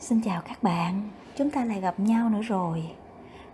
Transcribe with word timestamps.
Xin 0.00 0.20
chào 0.20 0.42
các 0.48 0.62
bạn, 0.62 1.02
chúng 1.36 1.50
ta 1.50 1.64
lại 1.64 1.80
gặp 1.80 2.00
nhau 2.00 2.28
nữa 2.28 2.42
rồi. 2.42 2.90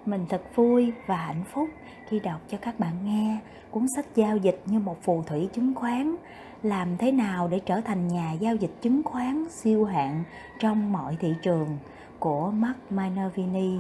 Mình 0.07 0.27
thật 0.29 0.43
vui 0.55 0.93
và 1.07 1.17
hạnh 1.17 1.45
phúc 1.53 1.69
khi 2.09 2.21
đọc 2.21 2.41
cho 2.49 2.59
các 2.59 2.81
bạn 2.81 2.95
nghe 3.05 3.39
cuốn 3.71 3.87
sách 3.97 4.07
giao 4.15 4.37
dịch 4.37 4.63
như 4.67 4.79
một 4.79 5.03
phù 5.03 5.23
thủy 5.23 5.49
chứng 5.53 5.75
khoán 5.75 6.15
làm 6.63 6.97
thế 6.97 7.13
nào 7.13 7.49
để 7.49 7.59
trở 7.59 7.81
thành 7.81 8.09
nhà 8.09 8.33
giao 8.33 8.57
dịch 8.57 8.71
chứng 8.83 9.03
khoán 9.03 9.45
siêu 9.51 9.85
hạng 9.85 10.25
trong 10.59 10.93
mọi 10.93 11.17
thị 11.21 11.35
trường 11.43 11.79
của 12.19 12.51
Mark 12.51 12.79
Minervini. 12.91 13.79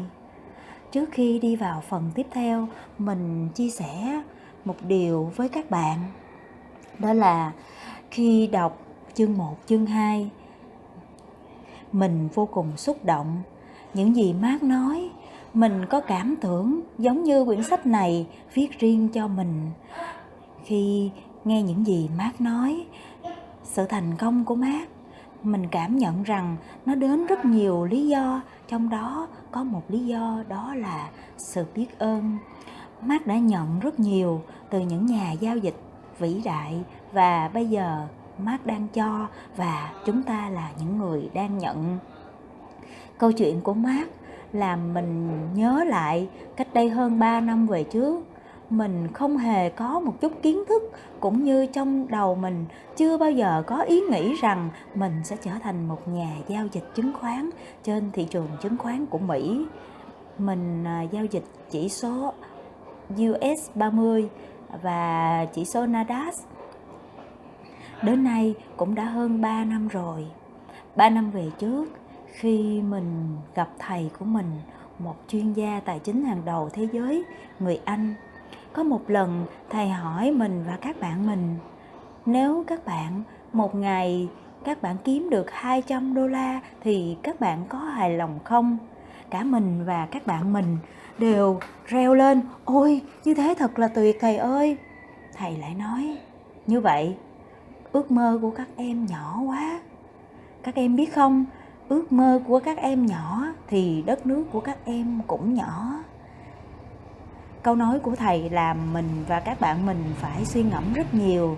Trước 0.92 1.08
khi 1.12 1.38
đi 1.38 1.56
vào 1.56 1.82
phần 1.88 2.10
tiếp 2.14 2.26
theo, 2.30 2.68
mình 2.98 3.48
chia 3.54 3.70
sẻ 3.70 4.22
một 4.64 4.76
điều 4.82 5.32
với 5.36 5.48
các 5.48 5.70
bạn. 5.70 5.98
Đó 6.98 7.12
là 7.12 7.52
khi 8.10 8.46
đọc 8.46 8.78
chương 9.14 9.38
1, 9.38 9.56
chương 9.66 9.86
2 9.86 10.30
mình 11.92 12.28
vô 12.34 12.46
cùng 12.46 12.76
xúc 12.76 13.04
động. 13.04 13.42
Những 13.94 14.16
gì 14.16 14.32
mát 14.32 14.62
nói, 14.62 15.10
mình 15.54 15.86
có 15.86 16.00
cảm 16.00 16.36
tưởng 16.40 16.80
giống 16.98 17.22
như 17.22 17.44
quyển 17.44 17.62
sách 17.62 17.86
này 17.86 18.26
viết 18.54 18.78
riêng 18.78 19.08
cho 19.08 19.28
mình. 19.28 19.70
Khi 20.64 21.10
nghe 21.44 21.62
những 21.62 21.86
gì 21.86 22.08
mát 22.18 22.40
nói, 22.40 22.86
sự 23.64 23.86
thành 23.86 24.16
công 24.16 24.44
của 24.44 24.54
mát 24.54 24.88
mình 25.42 25.66
cảm 25.70 25.96
nhận 25.98 26.22
rằng 26.22 26.56
nó 26.86 26.94
đến 26.94 27.26
rất 27.26 27.44
nhiều 27.44 27.84
lý 27.84 28.08
do, 28.08 28.40
trong 28.68 28.88
đó 28.88 29.28
có 29.50 29.64
một 29.64 29.82
lý 29.88 30.06
do 30.06 30.44
đó 30.48 30.74
là 30.74 31.10
sự 31.36 31.64
biết 31.74 31.98
ơn. 31.98 32.38
Mát 33.02 33.26
đã 33.26 33.38
nhận 33.38 33.80
rất 33.80 34.00
nhiều 34.00 34.42
từ 34.70 34.78
những 34.78 35.06
nhà 35.06 35.32
giao 35.32 35.56
dịch 35.56 35.76
vĩ 36.18 36.42
đại 36.44 36.82
và 37.12 37.50
bây 37.54 37.66
giờ 37.66 38.06
Mark 38.44 38.66
đang 38.66 38.88
cho 38.88 39.26
và 39.56 39.92
chúng 40.04 40.22
ta 40.22 40.50
là 40.50 40.70
những 40.78 40.98
người 40.98 41.30
đang 41.34 41.58
nhận. 41.58 41.98
Câu 43.18 43.32
chuyện 43.32 43.60
của 43.60 43.74
Mark 43.74 44.08
làm 44.52 44.94
mình 44.94 45.38
nhớ 45.54 45.84
lại 45.86 46.28
cách 46.56 46.68
đây 46.74 46.90
hơn 46.90 47.18
3 47.18 47.40
năm 47.40 47.66
về 47.66 47.84
trước, 47.84 48.24
mình 48.70 49.08
không 49.12 49.36
hề 49.36 49.68
có 49.68 50.00
một 50.00 50.20
chút 50.20 50.32
kiến 50.42 50.64
thức 50.68 50.82
cũng 51.20 51.44
như 51.44 51.66
trong 51.66 52.08
đầu 52.08 52.34
mình 52.34 52.64
chưa 52.96 53.16
bao 53.18 53.30
giờ 53.30 53.62
có 53.66 53.80
ý 53.82 54.00
nghĩ 54.00 54.34
rằng 54.34 54.68
mình 54.94 55.12
sẽ 55.24 55.36
trở 55.42 55.50
thành 55.62 55.88
một 55.88 56.08
nhà 56.08 56.36
giao 56.48 56.66
dịch 56.72 56.84
chứng 56.94 57.12
khoán 57.20 57.50
trên 57.84 58.10
thị 58.12 58.24
trường 58.30 58.48
chứng 58.62 58.78
khoán 58.78 59.06
của 59.06 59.18
Mỹ. 59.18 59.66
Mình 60.38 60.84
à, 60.84 61.02
giao 61.02 61.24
dịch 61.24 61.44
chỉ 61.70 61.88
số 61.88 62.32
US 63.14 63.70
30 63.74 64.28
và 64.82 65.46
chỉ 65.54 65.64
số 65.64 65.86
Nasdaq 65.86 66.32
Đến 68.02 68.24
nay 68.24 68.54
cũng 68.76 68.94
đã 68.94 69.04
hơn 69.04 69.40
3 69.40 69.64
năm 69.64 69.88
rồi. 69.88 70.26
3 70.96 71.10
năm 71.10 71.30
về 71.30 71.50
trước, 71.58 71.84
khi 72.26 72.82
mình 72.82 73.36
gặp 73.54 73.68
thầy 73.78 74.10
của 74.18 74.24
mình, 74.24 74.50
một 74.98 75.16
chuyên 75.28 75.52
gia 75.52 75.80
tài 75.84 75.98
chính 75.98 76.24
hàng 76.24 76.42
đầu 76.44 76.70
thế 76.72 76.88
giới, 76.92 77.24
người 77.58 77.80
Anh. 77.84 78.14
Có 78.72 78.82
một 78.82 79.10
lần 79.10 79.46
thầy 79.70 79.88
hỏi 79.88 80.32
mình 80.32 80.64
và 80.66 80.78
các 80.80 81.00
bạn 81.00 81.26
mình, 81.26 81.56
nếu 82.26 82.64
các 82.66 82.86
bạn 82.86 83.22
một 83.52 83.74
ngày 83.74 84.28
các 84.64 84.82
bạn 84.82 84.96
kiếm 85.04 85.30
được 85.30 85.50
200 85.50 86.14
đô 86.14 86.26
la 86.26 86.60
thì 86.80 87.16
các 87.22 87.40
bạn 87.40 87.64
có 87.68 87.78
hài 87.78 88.16
lòng 88.16 88.38
không? 88.44 88.78
Cả 89.30 89.42
mình 89.42 89.84
và 89.84 90.06
các 90.10 90.26
bạn 90.26 90.52
mình 90.52 90.76
đều 91.18 91.58
reo 91.86 92.14
lên, 92.14 92.40
ôi 92.64 93.00
như 93.24 93.34
thế 93.34 93.54
thật 93.58 93.78
là 93.78 93.88
tuyệt 93.88 94.16
thầy 94.20 94.36
ơi. 94.36 94.76
Thầy 95.36 95.56
lại 95.56 95.74
nói, 95.74 96.16
như 96.66 96.80
vậy 96.80 97.16
ước 97.92 98.10
mơ 98.10 98.38
của 98.42 98.50
các 98.50 98.68
em 98.76 99.06
nhỏ 99.06 99.40
quá. 99.46 99.80
Các 100.62 100.74
em 100.74 100.96
biết 100.96 101.14
không, 101.14 101.44
ước 101.88 102.12
mơ 102.12 102.42
của 102.46 102.60
các 102.60 102.78
em 102.78 103.06
nhỏ 103.06 103.46
thì 103.68 104.02
đất 104.06 104.26
nước 104.26 104.44
của 104.52 104.60
các 104.60 104.78
em 104.84 105.20
cũng 105.26 105.54
nhỏ. 105.54 105.94
Câu 107.62 107.74
nói 107.74 107.98
của 107.98 108.16
thầy 108.16 108.50
làm 108.50 108.92
mình 108.92 109.24
và 109.28 109.40
các 109.40 109.60
bạn 109.60 109.86
mình 109.86 110.04
phải 110.16 110.44
suy 110.44 110.62
ngẫm 110.62 110.92
rất 110.92 111.14
nhiều. 111.14 111.56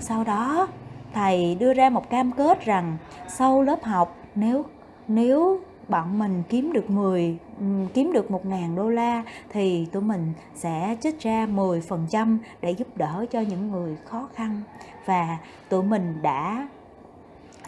Sau 0.00 0.24
đó, 0.24 0.68
thầy 1.14 1.54
đưa 1.54 1.74
ra 1.74 1.90
một 1.90 2.10
cam 2.10 2.32
kết 2.32 2.64
rằng 2.64 2.96
sau 3.28 3.62
lớp 3.62 3.84
học, 3.84 4.16
nếu 4.34 4.64
nếu 5.08 5.60
bọn 5.88 6.18
mình 6.18 6.42
kiếm 6.48 6.72
được 6.72 6.90
10 6.90 7.38
kiếm 7.94 8.12
được 8.12 8.30
1 8.30 8.46
ngàn 8.46 8.76
đô 8.76 8.88
la 8.88 9.22
thì 9.48 9.86
tụi 9.92 10.02
mình 10.02 10.32
sẽ 10.54 10.96
trích 11.00 11.20
ra 11.20 11.46
10% 11.46 12.38
để 12.60 12.70
giúp 12.70 12.96
đỡ 12.96 13.26
cho 13.30 13.40
những 13.40 13.70
người 13.70 13.96
khó 14.04 14.28
khăn 14.34 14.62
và 15.08 15.38
tụi 15.68 15.82
mình 15.82 16.22
đã 16.22 16.68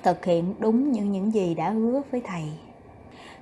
thực 0.02 0.24
hiện 0.24 0.54
đúng 0.58 0.92
như 0.92 1.02
những 1.02 1.34
gì 1.34 1.54
đã 1.54 1.70
hứa 1.70 2.02
với 2.10 2.20
thầy. 2.24 2.44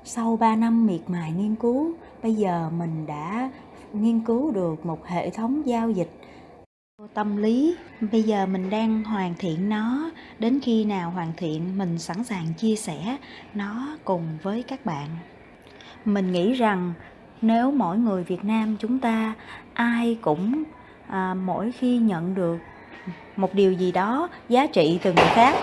Sau 0.04 0.36
3 0.36 0.56
năm 0.56 0.86
miệt 0.86 1.00
mài 1.06 1.32
nghiên 1.32 1.54
cứu, 1.54 1.92
bây 2.22 2.34
giờ 2.34 2.70
mình 2.78 3.06
đã 3.06 3.50
nghiên 3.92 4.20
cứu 4.20 4.50
được 4.50 4.86
một 4.86 5.06
hệ 5.06 5.30
thống 5.30 5.66
giao 5.66 5.90
dịch 5.90 6.10
tâm 7.14 7.36
lý. 7.36 7.76
Bây 8.12 8.22
giờ 8.22 8.46
mình 8.46 8.70
đang 8.70 9.04
hoàn 9.04 9.34
thiện 9.38 9.68
nó. 9.68 10.10
Đến 10.38 10.60
khi 10.62 10.84
nào 10.84 11.10
hoàn 11.10 11.32
thiện 11.36 11.78
mình 11.78 11.98
sẵn 11.98 12.24
sàng 12.24 12.54
chia 12.56 12.76
sẻ 12.76 13.16
nó 13.54 13.96
cùng 14.04 14.22
với 14.42 14.62
các 14.62 14.86
bạn. 14.86 15.08
Mình 16.04 16.32
nghĩ 16.32 16.52
rằng 16.52 16.92
nếu 17.42 17.70
mỗi 17.70 17.98
người 17.98 18.24
việt 18.24 18.44
nam 18.44 18.76
chúng 18.80 18.98
ta 18.98 19.34
ai 19.74 20.18
cũng 20.20 20.62
à, 21.06 21.34
mỗi 21.34 21.72
khi 21.72 21.98
nhận 21.98 22.34
được 22.34 22.58
một 23.36 23.54
điều 23.54 23.72
gì 23.72 23.92
đó 23.92 24.28
giá 24.48 24.66
trị 24.66 25.00
từ 25.02 25.12
người 25.12 25.28
khác. 25.34 25.54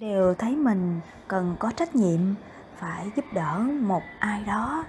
Đều 0.00 0.34
thấy 0.34 0.56
mình 0.56 1.00
cần 1.28 1.56
có 1.58 1.70
trách 1.76 1.96
nhiệm 1.96 2.20
phải 2.78 3.10
giúp 3.16 3.24
đỡ 3.32 3.58
một 3.80 4.02
ai 4.18 4.44
đó. 4.46 4.84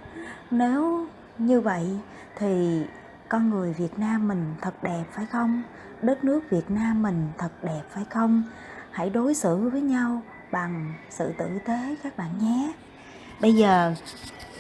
Nếu 0.52 1.08
như 1.38 1.62
vậy 1.62 1.88
thì 2.36 2.82
con 3.30 3.50
người 3.50 3.74
việt 3.74 4.00
nam 4.00 4.28
mình 4.28 4.56
thật 4.62 4.84
đẹp 4.84 5.04
phải 5.12 5.26
không? 5.26 5.64
Đất 6.02 6.24
nước 6.24 6.50
việt 6.50 6.72
nam 6.72 7.02
mình 7.02 7.28
thật 7.38 7.64
đẹp 7.64 7.82
phải 7.90 8.06
không? 8.10 8.44
Hãy 8.92 9.10
đối 9.10 9.34
xử 9.34 9.70
với 9.70 9.82
nhau 9.82 10.22
bằng 10.52 10.94
sự 11.10 11.34
tử 11.38 11.60
tế 11.66 11.96
các 12.04 12.18
bạn 12.18 12.30
nhé. 12.42 12.74
Bây 13.42 13.54
giờ 13.54 13.94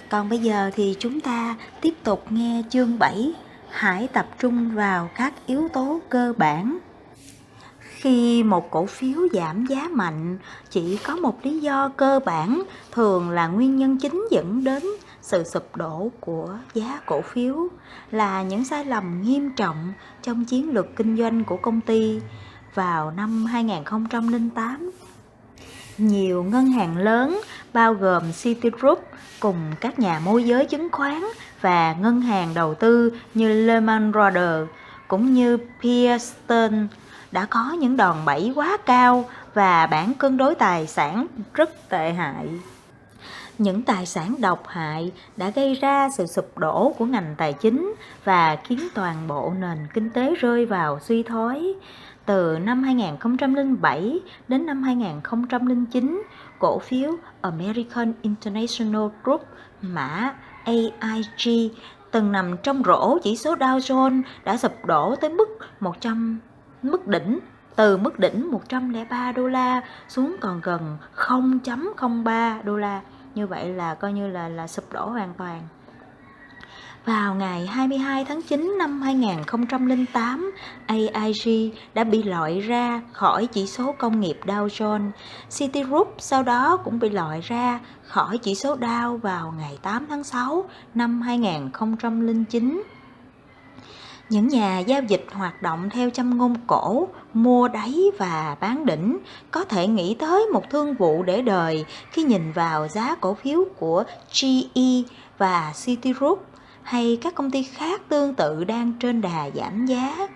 còn 0.09 0.29
bây 0.29 0.39
giờ 0.39 0.71
thì 0.75 0.95
chúng 0.99 1.21
ta 1.21 1.55
tiếp 1.81 1.93
tục 2.03 2.25
nghe 2.29 2.63
chương 2.69 2.99
7 2.99 3.33
hãy 3.69 4.07
tập 4.13 4.27
trung 4.39 4.75
vào 4.75 5.09
các 5.15 5.33
yếu 5.45 5.67
tố 5.67 5.99
cơ 6.09 6.33
bản 6.37 6.77
khi 7.99 8.43
một 8.43 8.71
cổ 8.71 8.85
phiếu 8.85 9.27
giảm 9.33 9.65
giá 9.65 9.87
mạnh, 9.91 10.37
chỉ 10.69 10.97
có 10.97 11.15
một 11.15 11.45
lý 11.45 11.59
do 11.59 11.89
cơ 11.97 12.19
bản 12.25 12.63
thường 12.91 13.29
là 13.29 13.47
nguyên 13.47 13.75
nhân 13.77 13.97
chính 13.97 14.27
dẫn 14.31 14.63
đến 14.63 14.83
sự 15.21 15.43
sụp 15.43 15.75
đổ 15.75 16.11
của 16.19 16.49
giá 16.73 16.99
cổ 17.05 17.21
phiếu, 17.21 17.67
là 18.11 18.43
những 18.43 18.65
sai 18.65 18.85
lầm 18.85 19.21
nghiêm 19.21 19.51
trọng 19.55 19.93
trong 20.23 20.45
chiến 20.45 20.73
lược 20.73 20.95
kinh 20.95 21.17
doanh 21.17 21.43
của 21.43 21.57
công 21.57 21.81
ty 21.81 22.19
vào 22.73 23.11
năm 23.11 23.45
2008. 23.45 24.91
Nhiều 25.97 26.43
ngân 26.43 26.65
hàng 26.65 26.97
lớn, 26.97 27.41
bao 27.73 27.93
gồm 27.93 28.23
Citigroup 28.43 28.99
cùng 29.39 29.57
các 29.81 29.99
nhà 29.99 30.19
môi 30.19 30.43
giới 30.43 30.65
chứng 30.65 30.89
khoán 30.91 31.23
và 31.61 31.93
ngân 31.93 32.21
hàng 32.21 32.53
đầu 32.53 32.73
tư 32.73 33.11
như 33.33 33.65
Lehman 33.65 34.11
Brothers 34.11 34.69
cũng 35.07 35.33
như 35.33 35.57
Bear 35.83 36.33
đã 37.31 37.45
có 37.45 37.71
những 37.79 37.97
đòn 37.97 38.15
bẩy 38.25 38.51
quá 38.55 38.77
cao 38.85 39.25
và 39.53 39.87
bản 39.87 40.13
cân 40.13 40.37
đối 40.37 40.55
tài 40.55 40.87
sản 40.87 41.27
rất 41.53 41.89
tệ 41.89 42.13
hại 42.13 42.47
những 43.59 43.81
tài 43.81 44.05
sản 44.05 44.35
độc 44.39 44.67
hại 44.67 45.11
đã 45.37 45.49
gây 45.49 45.75
ra 45.75 46.09
sự 46.09 46.27
sụp 46.27 46.57
đổ 46.57 46.93
của 46.97 47.05
ngành 47.05 47.35
tài 47.37 47.53
chính 47.53 47.93
và 48.23 48.55
khiến 48.63 48.79
toàn 48.93 49.27
bộ 49.27 49.53
nền 49.59 49.77
kinh 49.93 50.09
tế 50.09 50.35
rơi 50.35 50.65
vào 50.65 50.99
suy 50.99 51.23
thoái. 51.23 51.73
Từ 52.25 52.59
năm 52.59 52.83
2007 52.83 54.19
đến 54.47 54.65
năm 54.65 54.83
2009, 54.83 56.23
cổ 56.59 56.79
phiếu 56.79 57.11
American 57.41 58.13
International 58.21 59.07
Group 59.23 59.43
mã 59.81 60.35
AIG 60.63 61.69
từng 62.11 62.31
nằm 62.31 62.57
trong 62.63 62.83
rổ 62.85 63.17
chỉ 63.23 63.35
số 63.37 63.55
Dow 63.55 63.77
Jones 63.77 64.21
đã 64.43 64.57
sụp 64.57 64.85
đổ 64.85 65.15
tới 65.15 65.29
mức 65.29 65.57
100 65.79 66.39
mức 66.83 67.07
đỉnh 67.07 67.39
từ 67.75 67.97
mức 67.97 68.19
đỉnh 68.19 68.51
103 68.51 69.31
đô 69.31 69.47
la 69.47 69.81
xuống 70.07 70.35
còn 70.41 70.61
gần 70.63 70.97
0.03 71.15 72.63
đô 72.63 72.77
la 72.77 73.01
như 73.35 73.47
vậy 73.47 73.69
là 73.69 73.93
coi 73.93 74.13
như 74.13 74.27
là 74.27 74.49
là 74.49 74.67
sụp 74.67 74.93
đổ 74.93 75.09
hoàn 75.09 75.33
toàn 75.37 75.61
vào 77.05 77.35
ngày 77.35 77.67
22 77.67 78.25
tháng 78.25 78.41
9 78.41 78.75
năm 78.79 79.01
2008, 79.01 80.51
AIG 80.85 81.71
đã 81.93 82.03
bị 82.03 82.23
loại 82.23 82.59
ra 82.59 83.01
khỏi 83.11 83.47
chỉ 83.47 83.67
số 83.67 83.95
công 83.97 84.19
nghiệp 84.19 84.39
Dow 84.45 84.67
Jones. 84.67 85.11
Citigroup 85.57 86.15
sau 86.17 86.43
đó 86.43 86.77
cũng 86.77 86.99
bị 86.99 87.09
loại 87.09 87.41
ra 87.41 87.79
khỏi 88.03 88.37
chỉ 88.37 88.55
số 88.55 88.75
Dow 88.75 89.17
vào 89.17 89.53
ngày 89.57 89.79
8 89.81 90.05
tháng 90.09 90.23
6 90.23 90.69
năm 90.93 91.21
2009. 91.21 92.83
Những 94.29 94.47
nhà 94.47 94.79
giao 94.79 95.01
dịch 95.01 95.25
hoạt 95.31 95.61
động 95.61 95.89
theo 95.89 96.09
châm 96.09 96.37
ngôn 96.37 96.55
cổ, 96.67 97.07
mua 97.33 97.67
đáy 97.67 97.95
và 98.17 98.55
bán 98.59 98.85
đỉnh 98.85 99.17
có 99.51 99.63
thể 99.63 99.87
nghĩ 99.87 100.15
tới 100.19 100.45
một 100.45 100.69
thương 100.69 100.93
vụ 100.93 101.23
để 101.23 101.41
đời 101.41 101.85
khi 102.11 102.23
nhìn 102.23 102.51
vào 102.51 102.87
giá 102.87 103.15
cổ 103.15 103.33
phiếu 103.33 103.65
của 103.79 104.03
GE 104.41 105.03
và 105.37 105.73
Citigroup 105.85 106.45
hay 106.83 107.17
các 107.21 107.35
công 107.35 107.51
ty 107.51 107.63
khác 107.63 108.01
tương 108.09 108.33
tự 108.33 108.63
đang 108.63 108.93
trên 108.99 109.21
đà 109.21 109.49
giảm 109.55 109.85
giá. 109.85 110.27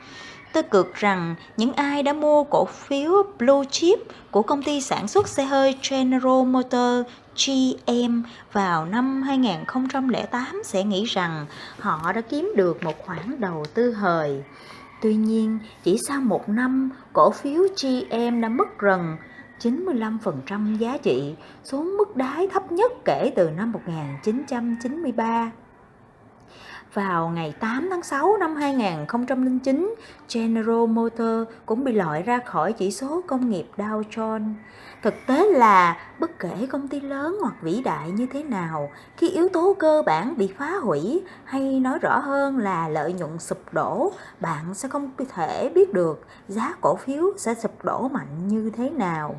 Tôi 0.54 0.64
cực 0.64 0.96
rằng 0.96 1.36
những 1.58 1.74
ai 1.74 2.04
đã 2.04 2.14
mua 2.14 2.44
cổ 2.44 2.66
phiếu 2.66 3.12
Blue 3.40 3.66
Chip 3.72 4.00
của 4.32 4.42
công 4.42 4.64
ty 4.64 4.82
sản 4.82 5.08
xuất 5.08 5.28
xe 5.28 5.44
hơi 5.44 5.78
General 5.90 6.44
Motors 6.46 7.10
GM 7.36 8.22
vào 8.52 8.86
năm 8.86 9.22
2008 9.22 10.62
sẽ 10.66 10.84
nghĩ 10.84 11.06
rằng 11.06 11.46
họ 11.80 12.14
đã 12.14 12.22
kiếm 12.22 12.54
được 12.56 12.84
một 12.84 13.06
khoản 13.06 13.40
đầu 13.40 13.66
tư 13.74 13.92
hời. 13.92 14.44
Tuy 15.02 15.16
nhiên, 15.16 15.60
chỉ 15.84 15.98
sau 16.08 16.22
một 16.22 16.50
năm, 16.50 16.90
cổ 17.14 17.32
phiếu 17.32 17.64
GM 17.82 18.42
đã 18.42 18.50
mất 18.50 18.80
gần 18.80 19.18
95% 19.60 20.78
giá 20.78 20.98
trị 20.98 21.36
xuống 21.64 21.98
mức 21.98 22.16
đáy 22.16 22.48
thấp 22.48 22.72
nhất 22.72 22.92
kể 23.06 23.32
từ 23.36 23.50
năm 23.50 23.72
1993. 23.72 25.52
Vào 26.94 27.30
ngày 27.30 27.54
8 27.60 27.88
tháng 27.90 28.04
6 28.04 28.38
năm 28.38 28.56
2009, 28.56 29.96
General 30.34 30.86
Motors 30.88 31.52
cũng 31.66 31.84
bị 31.84 31.94
loại 31.94 32.24
ra 32.24 32.40
khỏi 32.46 32.74
chỉ 32.74 32.92
số 32.92 33.22
công 33.28 33.50
nghiệp 33.50 33.66
Dow 33.78 34.04
Jones. 34.12 34.54
Thực 35.02 35.14
tế 35.28 35.46
là 35.52 35.98
bất 36.20 36.40
kể 36.40 36.68
công 36.70 36.88
ty 36.88 37.00
lớn 37.00 37.38
hoặc 37.42 37.54
vĩ 37.62 37.82
đại 37.82 38.12
như 38.12 38.28
thế 38.34 38.44
nào, 38.44 38.90
khi 39.18 39.30
yếu 39.30 39.50
tố 39.50 39.76
cơ 39.80 40.04
bản 40.06 40.38
bị 40.38 40.54
phá 40.58 40.72
hủy 40.82 41.22
hay 41.44 41.80
nói 41.80 42.00
rõ 42.00 42.20
hơn 42.20 42.58
là 42.58 42.88
lợi 42.88 43.14
nhuận 43.14 43.40
sụp 43.40 43.74
đổ, 43.74 44.12
bạn 44.40 44.74
sẽ 44.74 44.90
không 44.90 45.12
thể 45.36 45.72
biết 45.76 45.94
được 45.94 46.26
giá 46.48 46.74
cổ 46.82 46.96
phiếu 46.96 47.24
sẽ 47.38 47.54
sụp 47.54 47.84
đổ 47.84 48.08
mạnh 48.08 48.48
như 48.48 48.72
thế 48.78 48.90
nào. 48.90 49.36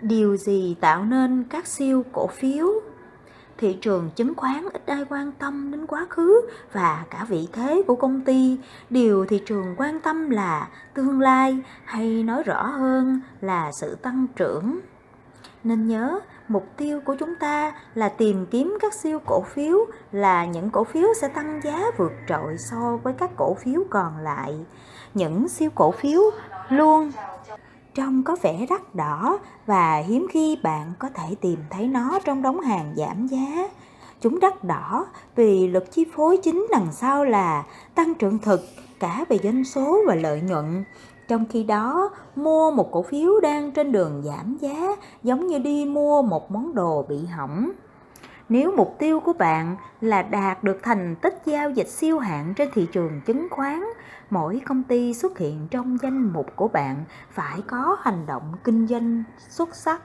Điều 0.00 0.36
gì 0.36 0.76
tạo 0.80 1.04
nên 1.04 1.44
các 1.50 1.66
siêu 1.66 2.04
cổ 2.12 2.26
phiếu 2.26 2.68
thị 3.58 3.78
trường 3.80 4.10
chứng 4.16 4.34
khoán 4.34 4.64
ít 4.72 4.86
ai 4.86 5.04
quan 5.10 5.32
tâm 5.32 5.70
đến 5.70 5.86
quá 5.86 6.06
khứ 6.10 6.40
và 6.72 7.04
cả 7.10 7.26
vị 7.28 7.48
thế 7.52 7.82
của 7.86 7.94
công 7.94 8.20
ty. 8.20 8.58
Điều 8.90 9.26
thị 9.26 9.42
trường 9.46 9.74
quan 9.76 10.00
tâm 10.00 10.30
là 10.30 10.68
tương 10.94 11.20
lai, 11.20 11.58
hay 11.84 12.22
nói 12.22 12.42
rõ 12.42 12.62
hơn 12.62 13.20
là 13.40 13.72
sự 13.72 13.94
tăng 13.94 14.26
trưởng. 14.36 14.80
Nên 15.64 15.88
nhớ, 15.88 16.20
mục 16.48 16.66
tiêu 16.76 17.00
của 17.04 17.16
chúng 17.18 17.34
ta 17.34 17.72
là 17.94 18.08
tìm 18.08 18.46
kiếm 18.46 18.78
các 18.80 18.94
siêu 18.94 19.18
cổ 19.26 19.42
phiếu, 19.42 19.78
là 20.12 20.44
những 20.44 20.70
cổ 20.70 20.84
phiếu 20.84 21.08
sẽ 21.20 21.28
tăng 21.28 21.60
giá 21.64 21.84
vượt 21.96 22.12
trội 22.28 22.56
so 22.58 22.98
với 23.02 23.14
các 23.18 23.30
cổ 23.36 23.54
phiếu 23.54 23.84
còn 23.90 24.18
lại. 24.18 24.54
Những 25.14 25.48
siêu 25.48 25.70
cổ 25.74 25.90
phiếu 25.90 26.20
luôn 26.68 27.12
trông 27.98 28.22
có 28.22 28.36
vẻ 28.42 28.66
đắt 28.70 28.94
đỏ 28.94 29.38
và 29.66 29.96
hiếm 29.96 30.26
khi 30.30 30.58
bạn 30.62 30.92
có 30.98 31.08
thể 31.14 31.34
tìm 31.40 31.58
thấy 31.70 31.88
nó 31.88 32.18
trong 32.24 32.42
đống 32.42 32.60
hàng 32.60 32.94
giảm 32.96 33.26
giá. 33.26 33.68
Chúng 34.20 34.40
đắt 34.40 34.64
đỏ 34.64 35.06
vì 35.36 35.68
luật 35.68 35.92
chi 35.92 36.06
phối 36.14 36.36
chính 36.36 36.66
đằng 36.70 36.86
sau 36.92 37.24
là 37.24 37.64
tăng 37.94 38.14
trưởng 38.14 38.38
thực 38.38 38.60
cả 39.00 39.24
về 39.28 39.38
doanh 39.42 39.64
số 39.64 39.98
và 40.06 40.14
lợi 40.14 40.40
nhuận. 40.40 40.84
Trong 41.28 41.44
khi 41.50 41.62
đó, 41.62 42.10
mua 42.36 42.70
một 42.70 42.92
cổ 42.92 43.02
phiếu 43.02 43.40
đang 43.40 43.70
trên 43.70 43.92
đường 43.92 44.22
giảm 44.24 44.56
giá 44.60 44.96
giống 45.22 45.46
như 45.46 45.58
đi 45.58 45.84
mua 45.84 46.22
một 46.22 46.50
món 46.50 46.74
đồ 46.74 47.02
bị 47.08 47.26
hỏng. 47.26 47.70
Nếu 48.48 48.72
mục 48.76 48.96
tiêu 48.98 49.20
của 49.20 49.32
bạn 49.32 49.76
là 50.00 50.22
đạt 50.22 50.64
được 50.64 50.78
thành 50.82 51.16
tích 51.16 51.42
giao 51.44 51.70
dịch 51.70 51.88
siêu 51.88 52.18
hạng 52.18 52.54
trên 52.54 52.68
thị 52.74 52.86
trường 52.92 53.20
chứng 53.26 53.48
khoán, 53.50 53.84
mỗi 54.30 54.60
công 54.66 54.82
ty 54.82 55.14
xuất 55.14 55.38
hiện 55.38 55.68
trong 55.70 55.98
danh 56.02 56.32
mục 56.32 56.56
của 56.56 56.68
bạn 56.68 57.04
phải 57.30 57.62
có 57.66 57.96
hành 58.00 58.26
động 58.26 58.52
kinh 58.64 58.86
doanh 58.86 59.24
xuất 59.48 59.74
sắc. 59.74 60.02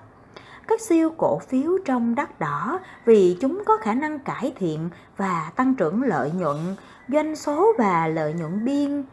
Các 0.68 0.82
siêu 0.82 1.10
cổ 1.18 1.40
phiếu 1.40 1.78
trong 1.86 2.16
đắt 2.16 2.40
đỏ 2.40 2.80
vì 3.06 3.38
chúng 3.42 3.64
có 3.66 3.78
khả 3.78 3.94
năng 3.94 4.20
cải 4.20 4.54
thiện 4.56 4.90
và 5.18 5.52
tăng 5.56 5.76
trưởng 5.76 6.04
lợi 6.04 6.32
nhuận, 6.32 6.58
doanh 7.08 7.36
số 7.36 7.74
và 7.78 8.08
lợi 8.08 8.34
nhuận 8.34 8.66
biên 8.66 9.04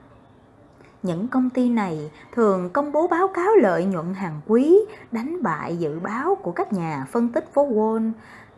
những 1.03 1.29
công 1.29 1.51
ty 1.51 1.69
này 1.69 2.11
thường 2.33 2.71
công 2.71 2.93
bố 2.93 3.09
báo 3.09 3.29
cáo 3.29 3.57
lợi 3.57 3.85
nhuận 3.85 4.15
hàng 4.15 4.41
quý, 4.47 4.79
đánh 5.13 5.43
bại 5.43 5.77
dự 5.77 6.01
báo 6.01 6.35
của 6.35 6.53
các 6.53 6.73
nhà 6.73 7.07
phân 7.13 7.29
tích 7.29 7.55
phố 7.55 7.69
Wall. 7.69 8.13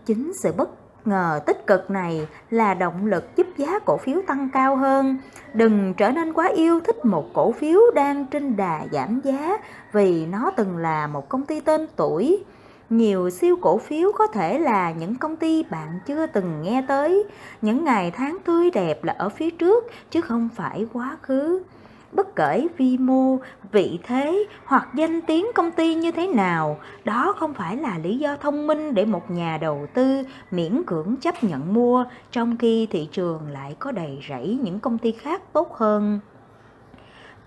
Chính 0.06 0.32
sự 0.42 0.52
bất 0.52 0.68
ngờ 1.04 1.40
tích 1.46 1.66
cực 1.66 1.90
này 1.90 2.28
là 2.50 2.74
động 2.74 3.06
lực 3.06 3.36
giúp 3.36 3.46
giá 3.56 3.78
cổ 3.78 3.96
phiếu 3.96 4.20
tăng 4.26 4.48
cao 4.52 4.76
hơn. 4.76 5.18
Đừng 5.54 5.94
trở 5.94 6.10
nên 6.10 6.32
quá 6.32 6.48
yêu 6.48 6.80
thích 6.80 7.04
một 7.04 7.24
cổ 7.34 7.52
phiếu 7.52 7.80
đang 7.94 8.26
trên 8.26 8.56
đà 8.56 8.86
giảm 8.92 9.20
giá 9.24 9.58
vì 9.92 10.26
nó 10.26 10.50
từng 10.56 10.76
là 10.76 11.06
một 11.06 11.28
công 11.28 11.44
ty 11.44 11.60
tên 11.60 11.86
tuổi. 11.96 12.44
Nhiều 12.90 13.30
siêu 13.30 13.56
cổ 13.62 13.78
phiếu 13.78 14.12
có 14.12 14.26
thể 14.26 14.58
là 14.58 14.92
những 14.92 15.14
công 15.14 15.36
ty 15.36 15.62
bạn 15.62 16.00
chưa 16.06 16.26
từng 16.26 16.62
nghe 16.62 16.84
tới. 16.88 17.24
Những 17.62 17.84
ngày 17.84 18.10
tháng 18.10 18.36
tươi 18.44 18.70
đẹp 18.70 19.04
là 19.04 19.14
ở 19.18 19.28
phía 19.28 19.50
trước, 19.50 19.84
chứ 20.10 20.20
không 20.20 20.48
phải 20.56 20.86
quá 20.92 21.16
khứ 21.22 21.62
bất 22.12 22.36
kể 22.36 22.66
vi 22.76 22.98
mô, 22.98 23.38
vị 23.72 23.98
thế 24.02 24.46
hoặc 24.64 24.88
danh 24.94 25.20
tiếng 25.20 25.46
công 25.54 25.70
ty 25.70 25.94
như 25.94 26.10
thế 26.10 26.26
nào, 26.26 26.78
đó 27.04 27.34
không 27.38 27.54
phải 27.54 27.76
là 27.76 27.98
lý 27.98 28.18
do 28.18 28.36
thông 28.36 28.66
minh 28.66 28.94
để 28.94 29.04
một 29.04 29.30
nhà 29.30 29.58
đầu 29.60 29.86
tư 29.94 30.22
miễn 30.50 30.82
cưỡng 30.86 31.16
chấp 31.20 31.44
nhận 31.44 31.74
mua, 31.74 32.04
trong 32.30 32.56
khi 32.56 32.86
thị 32.90 33.08
trường 33.12 33.40
lại 33.50 33.76
có 33.78 33.92
đầy 33.92 34.18
rẫy 34.28 34.58
những 34.62 34.80
công 34.80 34.98
ty 34.98 35.12
khác 35.12 35.42
tốt 35.52 35.74
hơn. 35.74 36.20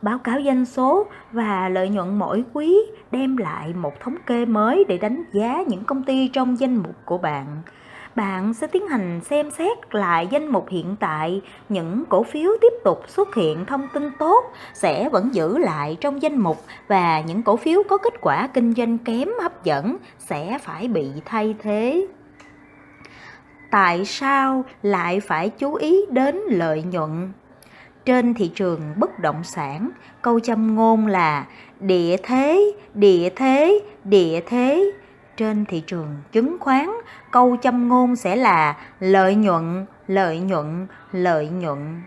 Báo 0.01 0.17
cáo 0.17 0.41
doanh 0.45 0.65
số 0.65 1.05
và 1.31 1.69
lợi 1.69 1.89
nhuận 1.89 2.19
mỗi 2.19 2.43
quý 2.53 2.77
đem 3.11 3.37
lại 3.37 3.73
một 3.73 3.99
thống 3.99 4.15
kê 4.25 4.45
mới 4.45 4.83
để 4.87 4.97
đánh 4.97 5.23
giá 5.33 5.63
những 5.67 5.83
công 5.83 6.03
ty 6.03 6.27
trong 6.27 6.59
danh 6.59 6.75
mục 6.75 6.95
của 7.05 7.17
bạn 7.17 7.61
bạn 8.15 8.53
sẽ 8.53 8.67
tiến 8.67 8.87
hành 8.87 9.21
xem 9.23 9.51
xét 9.51 9.95
lại 9.95 10.27
danh 10.31 10.47
mục 10.47 10.69
hiện 10.69 10.95
tại. 10.99 11.41
Những 11.69 12.03
cổ 12.09 12.23
phiếu 12.23 12.51
tiếp 12.61 12.73
tục 12.83 13.03
xuất 13.07 13.35
hiện 13.35 13.65
thông 13.65 13.87
tin 13.93 14.11
tốt 14.19 14.43
sẽ 14.73 15.09
vẫn 15.09 15.35
giữ 15.35 15.57
lại 15.57 15.97
trong 16.01 16.21
danh 16.21 16.37
mục 16.37 16.57
và 16.87 17.21
những 17.21 17.43
cổ 17.43 17.57
phiếu 17.57 17.83
có 17.89 17.97
kết 17.97 18.13
quả 18.21 18.47
kinh 18.47 18.73
doanh 18.73 18.97
kém 18.97 19.29
hấp 19.41 19.63
dẫn 19.63 19.97
sẽ 20.19 20.59
phải 20.61 20.87
bị 20.87 21.07
thay 21.25 21.55
thế. 21.63 22.07
Tại 23.71 24.05
sao 24.05 24.65
lại 24.81 25.19
phải 25.19 25.49
chú 25.49 25.73
ý 25.73 26.05
đến 26.09 26.39
lợi 26.49 26.83
nhuận? 26.83 27.31
Trên 28.05 28.33
thị 28.33 28.51
trường 28.55 28.81
bất 28.97 29.19
động 29.19 29.43
sản, 29.43 29.89
câu 30.21 30.39
châm 30.39 30.75
ngôn 30.75 31.07
là 31.07 31.45
địa 31.79 32.17
thế 32.23 32.71
địa 32.93 33.29
thế 33.35 33.79
địa 34.03 34.39
thế. 34.45 34.91
Trên 35.37 35.65
thị 35.65 35.83
trường 35.87 36.15
chứng 36.31 36.57
khoán 36.59 36.89
câu 37.35 37.57
châm 37.61 37.89
ngôn 37.89 38.15
sẽ 38.15 38.35
là 38.35 38.75
lợi 38.99 39.35
nhuận 39.35 39.85
lợi 40.07 40.39
nhuận 40.39 40.87
lợi 41.11 41.49
nhuận. 41.49 42.01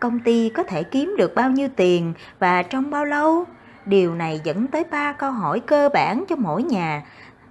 Công 0.00 0.18
ty 0.20 0.48
có 0.48 0.62
thể 0.62 0.82
kiếm 0.82 1.14
được 1.18 1.34
bao 1.34 1.50
nhiêu 1.50 1.68
tiền 1.76 2.12
và 2.38 2.62
trong 2.62 2.90
bao 2.90 3.04
lâu? 3.04 3.44
Điều 3.84 4.14
này 4.14 4.40
dẫn 4.44 4.66
tới 4.66 4.84
ba 4.90 5.12
câu 5.12 5.30
hỏi 5.30 5.60
cơ 5.60 5.88
bản 5.94 6.24
cho 6.28 6.36
mỗi 6.36 6.62
nhà. 6.62 7.02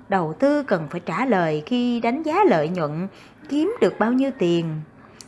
Đầu 0.09 0.33
tư 0.39 0.63
cần 0.63 0.87
phải 0.89 0.99
trả 0.99 1.25
lời 1.25 1.63
khi 1.65 1.99
đánh 1.99 2.23
giá 2.23 2.43
lợi 2.47 2.69
nhuận, 2.69 3.07
kiếm 3.49 3.75
được 3.81 3.99
bao 3.99 4.11
nhiêu 4.11 4.31
tiền, 4.39 4.81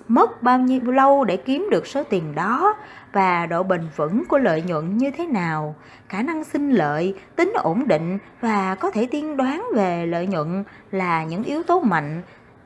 mất 0.07 0.43
bao 0.43 0.59
nhiêu 0.59 0.81
lâu 0.91 1.23
để 1.23 1.37
kiếm 1.37 1.67
được 1.71 1.87
số 1.87 2.03
tiền 2.03 2.35
đó 2.35 2.75
và 3.13 3.45
độ 3.45 3.63
bền 3.63 3.81
vững 3.95 4.25
của 4.25 4.37
lợi 4.37 4.61
nhuận 4.61 4.97
như 4.97 5.11
thế 5.11 5.25
nào, 5.25 5.75
khả 6.09 6.21
năng 6.21 6.43
sinh 6.43 6.71
lợi, 6.71 7.15
tính 7.35 7.53
ổn 7.55 7.87
định 7.87 8.17
và 8.41 8.75
có 8.75 8.91
thể 8.91 9.07
tiên 9.11 9.37
đoán 9.37 9.65
về 9.75 10.05
lợi 10.05 10.27
nhuận 10.27 10.63
là 10.91 11.23
những 11.23 11.43
yếu 11.43 11.63
tố 11.63 11.79
mạnh 11.79 12.21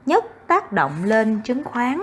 nhất 0.06 0.26
tác 0.48 0.72
động 0.72 0.92
lên 1.04 1.42
chứng 1.44 1.64
khoán. 1.64 2.02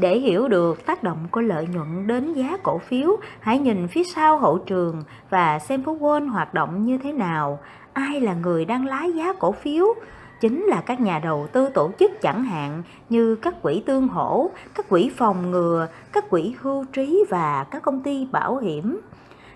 Để 0.00 0.18
hiểu 0.18 0.48
được 0.48 0.86
tác 0.86 1.02
động 1.02 1.26
của 1.30 1.40
lợi 1.40 1.66
nhuận 1.66 2.06
đến 2.06 2.32
giá 2.32 2.56
cổ 2.62 2.78
phiếu, 2.78 3.16
hãy 3.40 3.58
nhìn 3.58 3.88
phía 3.88 4.02
sau 4.14 4.38
hậu 4.38 4.58
trường 4.58 5.02
và 5.30 5.58
xem 5.58 5.82
phố 5.82 5.96
Wall 5.98 6.30
hoạt 6.30 6.54
động 6.54 6.84
như 6.84 6.98
thế 6.98 7.12
nào, 7.12 7.58
ai 7.92 8.20
là 8.20 8.34
người 8.34 8.64
đang 8.64 8.86
lái 8.86 9.12
giá 9.12 9.32
cổ 9.32 9.52
phiếu, 9.52 9.94
chính 10.40 10.64
là 10.64 10.80
các 10.80 11.00
nhà 11.00 11.18
đầu 11.18 11.46
tư 11.52 11.68
tổ 11.74 11.90
chức 11.98 12.10
chẳng 12.22 12.44
hạn 12.44 12.82
như 13.08 13.36
các 13.36 13.62
quỹ 13.62 13.82
tương 13.86 14.08
hỗ, 14.08 14.50
các 14.74 14.88
quỹ 14.88 15.10
phòng 15.16 15.50
ngừa, 15.50 15.88
các 16.12 16.30
quỹ 16.30 16.54
hưu 16.60 16.84
trí 16.92 17.24
và 17.30 17.64
các 17.70 17.82
công 17.82 18.02
ty 18.02 18.26
bảo 18.32 18.56
hiểm. 18.56 19.00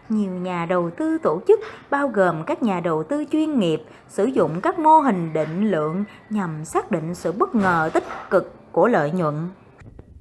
Nhiều 0.09 0.33
nhà 0.33 0.67
đầu 0.67 0.91
tư 0.91 1.19
tổ 1.23 1.41
chức 1.49 1.61
bao 1.91 2.09
gồm 2.09 2.45
các 2.47 2.63
nhà 2.63 2.81
đầu 2.81 3.03
tư 3.03 3.25
chuyên 3.33 3.59
nghiệp 3.59 3.83
sử 4.09 4.25
dụng 4.25 4.61
các 4.63 4.79
mô 4.79 5.01
hình 5.01 5.33
định 5.33 5.71
lượng 5.71 6.05
nhằm 6.31 6.65
xác 6.65 6.91
định 6.91 7.15
sự 7.15 7.33
bất 7.33 7.55
ngờ 7.55 7.91
tích 7.95 8.05
cực 8.31 8.55
của 8.73 8.89
lợi 8.89 9.11
nhuận. 9.11 9.35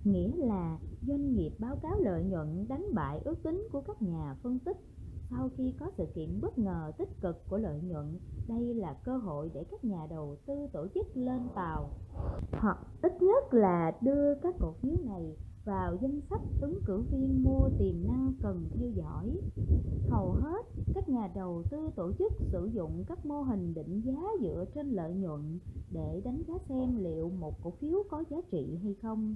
Nghĩa 0.03 0.31
là 0.35 0.77
doanh 1.07 1.33
nghiệp 1.33 1.51
báo 1.59 1.79
cáo 1.83 1.91
lợi 1.99 2.23
nhuận 2.23 2.65
đánh 2.69 2.85
bại 2.93 3.19
ước 3.25 3.35
tính 3.43 3.67
của 3.71 3.81
các 3.81 4.01
nhà 4.01 4.35
phân 4.43 4.59
tích 4.59 4.77
sau 5.31 5.49
khi 5.57 5.73
có 5.79 5.91
sự 5.97 6.05
kiện 6.15 6.41
bất 6.41 6.57
ngờ 6.57 6.91
tích 6.97 7.21
cực 7.21 7.49
của 7.49 7.57
lợi 7.57 7.79
nhuận, 7.83 8.19
đây 8.47 8.73
là 8.73 8.93
cơ 8.93 9.17
hội 9.17 9.51
để 9.53 9.63
các 9.71 9.83
nhà 9.83 10.07
đầu 10.09 10.35
tư 10.45 10.67
tổ 10.73 10.87
chức 10.93 11.17
lên 11.17 11.39
tàu 11.55 11.89
hoặc 12.51 12.77
ít 13.01 13.21
nhất 13.21 13.53
là 13.53 13.97
đưa 14.01 14.35
các 14.35 14.55
cổ 14.59 14.73
phiếu 14.81 14.95
này 15.05 15.35
vào 15.65 15.97
danh 16.01 16.21
sách 16.29 16.41
ứng 16.61 16.79
cử 16.85 17.01
viên 17.11 17.43
mua 17.43 17.69
tiềm 17.79 18.07
năng 18.07 18.33
cần 18.41 18.69
theo 18.75 18.89
dõi. 18.89 19.37
Hầu 20.09 20.31
hết 20.31 20.65
các 20.93 21.09
nhà 21.09 21.31
đầu 21.35 21.63
tư 21.69 21.89
tổ 21.95 22.11
chức 22.19 22.31
sử 22.51 22.69
dụng 22.73 23.03
các 23.07 23.25
mô 23.25 23.41
hình 23.41 23.73
định 23.73 24.01
giá 24.05 24.21
dựa 24.41 24.65
trên 24.75 24.91
lợi 24.91 25.13
nhuận 25.13 25.59
để 25.91 26.21
đánh 26.25 26.43
giá 26.47 26.53
xem 26.69 27.03
liệu 27.03 27.29
một 27.39 27.53
cổ 27.63 27.71
phiếu 27.71 28.03
có 28.09 28.23
giá 28.29 28.37
trị 28.51 28.79
hay 28.83 28.95
không. 29.01 29.35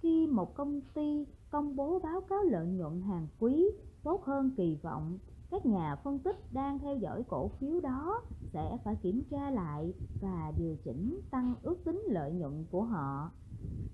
Khi 0.00 0.26
một 0.26 0.54
công 0.54 0.80
ty 0.94 1.26
công 1.50 1.76
bố 1.76 1.98
báo 1.98 2.20
cáo 2.20 2.42
lợi 2.42 2.66
nhuận 2.66 3.00
hàng 3.00 3.26
quý 3.38 3.70
tốt 4.02 4.24
hơn 4.24 4.50
kỳ 4.56 4.78
vọng, 4.82 5.18
các 5.50 5.66
nhà 5.66 5.96
phân 6.04 6.18
tích 6.18 6.52
đang 6.52 6.78
theo 6.78 6.96
dõi 6.96 7.22
cổ 7.28 7.48
phiếu 7.60 7.80
đó 7.80 8.22
sẽ 8.52 8.78
phải 8.84 8.96
kiểm 9.02 9.22
tra 9.30 9.50
lại 9.50 9.94
và 10.20 10.52
điều 10.58 10.76
chỉnh 10.84 11.20
tăng 11.30 11.54
ước 11.62 11.84
tính 11.84 12.02
lợi 12.08 12.32
nhuận 12.32 12.64
của 12.70 12.82
họ. 12.82 13.30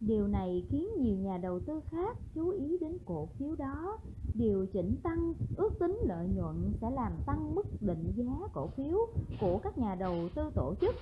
Điều 0.00 0.28
này 0.28 0.68
khiến 0.70 0.88
nhiều 0.98 1.16
nhà 1.16 1.38
đầu 1.38 1.60
tư 1.66 1.80
khác 1.90 2.16
chú 2.34 2.50
ý 2.50 2.78
đến 2.80 2.98
cổ 3.04 3.28
phiếu 3.38 3.56
đó. 3.56 3.98
Điều 4.34 4.66
chỉnh 4.72 4.96
tăng 5.02 5.32
ước 5.54 5.72
tính 5.80 6.00
lợi 6.06 6.28
nhuận 6.28 6.72
sẽ 6.80 6.90
làm 6.90 7.12
tăng 7.26 7.54
mức 7.54 7.82
định 7.82 8.12
giá 8.16 8.48
cổ 8.52 8.68
phiếu 8.76 8.98
của 9.40 9.58
các 9.58 9.78
nhà 9.78 9.94
đầu 9.94 10.28
tư 10.34 10.50
tổ 10.54 10.74
chức. 10.80 10.96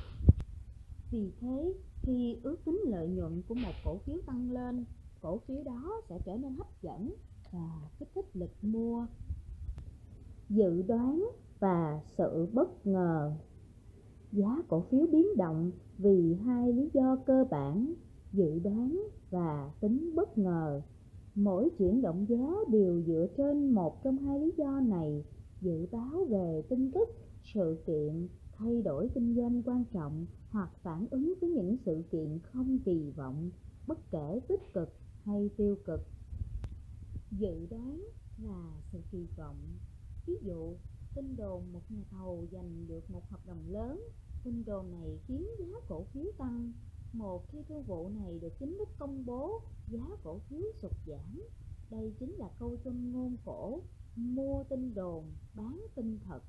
Vì 1.10 1.32
thế 1.40 1.75
khi 2.02 2.40
ước 2.42 2.64
tính 2.64 2.80
lợi 2.86 3.08
nhuận 3.08 3.42
của 3.48 3.54
một 3.54 3.75
cổ 3.84 3.98
phiếu 4.06 4.16
tăng 4.26 4.50
lên 4.50 4.84
cổ 5.20 5.38
phiếu 5.48 5.62
đó 5.64 5.92
sẽ 6.08 6.18
trở 6.26 6.36
nên 6.36 6.54
hấp 6.54 6.82
dẫn 6.82 7.14
và 7.56 7.90
kích 7.98 8.08
thích 8.14 8.36
lực 8.36 8.50
mua, 8.62 9.06
dự 10.48 10.82
đoán 10.82 11.30
và 11.60 12.00
sự 12.18 12.48
bất 12.52 12.86
ngờ. 12.86 13.32
Giá 14.32 14.62
cổ 14.68 14.80
phiếu 14.90 15.06
biến 15.12 15.26
động 15.36 15.70
vì 15.98 16.34
hai 16.34 16.72
lý 16.72 16.90
do 16.94 17.16
cơ 17.26 17.44
bản, 17.50 17.94
dự 18.32 18.58
đoán 18.58 19.08
và 19.30 19.70
tính 19.80 20.12
bất 20.14 20.38
ngờ. 20.38 20.82
Mỗi 21.34 21.68
chuyển 21.78 22.02
động 22.02 22.26
giá 22.28 22.52
đều 22.68 23.02
dựa 23.06 23.26
trên 23.36 23.70
một 23.70 24.02
trong 24.02 24.18
hai 24.18 24.40
lý 24.40 24.52
do 24.56 24.80
này, 24.80 25.25
dự 25.60 25.86
báo 25.92 26.25
về 26.28 26.62
tin 26.68 26.90
tức, 26.90 27.08
sự 27.54 27.82
kiện, 27.86 28.28
thay 28.52 28.82
đổi 28.82 29.08
kinh 29.14 29.34
doanh 29.36 29.62
quan 29.62 29.84
trọng 29.92 30.26
hoặc 30.50 30.70
phản 30.82 31.06
ứng 31.10 31.34
với 31.40 31.50
những 31.50 31.76
sự 31.84 32.02
kiện 32.10 32.38
không 32.38 32.78
kỳ 32.84 33.10
vọng, 33.16 33.50
bất 33.86 34.10
kể 34.10 34.40
tích 34.48 34.72
cực 34.72 34.92
hay 35.25 35.50
tiêu 35.56 35.76
cực 35.84 36.00
dự 37.30 37.66
đoán 37.66 38.04
là 38.37 38.83
sự 38.92 38.99
kỳ 39.11 39.26
vọng. 39.37 39.78
Ví 40.26 40.35
dụ, 40.42 40.76
tin 41.14 41.37
đồn 41.37 41.73
một 41.73 41.90
nhà 41.90 42.04
thầu 42.11 42.47
giành 42.52 42.87
được 42.87 43.11
một 43.11 43.28
hợp 43.28 43.47
đồng 43.47 43.68
lớn. 43.68 44.09
Tin 44.45 44.64
đồn 44.64 44.90
này 44.90 45.18
khiến 45.26 45.47
giá 45.59 45.66
cổ 45.88 46.04
phiếu 46.04 46.25
tăng. 46.38 46.73
Một 47.12 47.49
khi 47.49 47.62
thương 47.68 47.83
vụ 47.83 48.09
này 48.09 48.38
được 48.38 48.59
chính 48.59 48.78
thức 48.78 48.88
công 48.99 49.26
bố, 49.26 49.61
giá 49.87 50.04
cổ 50.23 50.38
phiếu 50.38 50.62
sụt 50.83 50.92
giảm. 51.06 51.42
Đây 51.90 52.14
chính 52.18 52.33
là 52.33 52.50
câu 52.59 52.76
châm 52.85 53.12
ngôn 53.12 53.37
cổ. 53.45 53.83
Mua 54.16 54.64
tin 54.64 54.95
đồn, 54.95 55.25
bán 55.54 55.87
tin 55.95 56.18
thật. 56.25 56.40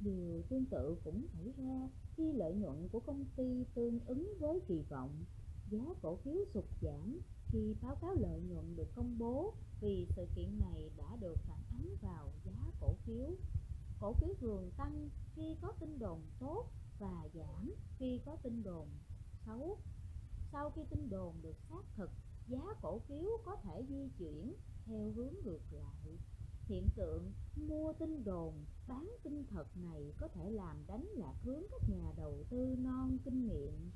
Điều 0.00 0.42
tương 0.48 0.64
tự 0.64 0.96
cũng 1.04 1.26
xảy 1.32 1.52
ra 1.56 1.88
khi 2.16 2.32
lợi 2.32 2.54
nhuận 2.54 2.88
của 2.88 3.00
công 3.00 3.24
ty 3.36 3.64
tương 3.74 4.00
ứng 4.06 4.34
với 4.40 4.60
kỳ 4.68 4.82
vọng. 4.88 5.24
Giá 5.70 5.94
cổ 6.02 6.16
phiếu 6.16 6.36
sụt 6.54 6.64
giảm 6.80 7.20
khi 7.50 7.74
báo 7.82 7.94
cáo 7.94 8.14
lợi 8.14 8.40
nhuận 8.40 8.76
được 8.76 8.94
công 8.94 9.18
bố 9.18 9.54
vì 9.80 10.06
sự 10.16 10.26
kiện 10.34 10.58
này 10.58 10.90
đã 10.96 11.16
được 11.16 11.38
phản 11.46 11.62
ánh 11.70 11.94
vào 12.00 12.32
giá 12.44 12.72
cổ 12.80 12.94
phiếu. 13.04 13.30
Cổ 14.00 14.12
phiếu 14.12 14.28
thường 14.40 14.70
tăng 14.76 15.10
khi 15.34 15.56
có 15.62 15.72
tin 15.80 15.98
đồn 15.98 16.20
tốt 16.38 16.66
và 16.98 17.28
giảm 17.34 17.74
khi 17.98 18.20
có 18.26 18.36
tin 18.42 18.62
đồn 18.62 18.88
xấu. 19.46 19.78
Sau 20.52 20.70
khi 20.70 20.82
tin 20.90 21.10
đồn 21.10 21.34
được 21.42 21.56
xác 21.68 21.82
thực, 21.96 22.10
giá 22.48 22.74
cổ 22.82 22.98
phiếu 22.98 23.26
có 23.44 23.56
thể 23.56 23.84
di 23.88 24.08
chuyển 24.18 24.54
theo 24.84 25.12
hướng 25.12 25.34
ngược 25.44 25.72
lại. 25.72 26.18
Hiện 26.68 26.88
tượng 26.96 27.32
mua 27.56 27.92
tin 27.92 28.24
đồn, 28.24 28.64
bán 28.88 29.10
tin 29.22 29.44
thật 29.46 29.76
này 29.76 30.12
có 30.18 30.28
thể 30.28 30.50
làm 30.50 30.76
đánh 30.86 31.08
lạc 31.14 31.34
hướng 31.42 31.62
các 31.70 31.88
nhà 31.88 32.12
đầu 32.16 32.44
tư 32.50 32.76
non 32.78 33.18
kinh 33.24 33.46
nghiệm. 33.46 33.90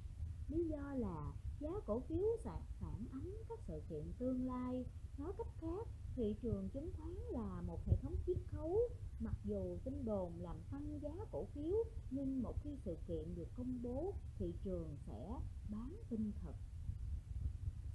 Lý 0.49 0.69
do 0.69 0.95
là 0.95 1.33
giá 1.65 1.81
cổ 1.87 2.01
phiếu 2.01 2.37
phản 2.81 3.07
ánh 3.13 3.33
các 3.49 3.59
sự 3.67 3.81
kiện 3.89 4.13
tương 4.19 4.47
lai. 4.47 4.85
Nói 5.19 5.33
cách 5.39 5.47
khác, 5.61 5.89
thị 6.17 6.35
trường 6.43 6.69
chứng 6.69 6.91
khoán 6.97 7.11
là 7.11 7.63
một 7.67 7.81
hệ 7.87 7.97
thống 8.03 8.17
chiết 8.27 8.37
khấu. 8.51 8.79
Mặc 9.21 9.35
dù 9.45 9.79
tin 9.85 10.05
đồn 10.05 10.33
làm 10.41 10.57
tăng 10.71 11.01
giá 11.03 11.11
cổ 11.33 11.45
phiếu, 11.45 11.77
nhưng 12.11 12.43
một 12.43 12.55
khi 12.63 12.71
sự 12.85 12.97
kiện 13.09 13.35
được 13.35 13.49
công 13.57 13.83
bố, 13.83 14.15
thị 14.39 14.53
trường 14.65 14.97
sẽ 15.07 15.41
bán 15.71 15.97
tin 16.11 16.33
thật. 16.43 16.53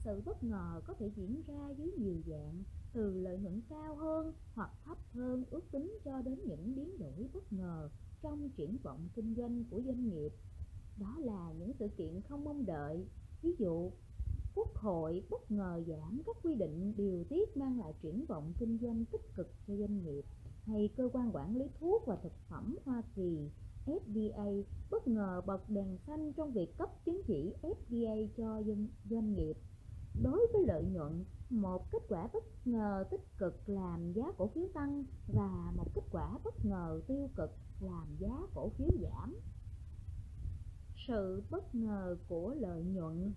Sự 0.03 0.21
bất 0.25 0.43
ngờ 0.43 0.81
có 0.85 0.93
thể 0.93 1.11
diễn 1.15 1.41
ra 1.47 1.69
dưới 1.77 1.91
nhiều 1.97 2.21
dạng, 2.27 2.63
từ 2.93 3.13
lợi 3.13 3.37
nhuận 3.37 3.61
cao 3.69 3.95
hơn 3.95 4.33
hoặc 4.53 4.69
thấp 4.85 4.97
hơn 5.11 5.43
ước 5.49 5.71
tính 5.71 5.97
cho 6.05 6.21
đến 6.21 6.39
những 6.45 6.75
biến 6.75 6.97
đổi 6.99 7.29
bất 7.33 7.53
ngờ 7.53 7.89
trong 8.21 8.49
triển 8.49 8.77
vọng 8.83 9.09
kinh 9.15 9.35
doanh 9.35 9.63
của 9.69 9.81
doanh 9.85 10.09
nghiệp. 10.09 10.31
Đó 10.97 11.15
là 11.19 11.51
những 11.51 11.73
sự 11.79 11.87
kiện 11.87 12.21
không 12.21 12.43
mong 12.43 12.65
đợi 12.65 13.07
ví 13.41 13.55
dụ 13.59 13.91
quốc 14.55 14.75
hội 14.75 15.23
bất 15.29 15.51
ngờ 15.51 15.83
giảm 15.87 16.21
các 16.25 16.37
quy 16.43 16.55
định 16.55 16.93
điều 16.97 17.23
tiết 17.29 17.57
mang 17.57 17.79
lại 17.79 17.93
triển 18.01 18.25
vọng 18.25 18.53
kinh 18.59 18.77
doanh 18.81 19.05
tích 19.05 19.35
cực 19.35 19.53
cho 19.67 19.75
doanh 19.75 20.03
nghiệp 20.03 20.25
hay 20.65 20.89
cơ 20.97 21.09
quan 21.13 21.35
quản 21.35 21.57
lý 21.57 21.65
thuốc 21.79 22.03
và 22.07 22.17
thực 22.23 22.33
phẩm 22.49 22.77
hoa 22.85 23.01
kỳ 23.15 23.49
FDA 23.85 24.63
bất 24.89 25.07
ngờ 25.07 25.41
bật 25.45 25.69
đèn 25.69 25.97
xanh 26.07 26.33
trong 26.33 26.51
việc 26.51 26.77
cấp 26.77 26.89
chứng 27.05 27.21
chỉ 27.27 27.53
FDA 27.61 28.27
cho 28.37 28.63
doanh, 28.63 28.87
doanh 29.09 29.33
nghiệp. 29.33 29.57
Đối 30.15 30.47
với 30.53 30.63
lợi 30.67 30.83
nhuận, 30.83 31.25
một 31.49 31.91
kết 31.91 32.03
quả 32.07 32.29
bất 32.33 32.43
ngờ 32.65 33.05
tích 33.11 33.37
cực 33.37 33.69
làm 33.69 34.13
giá 34.13 34.31
cổ 34.37 34.47
phiếu 34.47 34.67
tăng 34.73 35.05
và 35.27 35.71
một 35.75 35.93
kết 35.93 36.03
quả 36.11 36.39
bất 36.43 36.65
ngờ 36.65 37.01
tiêu 37.07 37.29
cực 37.35 37.51
làm 37.79 38.15
giá 38.19 38.41
cổ 38.53 38.69
phiếu 38.69 38.89
giảm. 39.01 39.35
Sự 41.09 41.43
bất 41.49 41.75
ngờ 41.75 42.17
của 42.27 42.55
lợi 42.59 42.83
nhuận. 42.83 43.33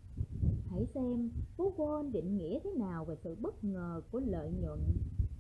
Hãy 0.71 0.87
xem 0.95 1.31
phú 1.57 1.75
Wall 1.77 2.13
định 2.13 2.37
nghĩa 2.37 2.59
thế 2.65 2.71
nào 2.79 3.05
về 3.05 3.17
sự 3.25 3.37
bất 3.41 3.65
ngờ 3.65 4.03
của 4.11 4.21
lợi 4.21 4.51
nhuận? 4.61 4.79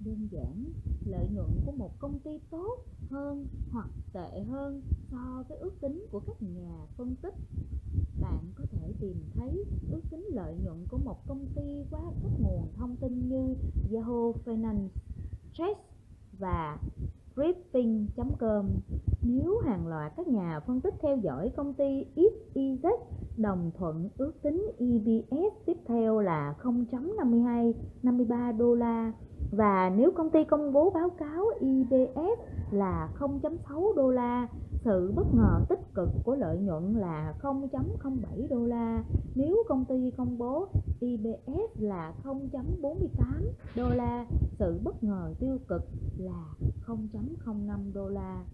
Đơn 0.05 0.29
giản 0.31 0.65
lợi 1.07 1.27
nhuận 1.35 1.47
của 1.67 1.73
một 1.73 1.99
công 1.99 2.19
ty 2.19 2.39
tốt 2.51 2.85
hơn 3.11 3.47
hoặc 3.73 3.89
tệ 4.13 4.43
hơn 4.43 4.83
so 5.11 5.45
với 5.49 5.59
ước 5.59 5.81
tính 5.81 6.07
của 6.11 6.21
các 6.21 6.43
nhà 6.43 6.87
phân 6.97 7.15
tích. 7.23 7.35
Bạn 8.21 8.53
có 8.55 8.65
thể 8.71 8.93
tìm 9.01 9.17
thấy 9.35 9.65
ước 9.91 10.03
tính 10.11 10.25
lợi 10.33 10.55
nhuận 10.65 10.87
của 10.91 10.99
một 10.99 11.27
công 11.27 11.47
ty 11.55 11.85
qua 11.91 12.01
các 12.23 12.33
nguồn 12.39 12.73
thông 12.77 12.97
tin 12.97 13.29
như 13.29 13.55
Yahoo 13.93 14.33
Finance, 14.45 14.89
Chase 15.55 15.83
và 16.39 16.79
Briefing.com 17.37 18.81
nếu 19.23 19.59
hàng 19.65 19.87
loạt 19.87 20.13
các 20.17 20.29
nhà 20.29 20.61
phân 20.67 20.81
tích 20.81 20.95
theo 21.03 21.17
dõi 21.17 21.51
công 21.57 21.75
ty 21.75 22.07
XYZ 22.17 22.97
đồng 23.37 23.71
thuận 23.79 24.09
ước 24.17 24.33
tính 24.43 24.71
EPS 24.79 25.67
tiếp 25.67 25.77
theo 25.87 26.21
là 26.21 26.55
0.52 26.63 27.73
53 28.03 28.53
đô 28.53 28.75
la. 28.75 29.13
Và 29.51 29.91
nếu 29.97 30.11
công 30.11 30.31
ty 30.31 30.45
công 30.45 30.73
bố 30.73 30.91
báo 30.91 31.11
cáo 31.11 31.45
EPS 31.61 32.41
là 32.71 33.09
0.6 33.19 33.95
đô 33.97 34.11
la 34.11 34.49
sự 34.85 35.13
bất 35.17 35.35
ngờ 35.35 35.61
tích 35.69 35.95
cực 35.95 36.09
của 36.25 36.35
lợi 36.35 36.59
nhuận 36.59 36.93
là 36.93 37.35
0.07 37.43 38.49
đô 38.51 38.67
la. 38.67 39.05
Nếu 39.35 39.57
công 39.69 39.85
ty 39.85 40.11
công 40.17 40.39
bố 40.39 40.69
EPS 41.01 41.81
là 41.81 42.15
0.48 42.25 43.09
đô 43.77 43.89
la, 43.89 44.27
sự 44.59 44.81
bất 44.85 45.05
ngờ 45.05 45.35
tiêu 45.41 45.59
cực 45.69 45.83
là 46.19 46.45
0.05 46.87 47.93
đô 47.95 48.09
la 48.09 48.45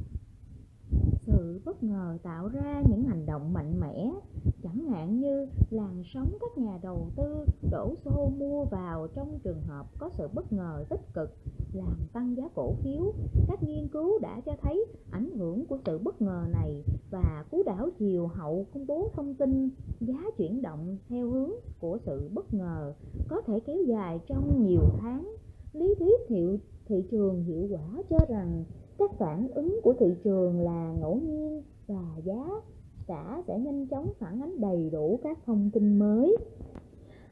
sự 1.27 1.61
bất 1.65 1.83
ngờ 1.83 2.19
tạo 2.23 2.49
ra 2.49 2.83
những 2.89 3.05
hành 3.05 3.27
động 3.27 3.53
mạnh 3.53 3.81
mẽ, 3.81 4.13
chẳng 4.63 4.85
hạn 4.89 5.21
như 5.21 5.47
làn 5.71 6.03
sóng 6.15 6.37
các 6.41 6.59
nhà 6.59 6.79
đầu 6.83 7.11
tư 7.17 7.45
đổ 7.71 7.95
xô 8.05 8.31
mua 8.39 8.65
vào 8.65 9.09
trong 9.15 9.39
trường 9.45 9.63
hợp 9.63 9.87
có 9.99 10.11
sự 10.13 10.29
bất 10.35 10.53
ngờ 10.53 10.85
tích 10.89 11.15
cực, 11.15 11.31
làm 11.73 11.97
tăng 12.13 12.37
giá 12.37 12.49
cổ 12.55 12.75
phiếu. 12.83 13.13
Các 13.49 13.63
nghiên 13.63 13.89
cứu 13.89 14.19
đã 14.19 14.41
cho 14.47 14.53
thấy 14.63 14.87
ảnh 15.11 15.31
hưởng 15.37 15.67
của 15.67 15.79
sự 15.85 15.99
bất 15.99 16.23
ngờ 16.23 16.45
này 16.53 16.85
và 17.11 17.45
cú 17.51 17.63
đảo 17.67 17.89
chiều 17.99 18.27
hậu 18.27 18.67
công 18.75 18.87
bố 18.87 19.11
thông 19.15 19.35
tin 19.35 19.71
giá 20.01 20.19
chuyển 20.37 20.63
động 20.63 20.97
theo 21.09 21.31
hướng 21.31 21.51
của 21.81 21.99
sự 22.07 22.31
bất 22.35 22.55
ngờ 22.55 22.95
có 23.29 23.41
thể 23.41 23.61
kéo 23.61 23.83
dài 23.87 24.21
trong 24.27 24.67
nhiều 24.67 24.83
tháng. 25.01 25.35
Lý 25.73 25.95
thuyết 25.99 26.29
hiệu 26.29 26.59
thị 26.87 27.05
trường 27.11 27.45
hiệu 27.45 27.69
quả 27.71 28.03
cho 28.11 28.19
rằng 28.29 28.65
các 28.99 29.11
phản 29.19 29.49
ứng 29.55 29.81
của 29.83 29.95
thị 30.01 30.07
trường 30.25 30.61
là 30.61 30.93
ngẫu 31.01 31.15
nhiên 31.15 31.63
và 31.89 32.05
giá 32.25 32.45
cả 33.07 33.43
sẽ 33.47 33.59
nhanh 33.59 33.87
chóng 33.87 34.13
phản 34.19 34.41
ánh 34.43 34.61
đầy 34.61 34.91
đủ 34.93 35.21
các 35.23 35.39
thông 35.47 35.71
tin 35.75 35.99
mới. 35.99 36.37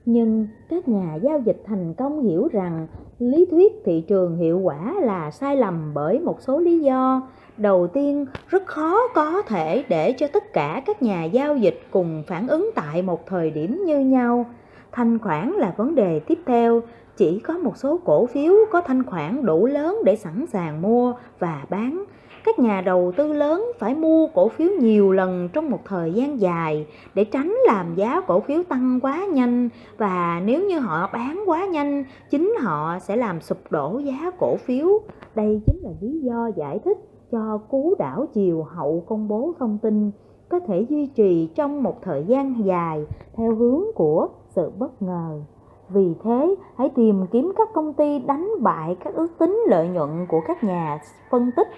Nhưng 0.04 0.46
các 0.68 0.88
nhà 0.88 1.18
giao 1.22 1.38
dịch 1.38 1.62
thành 1.64 1.94
công 1.94 2.22
hiểu 2.22 2.48
rằng 2.52 2.86
lý 3.18 3.46
thuyết 3.50 3.72
thị 3.84 4.04
trường 4.08 4.36
hiệu 4.36 4.58
quả 4.58 4.94
là 5.00 5.30
sai 5.30 5.56
lầm 5.56 5.92
bởi 5.94 6.18
một 6.18 6.40
số 6.40 6.58
lý 6.60 6.78
do. 6.78 7.28
Đầu 7.56 7.86
tiên, 7.86 8.26
rất 8.48 8.66
khó 8.66 8.98
có 9.14 9.42
thể 9.42 9.84
để 9.88 10.12
cho 10.12 10.26
tất 10.32 10.52
cả 10.52 10.82
các 10.86 11.02
nhà 11.02 11.24
giao 11.24 11.56
dịch 11.56 11.78
cùng 11.90 12.22
phản 12.26 12.48
ứng 12.48 12.70
tại 12.74 13.02
một 13.02 13.26
thời 13.26 13.50
điểm 13.50 13.82
như 13.86 14.00
nhau. 14.00 14.44
Thanh 14.92 15.18
khoản 15.18 15.50
là 15.50 15.74
vấn 15.76 15.94
đề 15.94 16.20
tiếp 16.20 16.38
theo, 16.46 16.82
chỉ 17.16 17.40
có 17.40 17.58
một 17.58 17.76
số 17.76 18.00
cổ 18.04 18.26
phiếu 18.26 18.54
có 18.72 18.80
thanh 18.80 19.02
khoản 19.02 19.46
đủ 19.46 19.66
lớn 19.66 19.98
để 20.04 20.16
sẵn 20.16 20.46
sàng 20.46 20.82
mua 20.82 21.14
và 21.38 21.64
bán. 21.70 22.04
Các 22.44 22.58
nhà 22.58 22.80
đầu 22.80 23.12
tư 23.16 23.32
lớn 23.32 23.64
phải 23.78 23.94
mua 23.94 24.26
cổ 24.34 24.48
phiếu 24.48 24.68
nhiều 24.80 25.12
lần 25.12 25.48
trong 25.52 25.70
một 25.70 25.80
thời 25.84 26.12
gian 26.12 26.40
dài 26.40 26.86
để 27.14 27.24
tránh 27.24 27.54
làm 27.66 27.94
giá 27.94 28.20
cổ 28.20 28.40
phiếu 28.40 28.62
tăng 28.62 29.00
quá 29.02 29.26
nhanh 29.32 29.68
và 29.98 30.42
nếu 30.44 30.68
như 30.68 30.78
họ 30.78 31.10
bán 31.12 31.42
quá 31.46 31.66
nhanh, 31.66 32.04
chính 32.30 32.54
họ 32.60 32.98
sẽ 32.98 33.16
làm 33.16 33.40
sụp 33.40 33.58
đổ 33.70 33.98
giá 33.98 34.30
cổ 34.38 34.56
phiếu. 34.56 34.88
Đây 35.34 35.60
chính 35.66 35.80
là 35.82 35.90
lý 36.00 36.20
do 36.20 36.50
giải 36.56 36.78
thích 36.84 36.98
cho 37.32 37.58
cú 37.68 37.94
đảo 37.98 38.26
chiều 38.32 38.62
hậu 38.62 39.04
công 39.06 39.28
bố 39.28 39.54
thông 39.58 39.78
tin 39.82 40.10
có 40.48 40.60
thể 40.60 40.86
duy 40.88 41.06
trì 41.06 41.48
trong 41.54 41.82
một 41.82 42.02
thời 42.02 42.24
gian 42.24 42.64
dài 42.64 43.04
theo 43.36 43.54
hướng 43.54 43.82
của 43.94 44.28
sự 44.56 44.70
bất 44.78 45.02
ngờ. 45.02 45.40
Vì 45.88 46.14
thế, 46.24 46.54
hãy 46.78 46.90
tìm 46.94 47.26
kiếm 47.26 47.52
các 47.56 47.68
công 47.74 47.92
ty 47.92 48.18
đánh 48.18 48.50
bại 48.60 48.96
các 49.04 49.14
ước 49.14 49.38
tính 49.38 49.64
lợi 49.68 49.88
nhuận 49.88 50.26
của 50.28 50.40
các 50.46 50.64
nhà 50.64 50.98
phân 51.30 51.50
tích. 51.56 51.68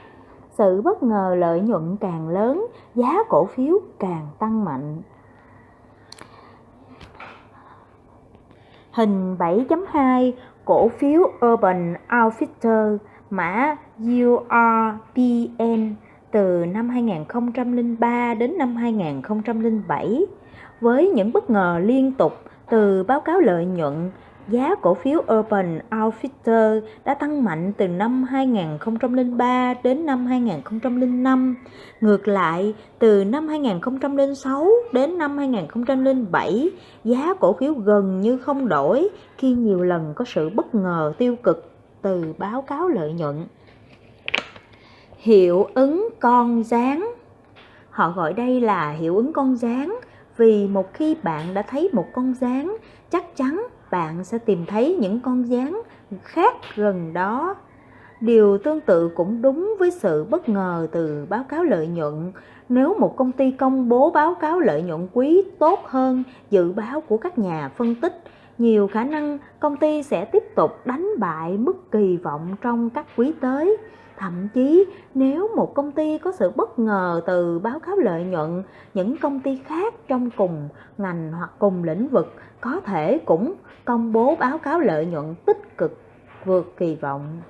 Sự 0.50 0.82
bất 0.82 1.02
ngờ 1.02 1.35
lợi 1.38 1.61
nhuận 1.61 1.97
càng 2.00 2.28
lớn, 2.28 2.66
giá 2.94 3.23
cổ 3.28 3.44
phiếu 3.44 3.78
càng 3.99 4.26
tăng 4.38 4.64
mạnh. 4.64 5.02
Hình 8.92 9.37
7.2 9.38 10.32
cổ 10.64 10.88
phiếu 10.88 11.23
Urban 11.52 11.94
Outfitter 12.08 12.99
mã 13.30 13.76
URBN 14.02 15.94
từ 16.30 16.64
năm 16.66 16.88
2003 16.88 18.35
đến 18.35 18.58
năm 18.58 18.76
2007 18.76 20.26
với 20.80 21.11
những 21.11 21.32
bất 21.32 21.50
ngờ 21.50 21.80
liên 21.85 22.12
tục 22.12 22.32
từ 22.70 23.02
báo 23.02 23.20
cáo 23.20 23.40
lợi 23.40 23.64
nhuận 23.64 24.10
giá 24.48 24.75
cổ 24.82 24.94
phiếu 24.94 25.22
Urban 25.38 25.80
Outfitter 25.90 26.80
đã 27.04 27.14
tăng 27.14 27.44
mạnh 27.44 27.72
từ 27.76 27.88
năm 27.88 28.22
2003 28.22 29.75
đến 29.82 30.06
năm 30.06 30.26
2005. 30.26 31.56
Ngược 32.00 32.28
lại, 32.28 32.75
từ 32.98 33.25
năm 33.25 33.48
2006 33.48 34.68
đến 34.92 35.18
năm 35.18 35.38
2007, 35.38 36.70
giá 37.04 37.34
cổ 37.40 37.52
phiếu 37.52 37.75
gần 37.75 38.20
như 38.20 38.38
không 38.38 38.68
đổi 38.68 39.08
khi 39.37 39.52
nhiều 39.52 39.82
lần 39.82 40.12
có 40.16 40.25
sự 40.25 40.50
bất 40.50 40.75
ngờ 40.75 41.12
tiêu 41.18 41.37
cực 41.42 41.72
từ 42.02 42.34
báo 42.38 42.62
cáo 42.62 42.88
lợi 42.88 43.12
nhuận. 43.12 43.46
Hiệu 45.16 45.66
ứng 45.75 46.08
con 46.20 46.64
gián, 46.64 47.12
Họ 47.98 48.12
gọi 48.16 48.32
đây 48.32 48.60
là 48.60 48.90
hiệu 48.90 49.16
ứng 49.16 49.32
con 49.32 49.56
gián 49.56 49.98
vì 50.38 50.66
một 50.66 50.95
khi 50.95 51.16
bạn 51.23 51.54
đã 51.54 51.62
thấy 51.62 51.90
một 51.92 52.07
con 52.12 52.35
dáng 52.35 52.76
chắc 53.11 53.37
chắn 53.37 53.66
bạn 53.90 54.25
sẽ 54.25 54.38
tìm 54.38 54.66
thấy 54.66 54.97
những 55.00 55.21
con 55.21 55.42
dáng 55.49 55.83
khác 56.23 56.54
gần 56.76 57.12
đó. 57.12 57.54
Điều 58.21 58.59
tương 58.59 58.80
tự 58.80 59.09
cũng 59.09 59.42
đúng 59.42 59.75
với 59.78 59.90
sự 59.90 60.25
bất 60.25 60.49
ngờ 60.49 60.88
từ 60.92 61.26
báo 61.28 61.45
cáo 61.49 61.64
lợi 61.64 61.87
nhuận. 61.87 62.33
Nếu 62.68 62.95
một 62.99 63.16
công 63.16 63.33
ty 63.33 63.50
công 63.50 63.88
bố 63.88 64.11
báo 64.11 64.35
cáo 64.35 64.61
lợi 64.61 64.83
nhuận 64.83 65.09
quý 65.12 65.42
tốt 65.59 65.80
hơn 65.85 66.23
dự 66.50 66.73
báo 66.73 67.00
của 67.00 67.16
các 67.16 67.38
nhà 67.38 67.71
phân 67.76 67.95
tích, 67.95 68.23
nhiều 68.58 68.88
khả 68.88 69.04
năng 69.04 69.38
công 69.60 69.76
ty 69.76 70.02
sẽ 70.02 70.24
tiếp 70.24 70.42
tục 70.54 70.86
đánh 70.86 71.08
bại 71.18 71.58
mức 71.58 71.90
kỳ 71.90 72.16
vọng 72.16 72.56
trong 72.60 72.90
các 72.90 73.06
quý 73.16 73.32
tới. 73.40 73.76
Thậm 74.16 74.48
chí 74.54 74.86
nếu 75.14 75.48
một 75.56 75.74
công 75.74 75.92
ty 75.92 76.18
có 76.18 76.32
sự 76.32 76.52
bất 76.56 76.78
ngờ 76.78 77.20
từ 77.26 77.58
báo 77.58 77.78
cáo 77.80 77.96
lợi 77.96 78.24
nhuận, 78.24 78.62
những 78.94 79.16
công 79.16 79.40
ty 79.40 79.60
khác 79.66 79.94
trong 80.08 80.30
cùng 80.36 80.68
ngành 80.98 81.32
hoặc 81.32 81.50
cùng 81.58 81.84
lĩnh 81.84 82.08
vực 82.08 82.34
có 82.60 82.80
thể 82.80 83.18
cũng 83.18 83.54
công 83.84 84.12
bố 84.12 84.36
báo 84.40 84.58
cáo 84.58 84.80
lợi 84.80 85.06
nhuận 85.06 85.34
tích 85.46 85.78
cực 85.78 85.98
vượt 86.44 86.74
kỳ 86.76 86.94
vọng. 86.94 87.40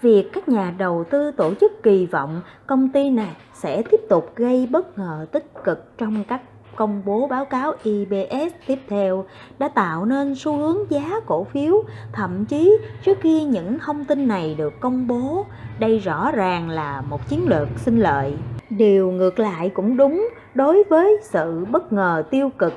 Việc 0.00 0.30
các 0.32 0.48
nhà 0.48 0.74
đầu 0.78 1.04
tư 1.10 1.30
tổ 1.30 1.54
chức 1.54 1.82
kỳ 1.82 2.06
vọng 2.06 2.40
công 2.66 2.88
ty 2.88 3.10
này 3.10 3.36
sẽ 3.52 3.82
tiếp 3.90 4.00
tục 4.08 4.32
gây 4.36 4.68
bất 4.70 4.98
ngờ 4.98 5.26
tích 5.32 5.64
cực 5.64 5.98
trong 5.98 6.24
các 6.28 6.40
công 6.76 7.02
bố 7.04 7.26
báo 7.26 7.44
cáo 7.44 7.72
IBS 7.82 8.54
tiếp 8.66 8.78
theo 8.88 9.24
đã 9.58 9.68
tạo 9.68 10.04
nên 10.04 10.34
xu 10.34 10.56
hướng 10.56 10.78
giá 10.90 11.20
cổ 11.26 11.44
phiếu. 11.44 11.82
Thậm 12.12 12.44
chí 12.44 12.78
trước 13.04 13.18
khi 13.20 13.44
những 13.44 13.78
thông 13.78 14.04
tin 14.04 14.28
này 14.28 14.54
được 14.58 14.80
công 14.80 15.06
bố, 15.06 15.46
đây 15.78 15.98
rõ 15.98 16.30
ràng 16.30 16.70
là 16.70 17.00
một 17.00 17.28
chiến 17.28 17.48
lược 17.48 17.68
sinh 17.76 18.00
lợi. 18.00 18.34
Điều 18.70 19.10
ngược 19.10 19.38
lại 19.38 19.70
cũng 19.74 19.96
đúng 19.96 20.28
đối 20.54 20.84
với 20.84 21.16
sự 21.22 21.64
bất 21.64 21.92
ngờ 21.92 22.22
tiêu 22.30 22.50
cực. 22.58 22.72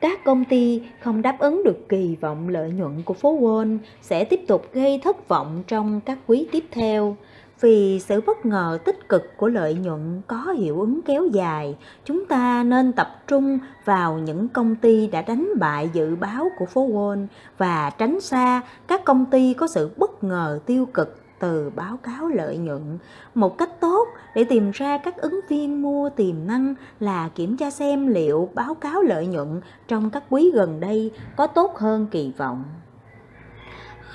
Các 0.00 0.24
công 0.24 0.44
ty 0.44 0.82
không 1.00 1.22
đáp 1.22 1.36
ứng 1.38 1.64
được 1.64 1.88
kỳ 1.88 2.16
vọng 2.20 2.48
lợi 2.48 2.70
nhuận 2.70 3.02
của 3.02 3.14
phố 3.14 3.38
Wall 3.40 3.78
sẽ 4.02 4.24
tiếp 4.24 4.40
tục 4.48 4.66
gây 4.72 5.00
thất 5.04 5.28
vọng 5.28 5.62
trong 5.66 6.00
các 6.00 6.18
quý 6.26 6.48
tiếp 6.52 6.64
theo 6.70 7.16
vì 7.60 8.00
sự 8.00 8.20
bất 8.20 8.46
ngờ 8.46 8.78
tích 8.84 9.08
cực 9.08 9.36
của 9.36 9.48
lợi 9.48 9.74
nhuận 9.74 10.22
có 10.26 10.36
hiệu 10.36 10.80
ứng 10.80 11.02
kéo 11.02 11.26
dài, 11.26 11.76
chúng 12.04 12.26
ta 12.26 12.62
nên 12.62 12.92
tập 12.92 13.22
trung 13.26 13.58
vào 13.84 14.18
những 14.18 14.48
công 14.48 14.76
ty 14.76 15.06
đã 15.06 15.22
đánh 15.22 15.48
bại 15.58 15.90
dự 15.92 16.16
báo 16.16 16.48
của 16.58 16.66
phố 16.66 16.88
wall 16.88 17.26
và 17.58 17.90
tránh 17.90 18.20
xa 18.20 18.60
các 18.86 19.04
công 19.04 19.26
ty 19.26 19.54
có 19.54 19.66
sự 19.66 19.90
bất 19.96 20.24
ngờ 20.24 20.60
tiêu 20.66 20.86
cực 20.94 21.20
từ 21.38 21.70
báo 21.76 21.96
cáo 21.96 22.28
lợi 22.28 22.56
nhuận. 22.56 22.98
Một 23.34 23.58
cách 23.58 23.80
tốt 23.80 24.08
để 24.34 24.44
tìm 24.44 24.70
ra 24.70 24.98
các 24.98 25.16
ứng 25.16 25.40
viên 25.48 25.82
mua 25.82 26.10
tiềm 26.10 26.46
năng 26.46 26.74
là 27.00 27.28
kiểm 27.34 27.56
tra 27.56 27.70
xem 27.70 28.06
liệu 28.06 28.48
báo 28.54 28.74
cáo 28.74 29.02
lợi 29.02 29.26
nhuận 29.26 29.60
trong 29.88 30.10
các 30.10 30.22
quý 30.30 30.50
gần 30.54 30.80
đây 30.80 31.10
có 31.36 31.46
tốt 31.46 31.76
hơn 31.76 32.06
kỳ 32.10 32.32
vọng 32.36 32.64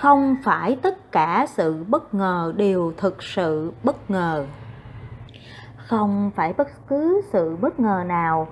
không 0.02 0.36
phải 0.44 0.78
tất 0.82 1.12
cả 1.12 1.46
sự 1.50 1.86
bất 1.88 2.14
ngờ 2.14 2.54
đều 2.58 2.94
thực 2.98 3.24
sự 3.24 3.72
bất 3.84 4.12
ngờ. 4.12 4.46
Không 5.78 6.32
phải 6.36 6.54
bất 6.54 6.68
cứ 6.88 7.22
sự 7.34 7.56
bất 7.62 7.80
ngờ 7.80 8.04
nào 8.08 8.48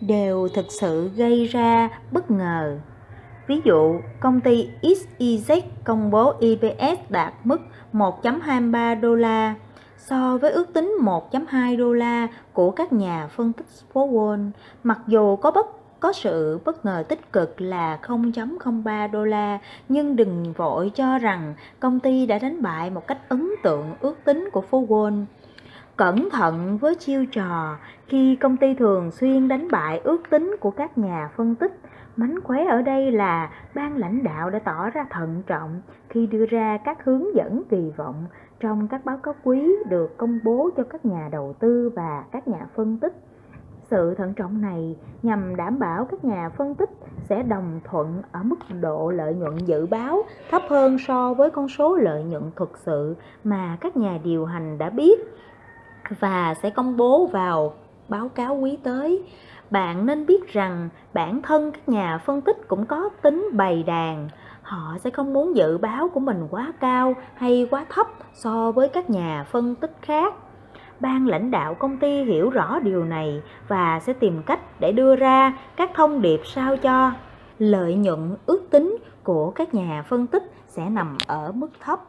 đều 0.00 0.48
thực 0.54 0.66
sự 0.80 1.10
gây 1.16 1.46
ra 1.46 1.88
bất 2.10 2.30
ngờ. 2.30 2.78
Ví 3.46 3.60
dụ, 3.64 4.00
công 4.20 4.40
ty 4.40 4.68
XYZ 4.82 5.60
công 5.84 6.10
bố 6.10 6.34
EPS 6.40 7.00
đạt 7.08 7.34
mức 7.44 7.60
1.23 7.92 9.00
đô 9.00 9.14
la 9.14 9.54
so 9.98 10.38
với 10.38 10.50
ước 10.50 10.72
tính 10.72 10.96
1.2 11.00 11.78
đô 11.78 11.92
la 11.92 12.28
của 12.52 12.70
các 12.70 12.92
nhà 12.92 13.28
phân 13.36 13.52
tích 13.52 13.66
phố 13.92 14.08
Wall. 14.08 14.50
Mặc 14.82 14.98
dù 15.06 15.36
có 15.36 15.50
bất 15.50 15.79
có 16.00 16.12
sự 16.12 16.60
bất 16.64 16.84
ngờ 16.84 17.04
tích 17.08 17.32
cực 17.32 17.60
là 17.60 17.98
0.03 18.02 19.10
đô 19.10 19.24
la, 19.24 19.58
nhưng 19.88 20.16
đừng 20.16 20.52
vội 20.52 20.90
cho 20.94 21.18
rằng 21.18 21.54
công 21.80 22.00
ty 22.00 22.26
đã 22.26 22.38
đánh 22.38 22.62
bại 22.62 22.90
một 22.90 23.06
cách 23.06 23.18
ấn 23.28 23.50
tượng 23.62 23.86
ước 24.00 24.24
tính 24.24 24.48
của 24.52 24.60
phố 24.60 24.86
Wall. 24.88 25.24
Cẩn 25.96 26.30
thận 26.30 26.78
với 26.78 26.94
chiêu 26.94 27.26
trò 27.26 27.76
khi 28.06 28.36
công 28.36 28.56
ty 28.56 28.74
thường 28.74 29.10
xuyên 29.10 29.48
đánh 29.48 29.68
bại 29.70 30.00
ước 30.04 30.30
tính 30.30 30.56
của 30.60 30.70
các 30.70 30.98
nhà 30.98 31.30
phân 31.36 31.54
tích. 31.54 31.72
Mánh 32.16 32.40
khóe 32.44 32.64
ở 32.64 32.82
đây 32.82 33.12
là 33.12 33.50
ban 33.74 33.96
lãnh 33.96 34.22
đạo 34.22 34.50
đã 34.50 34.58
tỏ 34.58 34.90
ra 34.90 35.06
thận 35.10 35.42
trọng 35.46 35.82
khi 36.08 36.26
đưa 36.26 36.46
ra 36.46 36.78
các 36.84 37.04
hướng 37.04 37.34
dẫn 37.34 37.62
kỳ 37.70 37.90
vọng 37.96 38.26
trong 38.60 38.88
các 38.88 39.04
báo 39.04 39.16
cáo 39.16 39.34
quý 39.44 39.72
được 39.88 40.18
công 40.18 40.38
bố 40.44 40.70
cho 40.76 40.82
các 40.82 41.04
nhà 41.04 41.28
đầu 41.32 41.54
tư 41.58 41.90
và 41.96 42.24
các 42.32 42.48
nhà 42.48 42.66
phân 42.76 42.98
tích 42.98 43.12
sự 43.90 44.14
thận 44.14 44.34
trọng 44.34 44.60
này 44.60 44.96
nhằm 45.22 45.56
đảm 45.56 45.78
bảo 45.78 46.04
các 46.10 46.24
nhà 46.24 46.48
phân 46.48 46.74
tích 46.74 46.90
sẽ 47.28 47.42
đồng 47.42 47.80
thuận 47.84 48.22
ở 48.32 48.42
mức 48.42 48.56
độ 48.80 49.10
lợi 49.10 49.34
nhuận 49.34 49.58
dự 49.58 49.86
báo 49.86 50.22
thấp 50.50 50.62
hơn 50.68 50.98
so 50.98 51.34
với 51.34 51.50
con 51.50 51.68
số 51.68 51.96
lợi 51.96 52.24
nhuận 52.24 52.50
thực 52.56 52.78
sự 52.78 53.16
mà 53.44 53.76
các 53.80 53.96
nhà 53.96 54.18
điều 54.24 54.44
hành 54.44 54.78
đã 54.78 54.90
biết 54.90 55.20
và 56.18 56.54
sẽ 56.62 56.70
công 56.70 56.96
bố 56.96 57.26
vào 57.26 57.74
báo 58.08 58.28
cáo 58.28 58.54
quý 58.56 58.78
tới. 58.82 59.24
Bạn 59.70 60.06
nên 60.06 60.26
biết 60.26 60.52
rằng 60.52 60.88
bản 61.14 61.42
thân 61.42 61.72
các 61.72 61.88
nhà 61.88 62.18
phân 62.18 62.40
tích 62.40 62.68
cũng 62.68 62.86
có 62.86 63.10
tính 63.22 63.48
bày 63.52 63.82
đàn. 63.82 64.28
Họ 64.62 64.96
sẽ 65.04 65.10
không 65.10 65.32
muốn 65.32 65.56
dự 65.56 65.78
báo 65.78 66.08
của 66.08 66.20
mình 66.20 66.46
quá 66.50 66.72
cao 66.80 67.14
hay 67.34 67.68
quá 67.70 67.86
thấp 67.88 68.06
so 68.34 68.72
với 68.72 68.88
các 68.88 69.10
nhà 69.10 69.46
phân 69.50 69.74
tích 69.74 69.92
khác 70.02 70.34
ban 71.00 71.26
lãnh 71.26 71.50
đạo 71.50 71.74
công 71.74 71.96
ty 71.96 72.24
hiểu 72.24 72.50
rõ 72.50 72.78
điều 72.78 73.04
này 73.04 73.42
và 73.68 74.00
sẽ 74.00 74.12
tìm 74.12 74.42
cách 74.42 74.80
để 74.80 74.92
đưa 74.92 75.16
ra 75.16 75.58
các 75.76 75.90
thông 75.94 76.22
điệp 76.22 76.40
sao 76.44 76.76
cho 76.76 77.12
lợi 77.58 77.94
nhuận 77.94 78.36
ước 78.46 78.70
tính 78.70 78.96
của 79.22 79.50
các 79.50 79.74
nhà 79.74 80.04
phân 80.08 80.26
tích 80.26 80.42
sẽ 80.68 80.90
nằm 80.90 81.18
ở 81.26 81.52
mức 81.52 81.70
thấp 81.80 82.00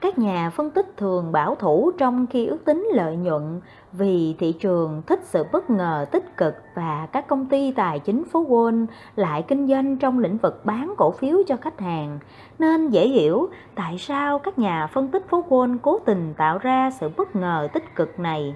các 0.00 0.18
nhà 0.18 0.50
phân 0.50 0.70
tích 0.70 0.96
thường 0.96 1.32
bảo 1.32 1.54
thủ 1.54 1.90
trong 1.98 2.26
khi 2.26 2.46
ước 2.46 2.64
tính 2.64 2.88
lợi 2.92 3.16
nhuận 3.16 3.60
vì 3.92 4.34
thị 4.38 4.52
trường 4.52 5.02
thích 5.06 5.20
sự 5.24 5.44
bất 5.52 5.70
ngờ 5.70 6.06
tích 6.10 6.36
cực 6.36 6.54
và 6.74 7.08
các 7.12 7.26
công 7.26 7.46
ty 7.46 7.72
tài 7.72 7.98
chính 7.98 8.24
phố 8.24 8.44
Wall 8.48 8.86
lại 9.16 9.44
kinh 9.48 9.68
doanh 9.68 9.96
trong 9.96 10.18
lĩnh 10.18 10.36
vực 10.36 10.64
bán 10.64 10.94
cổ 10.98 11.10
phiếu 11.10 11.38
cho 11.46 11.56
khách 11.56 11.80
hàng, 11.80 12.18
nên 12.58 12.88
dễ 12.88 13.08
hiểu 13.08 13.48
tại 13.74 13.98
sao 13.98 14.38
các 14.38 14.58
nhà 14.58 14.86
phân 14.86 15.08
tích 15.08 15.28
phố 15.28 15.44
Wall 15.48 15.78
cố 15.82 15.98
tình 15.98 16.34
tạo 16.36 16.58
ra 16.58 16.90
sự 16.90 17.10
bất 17.16 17.36
ngờ 17.36 17.68
tích 17.72 17.94
cực 17.96 18.18
này 18.18 18.54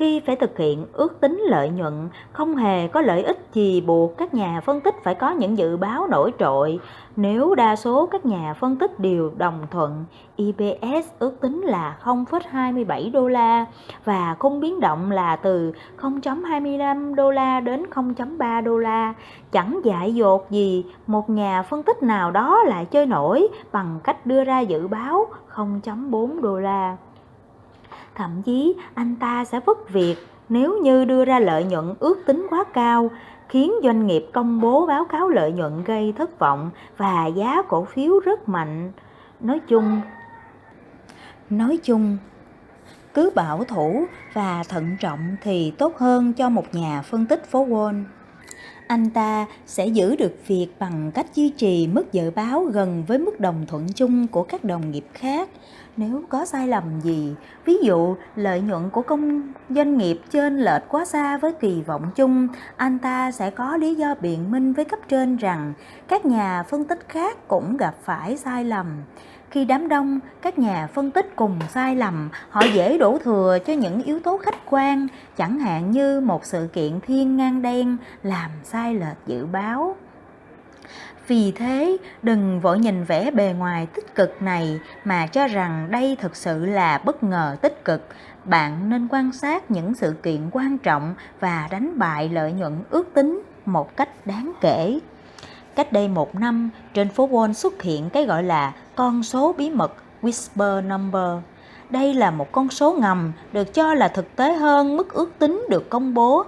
khi 0.00 0.20
phải 0.20 0.36
thực 0.36 0.58
hiện 0.58 0.86
ước 0.92 1.20
tính 1.20 1.42
lợi 1.48 1.68
nhuận 1.68 2.08
không 2.32 2.56
hề 2.56 2.88
có 2.88 3.00
lợi 3.00 3.22
ích 3.22 3.38
gì 3.52 3.80
buộc 3.80 4.16
các 4.16 4.34
nhà 4.34 4.60
phân 4.60 4.80
tích 4.80 4.94
phải 5.02 5.14
có 5.14 5.30
những 5.30 5.58
dự 5.58 5.76
báo 5.76 6.06
nổi 6.06 6.32
trội. 6.38 6.78
Nếu 7.16 7.54
đa 7.54 7.76
số 7.76 8.06
các 8.06 8.26
nhà 8.26 8.54
phân 8.54 8.76
tích 8.76 9.00
đều 9.00 9.30
đồng 9.36 9.66
thuận 9.70 10.04
EPS 10.36 11.08
ước 11.18 11.40
tính 11.40 11.60
là 11.60 11.96
0,27 12.04 13.12
đô 13.12 13.28
la 13.28 13.66
và 14.04 14.36
khung 14.38 14.60
biến 14.60 14.80
động 14.80 15.10
là 15.10 15.36
từ 15.36 15.72
0.25 16.00 17.14
đô 17.14 17.30
la 17.30 17.60
đến 17.60 17.86
0.3 17.90 18.62
đô 18.62 18.78
la. 18.78 19.14
Chẳng 19.52 19.80
dại 19.84 20.14
dột 20.14 20.50
gì 20.50 20.84
một 21.06 21.30
nhà 21.30 21.62
phân 21.62 21.82
tích 21.82 22.02
nào 22.02 22.30
đó 22.30 22.62
lại 22.62 22.84
chơi 22.84 23.06
nổi 23.06 23.48
bằng 23.72 24.00
cách 24.04 24.26
đưa 24.26 24.44
ra 24.44 24.60
dự 24.60 24.88
báo 24.88 25.26
0.4 25.54 26.40
đô 26.40 26.58
la 26.58 26.96
thậm 28.20 28.42
chí 28.42 28.74
anh 28.94 29.16
ta 29.16 29.44
sẽ 29.44 29.60
vất 29.60 29.90
việc 29.90 30.16
nếu 30.48 30.78
như 30.82 31.04
đưa 31.04 31.24
ra 31.24 31.38
lợi 31.38 31.64
nhuận 31.64 31.94
ước 32.00 32.22
tính 32.26 32.46
quá 32.50 32.64
cao, 32.64 33.10
khiến 33.48 33.72
doanh 33.82 34.06
nghiệp 34.06 34.26
công 34.32 34.60
bố 34.60 34.86
báo 34.86 35.04
cáo 35.04 35.28
lợi 35.28 35.52
nhuận 35.52 35.84
gây 35.84 36.14
thất 36.18 36.38
vọng 36.38 36.70
và 36.96 37.26
giá 37.26 37.62
cổ 37.68 37.84
phiếu 37.84 38.18
rất 38.18 38.48
mạnh. 38.48 38.92
Nói 39.40 39.60
chung 39.68 40.00
nói 41.50 41.78
chung, 41.82 42.16
cứ 43.14 43.30
bảo 43.34 43.64
thủ 43.64 44.04
và 44.32 44.62
thận 44.68 44.96
trọng 45.00 45.36
thì 45.42 45.72
tốt 45.78 45.98
hơn 45.98 46.32
cho 46.32 46.48
một 46.48 46.74
nhà 46.74 47.02
phân 47.02 47.26
tích 47.26 47.50
phố 47.50 47.66
Wall 47.66 48.04
anh 48.90 49.10
ta 49.10 49.46
sẽ 49.66 49.86
giữ 49.86 50.16
được 50.16 50.34
việc 50.46 50.68
bằng 50.78 51.10
cách 51.14 51.26
duy 51.34 51.48
trì 51.48 51.86
mức 51.86 52.12
dự 52.12 52.30
báo 52.30 52.64
gần 52.64 53.04
với 53.06 53.18
mức 53.18 53.40
đồng 53.40 53.66
thuận 53.68 53.86
chung 53.92 54.26
của 54.26 54.42
các 54.42 54.64
đồng 54.64 54.90
nghiệp 54.90 55.04
khác. 55.14 55.48
Nếu 55.96 56.22
có 56.28 56.44
sai 56.44 56.68
lầm 56.68 57.00
gì, 57.00 57.34
ví 57.64 57.76
dụ 57.82 58.16
lợi 58.36 58.60
nhuận 58.60 58.90
của 58.90 59.02
công 59.02 59.52
doanh 59.68 59.98
nghiệp 59.98 60.20
trên 60.30 60.60
lệch 60.60 60.82
quá 60.88 61.04
xa 61.04 61.38
với 61.38 61.52
kỳ 61.52 61.82
vọng 61.82 62.10
chung, 62.16 62.48
anh 62.76 62.98
ta 62.98 63.32
sẽ 63.32 63.50
có 63.50 63.76
lý 63.76 63.94
do 63.94 64.14
biện 64.20 64.50
minh 64.50 64.72
với 64.72 64.84
cấp 64.84 64.98
trên 65.08 65.36
rằng 65.36 65.72
các 66.08 66.26
nhà 66.26 66.62
phân 66.62 66.84
tích 66.84 67.08
khác 67.08 67.48
cũng 67.48 67.76
gặp 67.76 67.94
phải 68.04 68.36
sai 68.36 68.64
lầm 68.64 68.86
khi 69.50 69.64
đám 69.64 69.88
đông, 69.88 70.20
các 70.42 70.58
nhà 70.58 70.86
phân 70.86 71.10
tích 71.10 71.36
cùng 71.36 71.58
sai 71.68 71.96
lầm, 71.96 72.28
họ 72.50 72.62
dễ 72.74 72.98
đổ 72.98 73.18
thừa 73.24 73.58
cho 73.66 73.72
những 73.72 74.02
yếu 74.02 74.20
tố 74.20 74.38
khách 74.38 74.70
quan, 74.70 75.06
chẳng 75.36 75.58
hạn 75.58 75.90
như 75.90 76.20
một 76.20 76.44
sự 76.44 76.68
kiện 76.72 77.00
thiên 77.00 77.36
ngang 77.36 77.62
đen 77.62 77.96
làm 78.22 78.50
sai 78.64 78.94
lệch 78.94 79.16
dự 79.26 79.46
báo. 79.46 79.96
Vì 81.26 81.52
thế, 81.52 81.96
đừng 82.22 82.60
vội 82.60 82.78
nhìn 82.78 83.04
vẻ 83.04 83.30
bề 83.30 83.54
ngoài 83.58 83.86
tích 83.94 84.14
cực 84.14 84.42
này 84.42 84.80
mà 85.04 85.26
cho 85.26 85.46
rằng 85.46 85.88
đây 85.90 86.16
thực 86.20 86.36
sự 86.36 86.66
là 86.66 86.98
bất 86.98 87.22
ngờ 87.22 87.56
tích 87.62 87.84
cực. 87.84 88.06
Bạn 88.44 88.90
nên 88.90 89.08
quan 89.10 89.32
sát 89.32 89.70
những 89.70 89.94
sự 89.94 90.14
kiện 90.22 90.40
quan 90.52 90.78
trọng 90.78 91.14
và 91.40 91.68
đánh 91.70 91.98
bại 91.98 92.28
lợi 92.28 92.52
nhuận 92.52 92.72
ước 92.90 93.14
tính 93.14 93.42
một 93.66 93.96
cách 93.96 94.26
đáng 94.26 94.52
kể 94.60 94.98
cách 95.74 95.92
đây 95.92 96.08
một 96.08 96.34
năm 96.34 96.70
trên 96.94 97.08
phố 97.08 97.28
wall 97.28 97.52
xuất 97.52 97.82
hiện 97.82 98.10
cái 98.10 98.26
gọi 98.26 98.42
là 98.42 98.72
con 98.94 99.22
số 99.22 99.52
bí 99.52 99.70
mật 99.70 99.92
whisper 100.22 100.88
number. 100.88 101.44
Đây 101.90 102.14
là 102.14 102.30
một 102.30 102.52
con 102.52 102.70
số 102.70 102.92
ngầm 102.92 103.32
được 103.52 103.74
cho 103.74 103.94
là 103.94 104.08
thực 104.08 104.36
tế 104.36 104.52
hơn 104.52 104.96
mức 104.96 105.12
ước 105.12 105.38
tính 105.38 105.66
được 105.68 105.90
công 105.90 106.14
bố. 106.14 106.44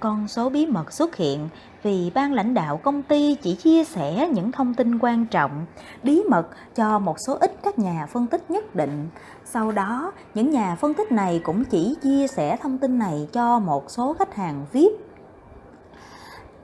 Con 0.00 0.28
số 0.28 0.48
bí 0.48 0.66
mật 0.66 0.92
xuất 0.92 1.16
hiện 1.16 1.48
vì 1.82 2.10
ban 2.14 2.32
lãnh 2.32 2.54
đạo 2.54 2.76
công 2.76 3.02
ty 3.02 3.34
chỉ 3.34 3.54
chia 3.54 3.84
sẻ 3.84 4.28
những 4.32 4.52
thông 4.52 4.74
tin 4.74 4.98
quan 4.98 5.26
trọng, 5.26 5.66
bí 6.02 6.22
mật 6.30 6.48
cho 6.74 6.98
một 6.98 7.16
số 7.26 7.36
ít 7.40 7.56
các 7.62 7.78
nhà 7.78 8.06
phân 8.12 8.26
tích 8.26 8.50
nhất 8.50 8.74
định. 8.74 9.08
Sau 9.44 9.72
đó, 9.72 10.12
những 10.34 10.50
nhà 10.50 10.76
phân 10.80 10.94
tích 10.94 11.12
này 11.12 11.40
cũng 11.44 11.64
chỉ 11.64 11.94
chia 12.02 12.26
sẻ 12.26 12.56
thông 12.62 12.78
tin 12.78 12.98
này 12.98 13.28
cho 13.32 13.58
một 13.58 13.90
số 13.90 14.14
khách 14.18 14.34
hàng 14.34 14.66
VIP 14.72 14.92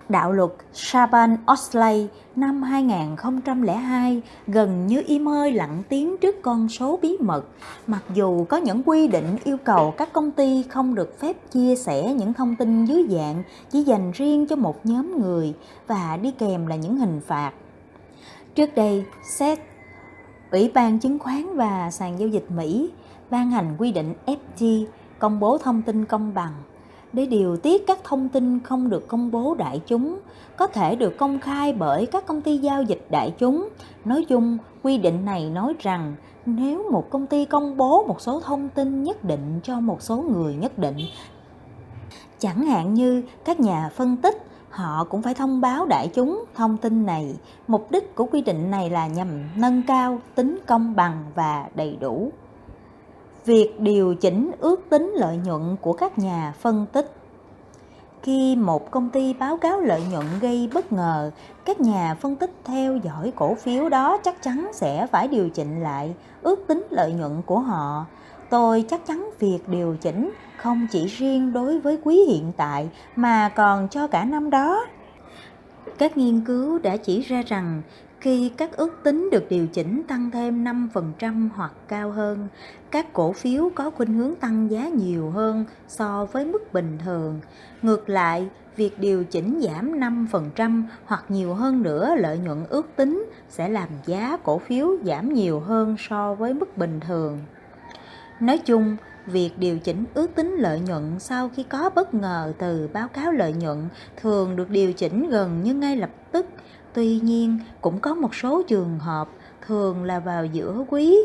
đạo 0.09 0.33
luật 0.33 0.51
Saban-Oxley 0.75 2.07
năm 2.37 2.62
2002 2.62 4.23
gần 4.47 4.87
như 4.87 5.03
im 5.07 5.29
ơi 5.29 5.53
lặng 5.53 5.83
tiếng 5.88 6.16
trước 6.16 6.42
con 6.42 6.68
số 6.68 6.99
bí 7.03 7.16
mật, 7.21 7.44
mặc 7.87 8.03
dù 8.14 8.44
có 8.44 8.57
những 8.57 8.83
quy 8.83 9.09
định 9.09 9.37
yêu 9.44 9.57
cầu 9.64 9.90
các 9.90 10.12
công 10.12 10.31
ty 10.31 10.62
không 10.68 10.94
được 10.94 11.21
phép 11.21 11.37
chia 11.51 11.77
sẻ 11.77 12.14
những 12.14 12.35
thông 12.35 12.57
tin 12.57 12.85
dưới 12.85 13.07
dạng 13.11 13.42
chỉ 13.71 13.83
dành 13.83 14.12
riêng 14.12 14.47
cho 14.47 14.57
một 14.57 14.87
nhóm 14.87 15.23
người 15.23 15.55
và 15.87 16.18
đi 16.23 16.31
kèm 16.31 16.66
là 16.66 16.77
những 16.77 16.97
hình 16.97 17.21
phạt. 17.27 17.53
Trước 18.55 18.75
đây, 18.75 19.05
SEC, 19.23 19.59
Ủy 20.51 20.71
ban 20.75 20.99
Chứng 20.99 21.18
khoán 21.18 21.57
và 21.57 21.90
Sàn 21.90 22.18
Giao 22.18 22.29
dịch 22.29 22.51
Mỹ 22.51 22.90
ban 23.31 23.51
hành 23.51 23.77
quy 23.79 23.92
định 23.92 24.14
FT 24.27 24.87
công 25.18 25.40
bố 25.40 25.59
thông 25.59 25.83
tin 25.83 26.05
công 26.05 26.35
bằng 26.35 26.53
để 27.12 27.27
điều 27.27 27.57
tiết 27.57 27.87
các 27.87 27.99
thông 28.05 28.29
tin 28.29 28.61
không 28.61 28.90
được 28.90 29.09
công 29.09 29.31
bố 29.31 29.55
đại 29.55 29.81
chúng, 29.87 30.18
có 30.57 30.66
thể 30.66 30.97
được 30.97 31.16
công 31.18 31.40
khai 31.40 31.73
bởi 31.73 32.07
các 32.07 32.27
công 32.27 32.42
ty 32.42 32.59
giao 32.59 32.83
dịch 32.83 33.07
đại 33.11 33.35
chúng. 33.38 33.68
Nói 34.05 34.25
chung, 34.29 34.59
quy 34.83 34.99
định 34.99 35.25
này 35.25 35.51
nói 35.51 35.75
rằng 35.79 36.14
nếu 36.47 36.90
một 36.90 37.11
công 37.11 37.27
ty 37.27 37.44
công 37.44 37.77
bố 37.77 38.05
một 38.07 38.21
số 38.21 38.40
thông 38.40 38.68
tin 38.68 39.03
nhất 39.03 39.25
định 39.25 39.61
cho 39.62 39.81
một 39.81 40.03
số 40.03 40.16
người 40.16 40.55
nhất 40.55 40.79
định, 40.79 40.97
chẳng 42.38 42.66
hạn 42.66 42.94
như 42.94 43.23
các 43.44 43.61
nhà 43.61 43.90
phân 43.94 44.16
tích, 44.16 44.42
họ 44.71 45.05
cũng 45.05 45.23
phải 45.23 45.35
thông 45.35 45.61
báo 45.61 45.87
đại 45.87 46.11
chúng 46.14 46.44
thông 46.55 46.77
tin 46.77 47.07
này. 47.07 47.37
Mục 47.68 47.90
đích 47.90 48.14
của 48.14 48.25
quy 48.25 48.40
định 48.40 48.71
này 48.71 48.90
là 48.90 49.07
nhằm 49.07 49.29
nâng 49.57 49.83
cao 49.87 50.18
tính 50.35 50.59
công 50.66 50.97
bằng 50.97 51.25
và 51.35 51.68
đầy 51.75 51.97
đủ 52.01 52.33
việc 53.49 53.81
điều 53.81 54.15
chỉnh 54.15 54.51
ước 54.61 54.81
tính 54.89 55.13
lợi 55.17 55.37
nhuận 55.37 55.77
của 55.81 55.93
các 55.93 56.19
nhà 56.19 56.55
phân 56.61 56.87
tích. 56.93 57.13
Khi 58.23 58.57
một 58.57 58.91
công 58.91 59.11
ty 59.11 59.33
báo 59.33 59.57
cáo 59.57 59.81
lợi 59.81 60.03
nhuận 60.13 60.27
gây 60.41 60.71
bất 60.75 60.93
ngờ, 60.93 61.31
các 61.65 61.81
nhà 61.81 62.15
phân 62.15 62.37
tích 62.37 62.51
theo 62.65 62.97
dõi 62.97 63.33
cổ 63.37 63.55
phiếu 63.55 63.89
đó 63.89 64.19
chắc 64.25 64.43
chắn 64.43 64.71
sẽ 64.73 65.07
phải 65.07 65.29
điều 65.29 65.51
chỉnh 65.51 65.83
lại 65.83 66.15
ước 66.43 66.65
tính 66.67 66.87
lợi 66.91 67.13
nhuận 67.13 67.43
của 67.47 67.59
họ. 67.59 68.07
Tôi 68.51 68.85
chắc 68.89 69.07
chắn 69.07 69.31
việc 69.39 69.69
điều 69.69 69.97
chỉnh 70.01 70.31
không 70.57 70.87
chỉ 70.91 71.07
riêng 71.07 71.53
đối 71.53 71.81
với 71.81 71.99
quý 72.05 72.17
hiện 72.17 72.53
tại 72.57 72.89
mà 73.17 73.49
còn 73.49 73.89
cho 73.89 74.07
cả 74.07 74.25
năm 74.25 74.51
đó. 74.51 74.87
Các 75.99 76.17
nghiên 76.17 76.41
cứu 76.41 76.79
đã 76.79 76.97
chỉ 76.97 77.21
ra 77.21 77.43
rằng 77.47 77.83
khi 78.20 78.50
các 78.57 78.76
ước 78.76 79.00
tính 79.02 79.28
được 79.33 79.48
điều 79.48 79.66
chỉnh 79.66 80.02
tăng 80.09 80.31
thêm 80.31 80.64
5% 80.64 81.48
hoặc 81.54 81.72
cao 81.88 82.11
hơn, 82.11 82.48
các 82.90 83.12
cổ 83.12 83.33
phiếu 83.33 83.70
có 83.74 83.90
khuynh 83.90 84.14
hướng 84.14 84.35
tăng 84.35 84.70
giá 84.70 84.88
nhiều 84.88 85.31
hơn 85.31 85.64
so 85.88 86.26
với 86.33 86.44
mức 86.44 86.72
bình 86.72 86.98
thường. 87.04 87.40
Ngược 87.83 88.09
lại, 88.09 88.48
việc 88.76 88.98
điều 88.98 89.24
chỉnh 89.24 89.61
giảm 89.62 90.00
5% 90.00 90.83
hoặc 91.04 91.24
nhiều 91.28 91.54
hơn 91.54 91.83
nữa 91.83 92.14
lợi 92.18 92.38
nhuận 92.38 92.64
ước 92.68 92.87
tính 92.96 93.31
sẽ 93.48 93.68
làm 93.68 93.88
giá 94.07 94.37
cổ 94.44 94.59
phiếu 94.59 94.96
giảm 95.04 95.35
nhiều 95.35 95.61
hơn 95.61 95.96
so 95.98 96.35
với 96.35 96.54
mức 96.54 96.76
bình 96.76 97.00
thường. 97.00 97.38
Nói 98.40 98.59
chung, 98.59 98.96
việc 99.26 99.59
điều 99.59 99.78
chỉnh 99.78 100.04
ước 100.14 100.35
tính 100.35 100.54
lợi 100.54 100.81
nhuận 100.81 101.18
sau 101.18 101.48
khi 101.48 101.62
có 101.62 101.90
bất 101.90 102.14
ngờ 102.14 102.52
từ 102.59 102.88
báo 102.92 103.09
cáo 103.09 103.33
lợi 103.33 103.52
nhuận 103.52 103.88
thường 104.16 104.57
được 104.57 104.70
điều 104.70 104.92
chỉnh 104.92 105.31
gần 105.31 105.62
như 105.62 105.74
ngay 105.74 105.96
lập 105.96 106.11
tức 106.33 106.46
Tuy 106.99 107.21
nhiên, 107.23 107.59
cũng 107.81 108.01
có 108.01 108.15
một 108.15 108.35
số 108.35 108.63
trường 108.69 108.99
hợp, 108.99 109.29
thường 109.67 110.05
là 110.05 110.19
vào 110.19 110.45
giữa 110.47 110.85
quý, 110.89 111.19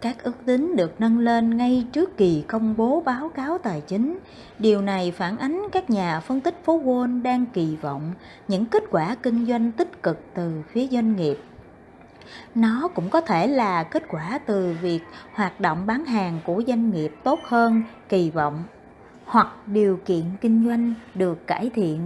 các 0.00 0.22
ước 0.22 0.44
tính 0.44 0.76
được 0.76 1.00
nâng 1.00 1.18
lên 1.18 1.56
ngay 1.56 1.86
trước 1.92 2.16
kỳ 2.16 2.44
công 2.48 2.76
bố 2.76 3.02
báo 3.04 3.28
cáo 3.28 3.58
tài 3.58 3.80
chính. 3.80 4.18
Điều 4.58 4.82
này 4.82 5.10
phản 5.10 5.38
ánh 5.38 5.62
các 5.72 5.90
nhà 5.90 6.20
phân 6.20 6.40
tích 6.40 6.64
phố 6.64 6.80
Wall 6.84 7.22
đang 7.22 7.46
kỳ 7.46 7.76
vọng 7.76 8.12
những 8.48 8.66
kết 8.66 8.82
quả 8.90 9.16
kinh 9.22 9.46
doanh 9.46 9.72
tích 9.72 10.02
cực 10.02 10.20
từ 10.34 10.62
phía 10.72 10.86
doanh 10.86 11.16
nghiệp. 11.16 11.38
Nó 12.54 12.88
cũng 12.94 13.10
có 13.10 13.20
thể 13.20 13.46
là 13.46 13.82
kết 13.82 14.02
quả 14.08 14.38
từ 14.46 14.76
việc 14.82 15.00
hoạt 15.32 15.60
động 15.60 15.86
bán 15.86 16.04
hàng 16.04 16.40
của 16.44 16.62
doanh 16.66 16.90
nghiệp 16.90 17.14
tốt 17.24 17.40
hơn 17.44 17.82
kỳ 18.08 18.30
vọng 18.30 18.62
hoặc 19.24 19.48
điều 19.66 20.00
kiện 20.04 20.24
kinh 20.40 20.66
doanh 20.66 20.94
được 21.14 21.46
cải 21.46 21.70
thiện 21.74 22.00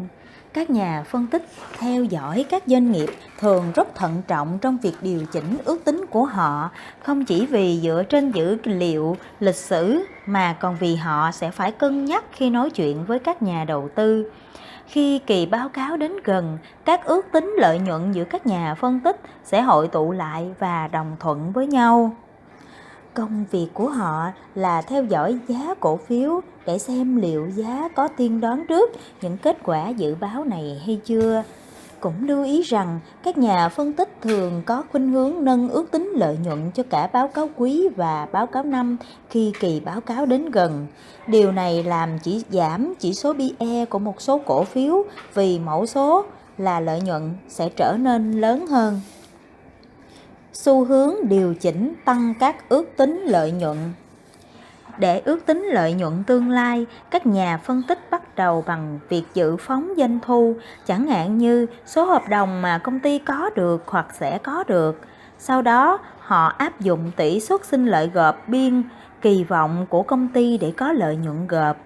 các 0.53 0.71
nhà 0.71 1.05
phân 1.11 1.27
tích 1.27 1.45
theo 1.79 2.05
dõi 2.05 2.45
các 2.51 2.63
doanh 2.67 2.93
nghiệp 2.93 3.09
thường 3.39 3.73
rất 3.75 3.95
thận 3.95 4.23
trọng 4.29 4.59
trong 4.59 4.79
việc 4.83 4.95
điều 5.03 5.25
chỉnh 5.33 5.59
ước 5.65 5.85
tính 5.85 6.05
của 6.11 6.25
họ, 6.25 6.71
không 7.03 7.25
chỉ 7.25 7.47
vì 7.47 7.81
dựa 7.83 8.03
trên 8.09 8.31
dữ 8.31 8.59
liệu 8.65 9.17
lịch 9.41 9.55
sử 9.55 10.05
mà 10.27 10.57
còn 10.61 10.77
vì 10.81 10.97
họ 10.97 11.31
sẽ 11.33 11.51
phải 11.51 11.73
cân 11.73 12.05
nhắc 12.05 12.25
khi 12.33 12.51
nói 12.51 12.71
chuyện 12.71 13.05
với 13.05 13.19
các 13.19 13.43
nhà 13.43 13.65
đầu 13.65 13.89
tư. 13.95 14.33
Khi 14.87 15.19
kỳ 15.19 15.47
báo 15.47 15.69
cáo 15.69 15.97
đến 15.97 16.13
gần, 16.25 16.59
các 16.85 17.05
ước 17.05 17.27
tính 17.33 17.57
lợi 17.59 17.79
nhuận 17.79 18.13
giữa 18.13 18.25
các 18.25 18.47
nhà 18.47 18.75
phân 18.75 19.01
tích 19.01 19.21
sẽ 19.45 19.63
hội 19.63 19.89
tụ 19.89 20.13
lại 20.13 20.51
và 20.59 20.89
đồng 20.89 21.17
thuận 21.21 21.53
với 21.53 21.67
nhau 21.67 22.17
công 23.15 23.45
việc 23.51 23.67
của 23.75 23.89
họ 23.89 24.31
là 24.55 24.83
theo 24.83 25.05
dõi 25.05 25.39
giá 25.49 25.75
cổ 25.81 25.97
phiếu 25.97 26.41
để 26.67 26.79
xem 26.79 27.17
liệu 27.17 27.49
giá 27.55 27.89
có 27.95 28.09
tiên 28.09 28.41
đoán 28.41 28.67
trước 28.69 28.91
những 29.23 29.37
kết 29.37 29.59
quả 29.65 29.89
dự 29.89 30.15
báo 30.15 30.45
này 30.45 30.83
hay 30.87 31.01
chưa 31.05 31.43
cũng 32.01 32.29
lưu 32.29 32.45
ý 32.45 32.63
rằng, 32.63 33.01
các 33.23 33.39
nhà 33.39 33.69
phân 33.69 33.93
tích 33.93 34.23
thường 34.23 34.63
có 34.67 34.83
khuynh 34.93 35.13
hướng 35.13 35.45
nâng 35.45 35.69
ước 35.69 35.91
tính 35.91 36.13
lợi 36.17 36.39
nhuận 36.45 36.71
cho 36.75 36.83
cả 36.91 37.07
báo 37.13 37.29
cáo 37.29 37.49
quý 37.57 37.89
và 37.97 38.27
báo 38.33 38.47
cáo 38.47 38.63
năm 38.63 38.97
khi 39.31 39.53
kỳ 39.61 39.81
báo 39.81 40.01
cáo 40.01 40.27
đến 40.27 40.51
gần. 40.51 40.87
Điều 41.27 41.53
này 41.53 41.83
làm 41.83 42.19
chỉ 42.19 42.45
giảm 42.51 42.95
chỉ 42.99 43.15
số 43.15 43.33
PE 43.33 43.85
của 43.85 43.99
một 43.99 44.23
số 44.23 44.41
cổ 44.47 44.65
phiếu 44.65 45.05
vì 45.35 45.59
mẫu 45.59 45.87
số 45.87 46.25
là 46.59 46.81
lợi 46.81 47.01
nhuận 47.01 47.31
sẽ 47.49 47.69
trở 47.77 47.97
nên 47.99 48.41
lớn 48.41 48.67
hơn. 48.67 49.01
Xu 50.53 50.85
hướng 50.85 51.15
điều 51.29 51.55
chỉnh 51.55 51.95
tăng 52.05 52.35
các 52.41 52.69
ước 52.69 52.97
tính 52.97 53.25
lợi 53.27 53.53
nhuận 53.53 53.77
để 54.99 55.23
ước 55.25 55.47
tính 55.47 55.65
lợi 55.65 55.93
nhuận 55.93 56.25
tương 56.27 56.51
lai, 56.51 56.87
các 57.11 57.27
nhà 57.27 57.57
phân 57.57 57.83
tích 57.89 58.11
bắt 58.11 58.37
đầu 58.37 58.65
bằng 58.67 58.99
việc 59.09 59.23
dự 59.35 59.57
phóng 59.57 59.93
doanh 59.97 60.19
thu, 60.23 60.55
chẳng 60.87 61.07
hạn 61.07 61.39
như 61.39 61.67
số 61.87 62.05
hợp 62.05 62.23
đồng 62.29 62.63
mà 62.63 62.79
công 62.79 63.01
ty 63.01 63.19
có 63.19 63.51
được 63.57 63.83
hoặc 63.87 64.07
sẽ 64.19 64.39
có 64.39 64.65
được. 64.69 65.01
Sau 65.39 65.63
đó, 65.63 65.99
họ 66.19 66.47
áp 66.49 66.81
dụng 66.81 67.11
tỷ 67.17 67.41
suất 67.41 67.65
sinh 67.65 67.87
lợi 67.87 68.11
gộp 68.15 68.49
biên 68.49 68.83
kỳ 69.23 69.45
vọng 69.45 69.87
của 69.91 70.03
công 70.03 70.29
ty 70.29 70.59
để 70.59 70.73
có 70.77 70.93
lợi 70.93 71.17
nhuận 71.17 71.47
gộp. 71.47 71.77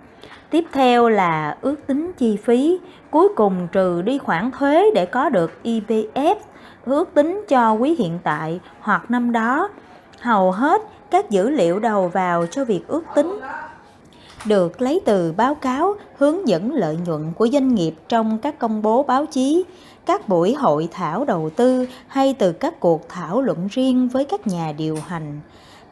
Tiếp 0.50 0.64
theo 0.72 1.08
là 1.08 1.56
ước 1.60 1.86
tính 1.86 2.12
chi 2.18 2.36
phí, 2.36 2.80
cuối 3.10 3.28
cùng 3.36 3.68
trừ 3.72 4.02
đi 4.02 4.18
khoản 4.18 4.50
thuế 4.50 4.90
để 4.94 5.06
có 5.06 5.28
được 5.28 5.52
EPS, 5.62 6.42
ước 6.84 7.14
tính 7.14 7.44
cho 7.48 7.72
quý 7.72 7.94
hiện 7.98 8.18
tại 8.22 8.60
hoặc 8.80 9.10
năm 9.10 9.32
đó. 9.32 9.68
Hầu 10.20 10.52
hết 10.52 10.82
các 11.10 11.30
dữ 11.30 11.50
liệu 11.50 11.78
đầu 11.78 12.08
vào 12.08 12.46
cho 12.46 12.64
việc 12.64 12.88
ước 12.88 13.04
tính 13.14 13.40
được 14.44 14.82
lấy 14.82 15.00
từ 15.04 15.32
báo 15.32 15.54
cáo 15.54 15.94
hướng 16.16 16.48
dẫn 16.48 16.72
lợi 16.72 16.98
nhuận 17.06 17.32
của 17.32 17.48
doanh 17.48 17.74
nghiệp 17.74 17.94
trong 18.08 18.38
các 18.38 18.58
công 18.58 18.82
bố 18.82 19.02
báo 19.02 19.26
chí, 19.26 19.64
các 20.06 20.28
buổi 20.28 20.54
hội 20.54 20.88
thảo 20.90 21.24
đầu 21.24 21.50
tư 21.56 21.86
hay 22.06 22.34
từ 22.38 22.52
các 22.52 22.80
cuộc 22.80 23.08
thảo 23.08 23.42
luận 23.42 23.68
riêng 23.70 24.08
với 24.08 24.24
các 24.24 24.46
nhà 24.46 24.72
điều 24.78 24.98
hành. 25.06 25.40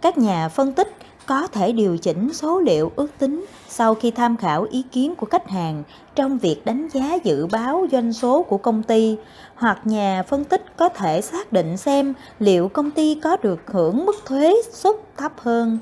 Các 0.00 0.18
nhà 0.18 0.48
phân 0.48 0.72
tích 0.72 0.96
có 1.26 1.46
thể 1.46 1.72
điều 1.72 1.98
chỉnh 1.98 2.32
số 2.35 2.61
liệu 2.61 2.92
ước 2.96 3.18
tính 3.18 3.44
sau 3.68 3.94
khi 3.94 4.11
tham 4.11 4.37
khảo 4.37 4.66
ý 4.70 4.82
kiến 4.92 5.14
của 5.14 5.26
khách 5.26 5.48
hàng 5.48 5.82
trong 6.14 6.38
việc 6.38 6.64
đánh 6.64 6.88
giá 6.88 7.14
dự 7.24 7.46
báo 7.46 7.87
doanh 7.92 8.12
số 8.12 8.42
của 8.42 8.58
công 8.58 8.82
ty, 8.82 9.16
hoặc 9.54 9.78
nhà 9.85 10.22
phân 10.22 10.44
tích 10.44 10.76
có 10.76 10.88
thể 10.88 11.20
xác 11.20 11.52
định 11.52 11.76
xem 11.76 12.14
liệu 12.38 12.68
công 12.68 12.90
ty 12.90 13.14
có 13.14 13.37
được 13.37 13.61
hưởng 13.66 14.06
mức 14.06 14.16
thuế 14.26 14.54
suất 14.72 14.96
thấp 15.16 15.32
hơn. 15.37 15.78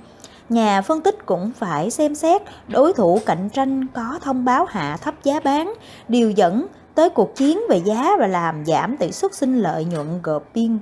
Nhà 0.49 0.83
phân 0.83 1.01
tích 1.01 1.27
cũng 1.27 1.53
phải 1.59 1.91
xem 1.91 2.15
xét 2.15 2.43
đối 2.69 2.93
thủ 2.93 3.21
cạnh 3.27 3.49
tranh 3.49 3.87
có 3.95 4.19
thông 4.23 4.45
báo 4.45 4.65
hạ 4.65 4.97
thấp 4.97 5.15
giá 5.25 5.41
bán, 5.41 5.75
điều 6.09 6.31
dẫn 6.31 6.67
tới 6.95 7.11
cuộc 7.11 7.37
chiến 7.37 7.61
về 7.69 7.83
giá 7.85 8.17
và 8.19 8.27
làm 8.27 8.65
giảm 8.65 8.97
tỷ 8.97 9.13
suất 9.13 9.35
sinh 9.35 9.59
lợi 9.59 9.85
nhuận 9.85 10.23
gộp 10.23 10.45
biên 10.55 10.79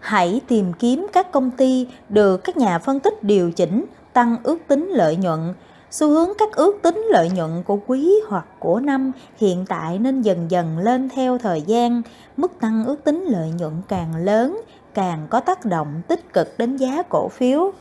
hãy 0.00 0.40
tìm 0.48 0.72
kiếm 0.72 1.06
các 1.12 1.32
công 1.32 1.50
ty 1.50 1.86
được 2.08 2.36
các 2.36 2.56
nhà 2.56 2.78
phân 2.78 3.00
tích 3.00 3.22
điều 3.22 3.52
chỉnh, 3.52 3.84
tăng 4.12 4.36
ước 4.42 4.58
tính 4.68 4.88
lợi 4.88 5.16
nhuận. 5.16 5.54
Xu 5.90 6.08
hướng 6.08 6.28
các 6.38 6.52
ước 6.56 6.78
tính 6.82 7.06
lợi 7.10 7.30
nhuận 7.30 7.62
của 7.62 7.78
quý 7.86 8.14
hoặc 8.28 8.46
của 8.58 8.80
năm 8.80 9.12
hiện 9.38 9.64
tại 9.68 9.98
nên 9.98 10.22
dần 10.22 10.50
dần 10.50 10.78
lên 10.78 11.08
theo 11.08 11.38
thời 11.38 11.62
gian. 11.62 12.02
Mức 12.36 12.52
tăng 12.60 12.84
ước 12.84 13.04
tính 13.04 13.24
lợi 13.24 13.50
nhuận 13.58 13.72
càng 13.88 14.16
lớn, 14.16 14.60
càng 14.94 15.26
có 15.30 15.40
tác 15.40 15.64
động 15.64 16.02
tích 16.08 16.32
cực 16.32 16.58
đến 16.58 16.76
giá 16.76 17.02
cổ 17.02 17.28
phiếu. 17.28 17.72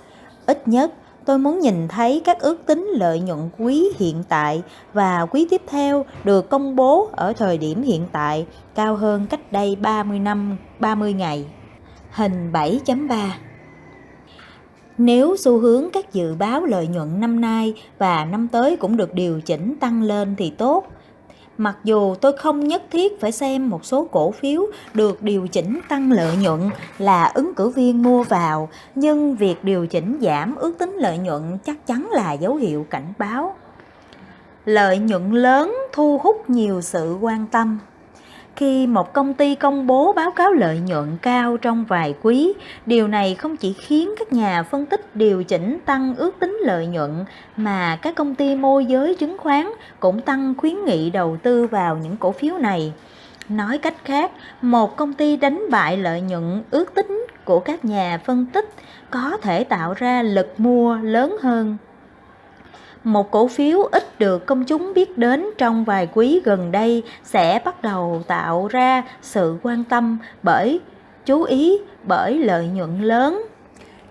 Ít 0.45 0.67
nhất, 0.67 0.91
tôi 1.25 1.37
muốn 1.37 1.59
nhìn 1.59 1.87
thấy 1.87 2.21
các 2.25 2.39
ước 2.39 2.65
tính 2.65 2.87
lợi 2.93 3.19
nhuận 3.19 3.49
quý 3.57 3.89
hiện 3.97 4.23
tại 4.29 4.61
và 4.93 5.25
quý 5.25 5.47
tiếp 5.49 5.61
theo 5.67 6.05
được 6.23 6.49
công 6.49 6.75
bố 6.75 7.09
ở 7.11 7.33
thời 7.33 7.57
điểm 7.57 7.81
hiện 7.81 8.07
tại 8.11 8.45
cao 8.75 8.95
hơn 8.95 9.27
cách 9.29 9.51
đây 9.51 9.75
30 9.75 10.19
năm 10.19 10.57
30 10.79 11.13
ngày. 11.13 11.45
Hình 12.19 12.51
7.3 12.53 13.29
Nếu 14.97 15.35
xu 15.39 15.59
hướng 15.59 15.89
các 15.93 16.13
dự 16.13 16.35
báo 16.35 16.65
lợi 16.65 16.87
nhuận 16.87 17.19
năm 17.19 17.41
nay 17.41 17.73
và 17.97 18.25
năm 18.25 18.47
tới 18.47 18.77
cũng 18.77 18.97
được 18.97 19.13
điều 19.13 19.41
chỉnh 19.41 19.75
tăng 19.79 20.03
lên 20.03 20.35
thì 20.37 20.49
tốt. 20.49 20.87
Mặc 21.57 21.77
dù 21.83 22.15
tôi 22.15 22.37
không 22.37 22.67
nhất 22.67 22.83
thiết 22.91 23.21
phải 23.21 23.31
xem 23.31 23.69
một 23.69 23.85
số 23.85 24.07
cổ 24.11 24.31
phiếu 24.31 24.65
được 24.93 25.23
điều 25.23 25.47
chỉnh 25.47 25.79
tăng 25.89 26.11
lợi 26.11 26.37
nhuận 26.37 26.69
là 26.97 27.25
ứng 27.25 27.53
cử 27.55 27.69
viên 27.69 28.03
mua 28.03 28.23
vào, 28.23 28.69
nhưng 28.95 29.35
việc 29.35 29.63
điều 29.63 29.87
chỉnh 29.87 30.17
giảm 30.21 30.55
ước 30.55 30.77
tính 30.79 30.95
lợi 30.99 31.17
nhuận 31.17 31.57
chắc 31.65 31.87
chắn 31.87 32.09
là 32.11 32.33
dấu 32.33 32.55
hiệu 32.55 32.85
cảnh 32.89 33.13
báo. 33.17 33.55
Lợi 34.65 34.97
nhuận 34.97 35.31
lớn 35.31 35.75
thu 35.93 36.17
hút 36.23 36.49
nhiều 36.49 36.81
sự 36.81 37.17
quan 37.21 37.45
tâm 37.51 37.79
khi 38.59 38.87
một 38.87 39.13
công 39.13 39.33
ty 39.33 39.55
công 39.55 39.87
bố 39.87 40.13
báo 40.13 40.31
cáo 40.31 40.51
lợi 40.53 40.79
nhuận 40.79 41.17
cao 41.21 41.57
trong 41.57 41.85
vài 41.85 42.15
quý, 42.21 42.53
điều 42.85 43.07
này 43.07 43.35
không 43.35 43.57
chỉ 43.57 43.73
khiến 43.73 44.13
các 44.19 44.33
nhà 44.33 44.63
phân 44.63 44.85
tích 44.85 45.15
điều 45.15 45.43
chỉnh 45.43 45.77
tăng 45.85 46.15
ước 46.15 46.39
tính 46.39 46.57
lợi 46.61 46.87
nhuận, 46.87 47.25
mà 47.57 47.99
các 48.01 48.15
công 48.15 48.35
ty 48.35 48.55
môi 48.55 48.85
giới 48.85 49.15
chứng 49.15 49.37
khoán 49.37 49.69
cũng 49.99 50.21
tăng 50.21 50.53
khuyến 50.57 50.85
nghị 50.85 51.09
đầu 51.09 51.37
tư 51.43 51.67
vào 51.67 51.97
những 51.97 52.17
cổ 52.17 52.31
phiếu 52.31 52.57
này. 52.57 52.93
Nói 53.49 53.77
cách 53.77 53.95
khác, 54.05 54.31
một 54.61 54.95
công 54.95 55.13
ty 55.13 55.37
đánh 55.37 55.65
bại 55.71 55.97
lợi 55.97 56.21
nhuận 56.21 56.63
ước 56.71 56.93
tính 56.93 57.25
của 57.45 57.59
các 57.59 57.85
nhà 57.85 58.19
phân 58.25 58.45
tích 58.45 58.69
có 59.09 59.37
thể 59.41 59.63
tạo 59.63 59.93
ra 59.93 60.21
lực 60.21 60.59
mua 60.59 60.95
lớn 60.95 61.37
hơn 61.41 61.77
một 63.03 63.31
cổ 63.31 63.47
phiếu 63.47 63.81
ít 63.81 64.19
được 64.19 64.45
công 64.45 64.63
chúng 64.63 64.93
biết 64.93 65.17
đến 65.17 65.45
trong 65.57 65.85
vài 65.85 66.07
quý 66.13 66.41
gần 66.43 66.71
đây 66.71 67.03
sẽ 67.23 67.61
bắt 67.65 67.81
đầu 67.81 68.21
tạo 68.27 68.67
ra 68.67 69.03
sự 69.21 69.57
quan 69.63 69.83
tâm 69.83 70.17
bởi 70.43 70.79
chú 71.25 71.43
ý 71.43 71.77
bởi 72.03 72.37
lợi 72.37 72.67
nhuận 72.67 73.01
lớn. 73.01 73.41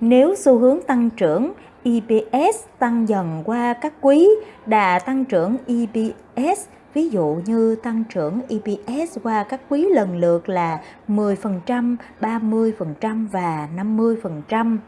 Nếu 0.01 0.35
xu 0.39 0.59
hướng 0.59 0.83
tăng 0.83 1.11
trưởng 1.11 1.53
EPS 1.85 2.65
tăng 2.79 3.09
dần 3.09 3.43
qua 3.45 3.73
các 3.73 3.93
quý, 4.01 4.29
đà 4.67 4.99
tăng 4.99 5.25
trưởng 5.25 5.57
EPS 5.67 6.69
ví 6.95 7.09
dụ 7.09 7.41
như 7.45 7.77
tăng 7.83 8.05
trưởng 8.05 8.41
EPS 8.49 9.19
qua 9.23 9.45
các 9.49 9.61
quý 9.69 9.87
lần 9.95 10.17
lượt 10.17 10.49
là 10.49 10.81
10%, 11.09 11.97
30% 12.21 13.29
và 13.33 13.69
50%. 13.77 14.79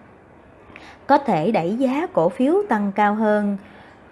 Có 1.06 1.18
thể 1.18 1.50
đẩy 1.50 1.76
giá 1.76 2.06
cổ 2.12 2.28
phiếu 2.28 2.54
tăng 2.68 2.92
cao 2.92 3.14
hơn 3.14 3.56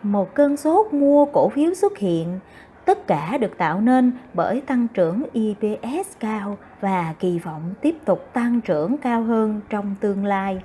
một 0.03 0.35
cơn 0.35 0.57
sốt 0.57 0.93
mua 0.93 1.25
cổ 1.25 1.49
phiếu 1.49 1.75
xuất 1.75 1.99
hiện 1.99 2.39
tất 2.85 3.07
cả 3.07 3.39
được 3.41 3.59
tạo 3.59 3.81
nên 3.81 4.13
bởi 4.35 4.61
tăng 4.61 4.87
trưởng 4.95 5.23
EPS 5.35 6.09
cao 6.21 6.59
và 6.81 7.15
kỳ 7.21 7.39
vọng 7.39 7.75
tiếp 7.81 7.97
tục 8.05 8.29
tăng 8.33 8.61
trưởng 8.61 8.97
cao 8.99 9.23
hơn 9.23 9.61
trong 9.71 9.95
tương 10.01 10.25
lai. 10.25 10.61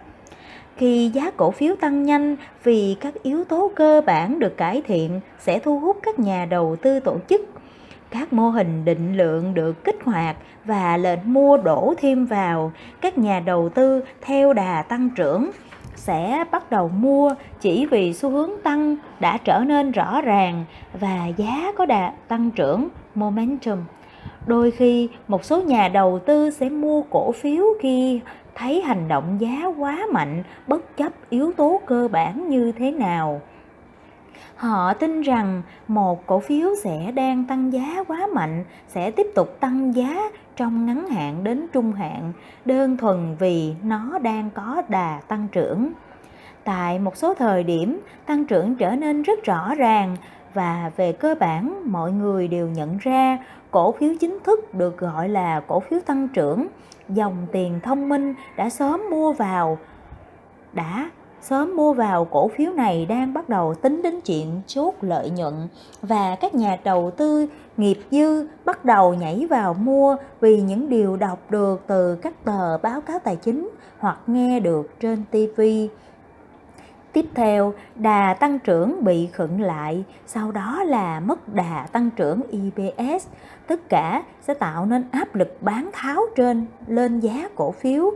Khi 0.78 1.12
giá 1.14 1.32
cổ 1.38 1.52
phiếu 1.52 1.76
tăng 1.76 2.04
nhanh 2.04 2.36
vì 2.64 2.96
các 3.00 3.14
yếu 3.24 3.44
tố 3.44 3.72
cơ 3.76 4.02
bản 4.06 4.40
được 4.40 4.58
cải 4.58 4.82
thiện 4.82 5.20
sẽ 5.40 5.60
thu 5.60 5.80
hút 5.80 5.98
các 6.04 6.20
nhà 6.20 6.46
đầu 6.46 6.76
tư 6.82 7.00
tổ 7.00 7.18
chức. 7.30 7.42
Các 8.10 8.34
mô 8.34 8.50
hình 8.50 8.86
định 8.86 9.18
lượng 9.18 9.54
được 9.54 9.84
kích 9.84 10.04
hoạt 10.04 10.38
và 10.66 10.98
lệnh 10.98 11.34
mua 11.34 11.58
đổ 11.58 11.94
thêm 11.98 12.26
vào, 12.26 12.72
các 13.02 13.18
nhà 13.18 13.40
đầu 13.40 13.70
tư 13.70 14.04
theo 14.22 14.54
đà 14.54 14.82
tăng 14.82 15.10
trưởng 15.16 15.52
sẽ 15.96 16.44
bắt 16.52 16.72
đầu 16.72 16.88
mua 16.90 17.32
chỉ 17.62 17.86
vì 17.86 18.14
xu 18.14 18.30
hướng 18.30 18.52
tăng 18.64 18.96
đã 19.20 19.38
trở 19.38 19.60
nên 19.60 19.92
rõ 19.92 20.22
ràng 20.22 20.66
và 21.00 21.28
giá 21.38 21.72
có 21.78 21.86
đà 21.86 22.14
tăng 22.28 22.52
trưởng 22.52 22.90
momentum. 23.16 23.80
Đôi 24.46 24.72
khi, 24.72 25.10
một 25.28 25.46
số 25.46 25.62
nhà 25.62 25.88
đầu 25.88 26.20
tư 26.20 26.50
sẽ 26.50 26.70
mua 26.70 27.02
cổ 27.02 27.32
phiếu 27.32 27.66
khi 27.80 28.20
thấy 28.56 28.82
hành 28.82 29.08
động 29.08 29.38
giá 29.40 29.66
quá 29.78 30.00
mạnh, 30.12 30.44
bất 30.68 30.98
chấp 30.98 31.14
yếu 31.30 31.52
tố 31.58 31.82
cơ 31.86 32.08
bản 32.12 32.50
như 32.50 32.72
thế 32.72 32.92
nào. 32.92 33.42
Họ 34.64 34.94
tin 34.94 35.22
rằng 35.22 35.62
một 35.88 36.28
cổ 36.28 36.40
phiếu 36.40 36.70
sẽ 36.84 37.12
đang 37.12 37.46
tăng 37.46 37.74
giá 37.74 38.04
quá 38.08 38.28
mạnh, 38.34 38.64
sẽ 38.88 39.12
tiếp 39.12 39.28
tục 39.36 39.58
tăng 39.60 39.96
giá 39.96 40.32
trong 40.56 40.86
ngắn 40.86 41.08
hạn 41.08 41.44
đến 41.44 41.68
trung 41.74 41.94
hạn, 41.94 42.34
đơn 42.66 42.98
thuần 42.98 43.36
vì 43.40 43.74
nó 43.84 44.20
đang 44.20 44.50
có 44.50 44.82
đà 44.90 45.20
tăng 45.28 45.48
trưởng. 45.52 45.92
Tại 46.64 47.00
một 47.00 47.18
số 47.18 47.34
thời 47.34 47.64
điểm, 47.64 48.00
tăng 48.26 48.46
trưởng 48.46 48.76
trở 48.76 48.96
nên 48.96 49.22
rất 49.22 49.44
rõ 49.44 49.76
ràng 49.76 50.16
và 50.54 50.92
về 50.98 51.12
cơ 51.12 51.36
bản, 51.40 51.92
mọi 51.92 52.12
người 52.12 52.48
đều 52.48 52.68
nhận 52.68 52.98
ra 52.98 53.38
cổ 53.72 53.92
phiếu 53.92 54.14
chính 54.20 54.38
thức 54.44 54.74
được 54.74 54.98
gọi 54.98 55.30
là 55.30 55.62
cổ 55.68 55.80
phiếu 55.80 56.00
tăng 56.06 56.28
trưởng. 56.28 56.68
Dòng 57.10 57.48
tiền 57.52 57.80
thông 57.84 58.10
minh 58.10 58.34
đã 58.58 58.70
sớm 58.70 59.02
mua 59.12 59.34
vào, 59.34 59.78
đã 60.74 61.10
sớm 61.44 61.76
mua 61.76 61.94
vào 61.94 62.26
cổ 62.26 62.48
phiếu 62.48 62.72
này 62.74 63.06
đang 63.06 63.34
bắt 63.34 63.50
đầu 63.50 63.76
tính 63.76 64.02
đến 64.02 64.22
chuyện 64.22 64.62
chốt 64.68 64.94
lợi 65.02 65.30
nhuận 65.30 65.54
và 66.02 66.36
các 66.36 66.56
nhà 66.56 66.78
đầu 66.84 67.12
tư 67.18 67.48
nghiệp 67.78 68.00
dư 68.12 68.48
bắt 68.66 68.86
đầu 68.86 69.14
nhảy 69.14 69.48
vào 69.50 69.74
mua 69.74 70.16
vì 70.40 70.62
những 70.62 70.90
điều 70.90 71.18
đọc 71.18 71.40
được 71.52 71.82
từ 71.88 72.16
các 72.16 72.46
tờ 72.46 72.78
báo 72.78 73.02
cáo 73.02 73.20
tài 73.20 73.36
chính 73.36 73.70
hoặc 74.00 74.18
nghe 74.28 74.60
được 74.60 75.00
trên 75.00 75.24
TV. 75.32 75.62
Tiếp 77.14 77.26
theo, 77.36 77.74
đà 77.96 78.34
tăng 78.34 78.60
trưởng 78.60 79.04
bị 79.04 79.28
khựng 79.34 79.62
lại, 79.62 80.04
sau 80.28 80.52
đó 80.52 80.84
là 80.84 81.20
mất 81.20 81.54
đà 81.54 81.88
tăng 81.92 82.10
trưởng 82.10 82.42
EPS. 82.52 83.28
Tất 83.68 83.90
cả 83.90 84.24
sẽ 84.42 84.54
tạo 84.54 84.86
nên 84.86 85.04
áp 85.12 85.36
lực 85.36 85.58
bán 85.62 85.90
tháo 85.94 86.22
trên 86.36 86.66
lên 86.88 87.20
giá 87.20 87.50
cổ 87.56 87.72
phiếu. 87.72 88.12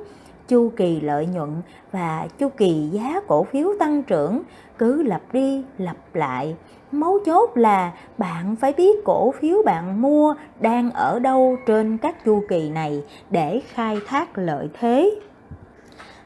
Chu 0.48 0.72
kỳ 0.76 1.02
lợi 1.02 1.26
nhuận 1.26 1.62
và 1.92 2.28
chu 2.38 2.50
kỳ 2.58 2.90
giá 2.92 3.22
cổ 3.28 3.44
phiếu 3.44 3.74
tăng 3.80 4.04
trưởng 4.04 4.42
cứ 4.78 5.04
lặp 5.04 5.22
đi 5.34 5.64
lặp 5.78 5.98
lại. 6.14 6.56
Mấu 6.92 7.20
chốt 7.26 7.58
là 7.58 7.92
bạn 8.18 8.56
phải 8.56 8.74
biết 8.74 9.06
cổ 9.06 9.34
phiếu 9.40 9.62
bạn 9.66 10.02
mua 10.02 10.36
đang 10.60 10.92
ở 10.92 11.20
đâu 11.20 11.58
trên 11.66 11.98
các 11.98 12.26
chu 12.26 12.44
kỳ 12.50 12.70
này 12.70 13.04
để 13.30 13.62
khai 13.68 14.00
thác 14.08 14.38
lợi 14.38 14.70
thế. 14.80 15.20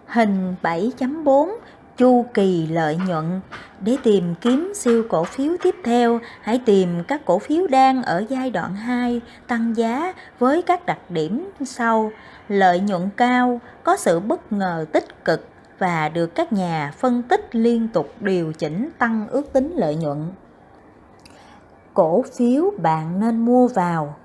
Hình 0.05 0.55
7.4 0.61 1.49
chu 2.01 2.25
kỳ 2.33 2.67
lợi 2.67 2.97
nhuận. 3.07 3.41
Để 3.81 3.97
tìm 4.03 4.35
kiếm 4.41 4.71
siêu 4.75 5.03
cổ 5.09 5.23
phiếu 5.23 5.53
tiếp 5.61 5.75
theo, 5.83 6.19
hãy 6.41 6.61
tìm 6.65 7.03
các 7.07 7.25
cổ 7.25 7.39
phiếu 7.39 7.67
đang 7.67 8.03
ở 8.03 8.23
giai 8.29 8.49
đoạn 8.49 8.75
2 8.75 9.21
tăng 9.47 9.77
giá 9.77 10.13
với 10.39 10.61
các 10.61 10.85
đặc 10.85 10.99
điểm 11.09 11.49
sau: 11.65 12.11
lợi 12.47 12.79
nhuận 12.79 13.09
cao, 13.17 13.61
có 13.83 13.97
sự 13.97 14.19
bất 14.19 14.53
ngờ 14.53 14.85
tích 14.91 15.25
cực 15.25 15.47
và 15.79 16.09
được 16.09 16.35
các 16.35 16.53
nhà 16.53 16.93
phân 16.97 17.23
tích 17.23 17.55
liên 17.55 17.87
tục 17.87 18.13
điều 18.19 18.53
chỉnh 18.53 18.89
tăng 18.97 19.27
ước 19.27 19.53
tính 19.53 19.73
lợi 19.75 19.95
nhuận. 19.95 20.17
Cổ 21.93 22.23
phiếu 22.37 22.71
bạn 22.77 23.19
nên 23.19 23.45
mua 23.45 23.67
vào. 23.67 24.15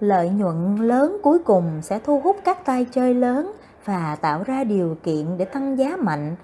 Lợi 0.00 0.28
nhuận 0.28 0.76
lớn 0.76 1.16
cuối 1.22 1.38
cùng 1.38 1.82
sẽ 1.82 1.98
thu 1.98 2.20
hút 2.20 2.36
các 2.44 2.64
tay 2.64 2.86
chơi 2.90 3.14
lớn 3.14 3.52
và 3.84 4.16
tạo 4.20 4.42
ra 4.46 4.64
điều 4.64 4.96
kiện 5.02 5.38
để 5.38 5.44
tăng 5.44 5.78
giá 5.78 5.96
mạnh 5.96 6.36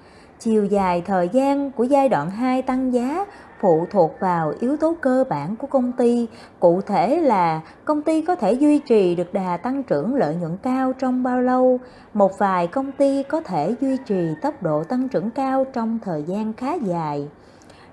chiều 0.44 0.64
dài 0.64 1.02
thời 1.06 1.28
gian 1.28 1.70
của 1.70 1.84
giai 1.84 2.08
đoạn 2.08 2.30
2 2.30 2.62
tăng 2.62 2.92
giá 2.92 3.26
phụ 3.60 3.86
thuộc 3.90 4.16
vào 4.20 4.52
yếu 4.60 4.76
tố 4.76 4.96
cơ 5.00 5.24
bản 5.30 5.56
của 5.56 5.66
công 5.66 5.92
ty, 5.92 6.28
cụ 6.60 6.80
thể 6.80 7.20
là 7.20 7.60
công 7.84 8.02
ty 8.02 8.22
có 8.22 8.34
thể 8.34 8.52
duy 8.52 8.78
trì 8.78 9.14
được 9.14 9.34
đà 9.34 9.56
tăng 9.56 9.82
trưởng 9.82 10.14
lợi 10.14 10.34
nhuận 10.34 10.56
cao 10.62 10.92
trong 10.92 11.22
bao 11.22 11.40
lâu. 11.40 11.80
Một 12.14 12.38
vài 12.38 12.66
công 12.66 12.92
ty 12.92 13.22
có 13.22 13.40
thể 13.40 13.74
duy 13.80 13.96
trì 13.96 14.28
tốc 14.42 14.62
độ 14.62 14.84
tăng 14.84 15.08
trưởng 15.08 15.30
cao 15.30 15.66
trong 15.72 15.98
thời 16.04 16.22
gian 16.22 16.52
khá 16.52 16.74
dài. 16.74 17.28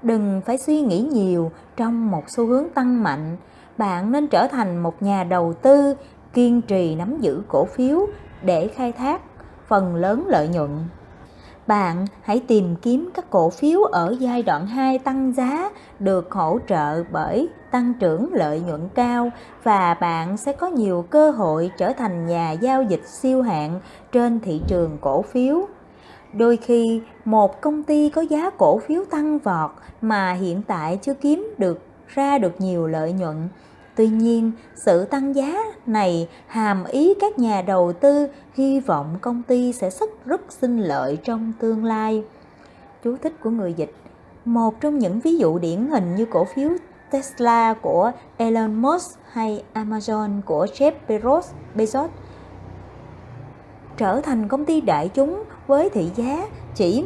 Đừng 0.02 0.42
phải 0.46 0.58
suy 0.58 0.82
nghĩ 0.82 1.02
nhiều 1.02 1.52
trong 1.78 2.12
một 2.12 2.24
xu 2.28 2.46
hướng 2.46 2.70
tăng 2.70 3.04
mạnh. 3.04 3.38
Bạn 3.78 4.12
nên 4.12 4.28
trở 4.28 4.48
thành 4.48 4.84
một 4.84 5.02
nhà 5.02 5.24
đầu 5.24 5.54
tư 5.54 5.96
kiên 6.34 6.62
trì 6.62 6.96
nắm 6.96 7.18
giữ 7.20 7.42
cổ 7.48 7.66
phiếu 7.66 8.08
để 8.42 8.68
khai 8.68 8.92
thác 8.92 9.22
phần 9.68 9.96
lớn 9.96 10.24
lợi 10.28 10.48
nhuận 10.48 10.70
bạn, 11.70 12.06
hãy 12.22 12.42
tìm 12.48 12.76
kiếm 12.82 13.10
các 13.14 13.30
cổ 13.30 13.50
phiếu 13.50 13.84
ở 13.84 14.16
giai 14.20 14.44
đoạn 14.44 14.68
2 14.68 15.00
tăng 15.00 15.34
giá 15.34 15.72
được 16.00 16.32
hỗ 16.32 16.60
trợ 16.68 17.04
bởi 17.12 17.50
tăng 17.72 17.94
trưởng 18.00 18.34
lợi 18.34 18.60
nhuận 18.60 18.90
cao 18.96 19.32
và 19.64 19.94
bạn 19.94 20.38
sẽ 20.38 20.54
có 20.54 20.68
nhiều 20.68 21.06
cơ 21.10 21.32
hội 21.32 21.72
trở 21.78 21.94
thành 21.94 22.28
nhà 22.28 22.52
giao 22.52 22.84
dịch 22.84 23.08
siêu 23.08 23.42
hạng 23.42 23.80
trên 24.12 24.40
thị 24.40 24.62
trường 24.68 24.98
cổ 25.02 25.22
phiếu. 25.22 25.68
Đôi 26.34 26.58
khi, 26.58 27.02
một 27.26 27.62
công 27.62 27.84
ty 27.84 28.10
có 28.10 28.22
giá 28.22 28.50
cổ 28.50 28.80
phiếu 28.88 29.04
tăng 29.12 29.40
vọt 29.40 29.72
mà 30.02 30.34
hiện 30.34 30.62
tại 30.62 31.00
chưa 31.02 31.14
kiếm 31.14 31.54
được, 31.58 31.82
ra 32.08 32.38
được 32.38 32.62
nhiều 32.62 32.88
lợi 32.88 33.14
nhuận 33.14 33.48
Tuy 34.00 34.08
nhiên, 34.08 34.52
sự 34.76 35.06
tăng 35.06 35.36
giá 35.36 35.54
này 35.86 36.28
hàm 36.48 36.86
ý 36.86 37.14
các 37.22 37.40
nhà 37.40 37.62
đầu 37.62 37.94
tư 37.94 38.28
hy 38.54 38.80
vọng 38.80 39.18
công 39.22 39.42
ty 39.44 39.74
sẽ 39.74 39.90
rất 39.90 40.26
rất 40.26 40.42
sinh 40.50 40.80
lợi 40.80 41.18
trong 41.24 41.54
tương 41.60 41.86
lai. 41.86 42.24
Chú 43.04 43.16
thích 43.24 43.34
của 43.44 43.50
người 43.50 43.74
dịch 43.74 43.96
Một 44.46 44.82
trong 44.82 45.00
những 45.00 45.20
ví 45.20 45.38
dụ 45.38 45.60
điển 45.60 45.88
hình 45.88 46.16
như 46.16 46.26
cổ 46.26 46.46
phiếu 46.56 46.70
Tesla 47.12 47.74
của 47.74 48.12
Elon 48.38 48.76
Musk 48.76 49.20
hay 49.32 49.64
Amazon 49.74 50.42
của 50.46 50.66
Jeff 50.66 50.92
Bezos, 51.08 51.42
Bezos 51.76 52.08
trở 53.98 54.22
thành 54.22 54.48
công 54.48 54.66
ty 54.66 54.82
đại 54.82 55.10
chúng 55.10 55.44
với 55.68 55.90
thị 55.90 56.10
giá 56.16 56.48
chỉ 56.76 57.04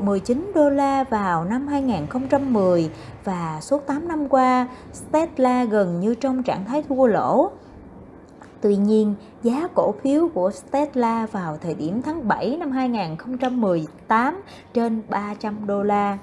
19 0.00 0.52
đô 0.54 0.70
la 0.70 1.04
vào 1.04 1.44
năm 1.44 1.66
2010 1.66 2.90
và 3.24 3.58
suốt 3.60 3.86
8 3.86 4.08
năm 4.08 4.28
qua, 4.28 4.66
Tesla 5.12 5.64
gần 5.64 6.00
như 6.00 6.14
trong 6.14 6.42
trạng 6.42 6.64
thái 6.64 6.82
thua 6.88 7.06
lỗ. 7.06 7.50
Tuy 8.60 8.76
nhiên, 8.76 9.14
giá 9.42 9.68
cổ 9.74 9.94
phiếu 10.02 10.28
của 10.34 10.50
Tesla 10.70 11.26
vào 11.26 11.58
thời 11.62 11.74
điểm 11.74 12.02
tháng 12.02 12.28
7 12.28 12.56
năm 12.56 12.70
2018 12.70 14.42
trên 14.74 15.02
300 15.08 15.66
đô 15.66 15.82
la 15.82 16.18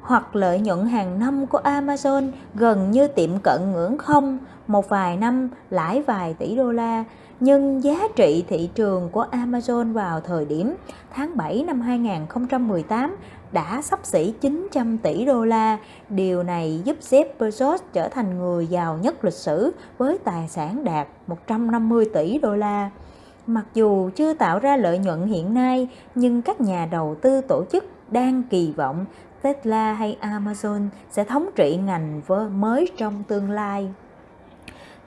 hoặc 0.00 0.36
lợi 0.36 0.60
nhuận 0.60 0.86
hàng 0.86 1.18
năm 1.18 1.46
của 1.46 1.60
Amazon 1.64 2.30
gần 2.54 2.90
như 2.90 3.08
tiệm 3.08 3.30
cận 3.42 3.72
ngưỡng 3.72 3.98
không, 3.98 4.38
một 4.66 4.88
vài 4.88 5.16
năm 5.16 5.48
lãi 5.70 6.02
vài 6.02 6.34
tỷ 6.34 6.56
đô 6.56 6.72
la 6.72 7.04
nhưng 7.40 7.84
giá 7.84 7.98
trị 8.16 8.44
thị 8.48 8.70
trường 8.74 9.08
của 9.12 9.26
Amazon 9.32 9.92
vào 9.92 10.20
thời 10.20 10.44
điểm 10.44 10.74
tháng 11.14 11.36
7 11.36 11.64
năm 11.66 11.80
2018 11.80 13.16
đã 13.52 13.82
sắp 13.82 14.00
xỉ 14.02 14.34
900 14.40 14.98
tỷ 14.98 15.24
đô 15.24 15.44
la. 15.44 15.78
Điều 16.08 16.42
này 16.42 16.80
giúp 16.84 16.96
Jeff 17.00 17.24
Bezos 17.38 17.78
trở 17.92 18.08
thành 18.08 18.38
người 18.38 18.66
giàu 18.66 18.98
nhất 19.02 19.24
lịch 19.24 19.34
sử 19.34 19.72
với 19.98 20.18
tài 20.18 20.48
sản 20.48 20.84
đạt 20.84 21.08
150 21.26 22.04
tỷ 22.14 22.38
đô 22.38 22.56
la. 22.56 22.90
Mặc 23.46 23.64
dù 23.74 24.10
chưa 24.16 24.34
tạo 24.34 24.58
ra 24.58 24.76
lợi 24.76 24.98
nhuận 24.98 25.26
hiện 25.26 25.54
nay, 25.54 25.88
nhưng 26.14 26.42
các 26.42 26.60
nhà 26.60 26.88
đầu 26.90 27.16
tư 27.22 27.40
tổ 27.40 27.64
chức 27.72 27.84
đang 28.10 28.42
kỳ 28.42 28.72
vọng 28.72 29.04
Tesla 29.42 29.92
hay 29.92 30.16
Amazon 30.20 30.88
sẽ 31.10 31.24
thống 31.24 31.48
trị 31.56 31.76
ngành 31.76 32.20
mới 32.60 32.90
trong 32.96 33.22
tương 33.28 33.50
lai. 33.50 33.88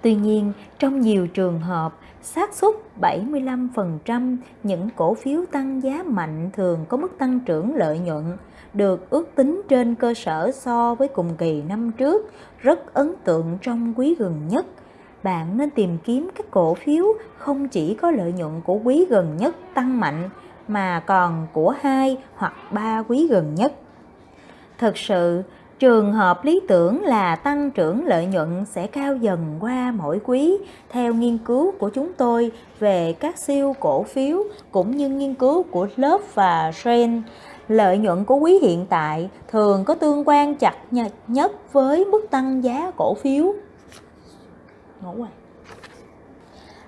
Tuy 0.02 0.16
nhiên, 0.16 0.54
trong 0.80 1.02
nhiều 1.02 1.28
trường 1.28 1.60
hợp, 1.60 1.99
xác 2.22 2.54
suất 2.54 2.76
75% 3.02 4.38
những 4.64 4.90
cổ 4.96 5.14
phiếu 5.14 5.46
tăng 5.52 5.84
giá 5.84 6.04
mạnh 6.06 6.50
thường 6.54 6.86
có 6.90 6.98
mức 6.98 7.18
tăng 7.18 7.40
trưởng 7.40 7.76
lợi 7.76 8.00
nhuận 8.00 8.38
được 8.74 9.10
ước 9.10 9.36
tính 9.36 9.62
trên 9.70 9.96
cơ 9.96 10.14
sở 10.14 10.52
so 10.54 10.96
với 10.96 11.08
cùng 11.08 11.36
kỳ 11.38 11.62
năm 11.62 11.92
trước 11.92 12.32
rất 12.60 12.94
ấn 12.94 13.14
tượng 13.24 13.58
trong 13.62 13.94
quý 13.98 14.16
gần 14.20 14.48
nhất. 14.50 14.66
Bạn 15.24 15.58
nên 15.58 15.70
tìm 15.70 15.98
kiếm 16.04 16.30
các 16.36 16.46
cổ 16.52 16.74
phiếu 16.74 17.06
không 17.38 17.68
chỉ 17.68 17.94
có 17.94 18.12
lợi 18.12 18.34
nhuận 18.34 18.62
của 18.66 18.80
quý 18.84 19.06
gần 19.10 19.38
nhất 19.38 19.56
tăng 19.74 20.00
mạnh 20.00 20.30
mà 20.68 21.04
còn 21.06 21.48
của 21.54 21.74
hai 21.82 22.18
hoặc 22.36 22.54
ba 22.72 23.04
quý 23.08 23.28
gần 23.28 23.56
nhất. 23.56 23.74
Thực 24.78 24.98
sự, 24.98 25.44
Trường 25.80 26.14
hợp 26.14 26.46
lý 26.46 26.62
tưởng 26.68 27.04
là 27.04 27.36
tăng 27.36 27.72
trưởng 27.72 28.06
lợi 28.06 28.26
nhuận 28.26 28.66
sẽ 28.66 28.88
cao 28.88 29.16
dần 29.16 29.58
qua 29.60 29.94
mỗi 29.98 30.20
quý 30.26 30.58
theo 30.90 31.14
nghiên 31.14 31.38
cứu 31.38 31.72
của 31.80 31.90
chúng 31.90 32.14
tôi 32.14 32.52
về 32.80 33.16
các 33.20 33.38
siêu 33.38 33.76
cổ 33.80 34.04
phiếu 34.04 34.44
cũng 34.72 34.98
như 34.98 35.10
nghiên 35.10 35.34
cứu 35.34 35.64
của 35.64 35.88
lớp 35.96 36.22
và 36.34 36.72
Trend. 36.84 37.24
Lợi 37.68 37.98
nhuận 37.98 38.26
của 38.26 38.36
quý 38.36 38.60
hiện 38.62 38.86
tại 38.90 39.30
thường 39.48 39.86
có 39.86 39.96
tương 39.96 40.24
quan 40.28 40.56
chặt 40.56 40.76
nhất 41.28 41.52
với 41.72 42.06
mức 42.06 42.22
tăng 42.32 42.64
giá 42.64 42.92
cổ 42.98 43.14
phiếu. 43.14 43.54
Ngủ 45.02 45.14
rồi. 45.18 45.28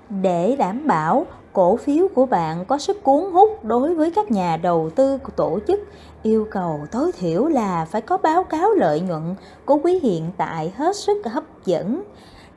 Để 0.10 0.56
đảm 0.60 0.88
bảo 0.88 1.26
cổ 1.54 1.76
phiếu 1.76 2.08
của 2.16 2.26
bạn 2.26 2.66
có 2.66 2.78
sức 2.78 3.04
cuốn 3.04 3.32
hút 3.32 3.66
đối 3.66 3.96
với 3.96 4.12
các 4.12 4.32
nhà 4.32 4.58
đầu 4.58 4.90
tư 4.96 5.18
của 5.18 5.32
tổ 5.36 5.60
chức 5.68 5.80
yêu 6.24 6.48
cầu 6.52 6.80
tối 6.92 7.12
thiểu 7.20 7.46
là 7.46 7.86
phải 7.86 8.02
có 8.02 8.18
báo 8.18 8.44
cáo 8.44 8.72
lợi 8.72 9.02
nhuận 9.02 9.36
của 9.66 9.78
quý 9.84 10.00
hiện 10.04 10.32
tại 10.38 10.74
hết 10.76 10.96
sức 10.96 11.18
hấp 11.26 11.44
dẫn 11.66 12.04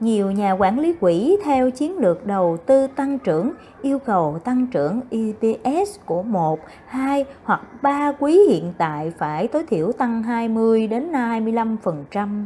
nhiều 0.00 0.30
nhà 0.30 0.52
quản 0.52 0.78
lý 0.78 0.92
quỹ 0.92 1.36
theo 1.44 1.70
chiến 1.70 1.98
lược 1.98 2.26
đầu 2.26 2.56
tư 2.66 2.86
tăng 2.86 3.18
trưởng 3.18 3.52
yêu 3.82 3.98
cầu 3.98 4.38
tăng 4.44 4.66
trưởng 4.66 5.00
EPS 5.10 5.98
của 6.04 6.22
1, 6.22 6.60
2 6.86 7.24
hoặc 7.44 7.82
3 7.82 8.12
quý 8.18 8.40
hiện 8.48 8.72
tại 8.78 9.12
phải 9.18 9.48
tối 9.48 9.64
thiểu 9.68 9.92
tăng 9.92 10.22
20 10.22 10.86
đến 10.86 11.12
25%. 11.12 12.44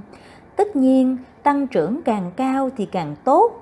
Tất 0.57 0.77
nhiên, 0.77 1.17
tăng 1.43 1.67
trưởng 1.67 2.03
càng 2.03 2.31
cao 2.37 2.71
thì 2.77 2.87
càng 2.87 3.17
tốt 3.25 3.53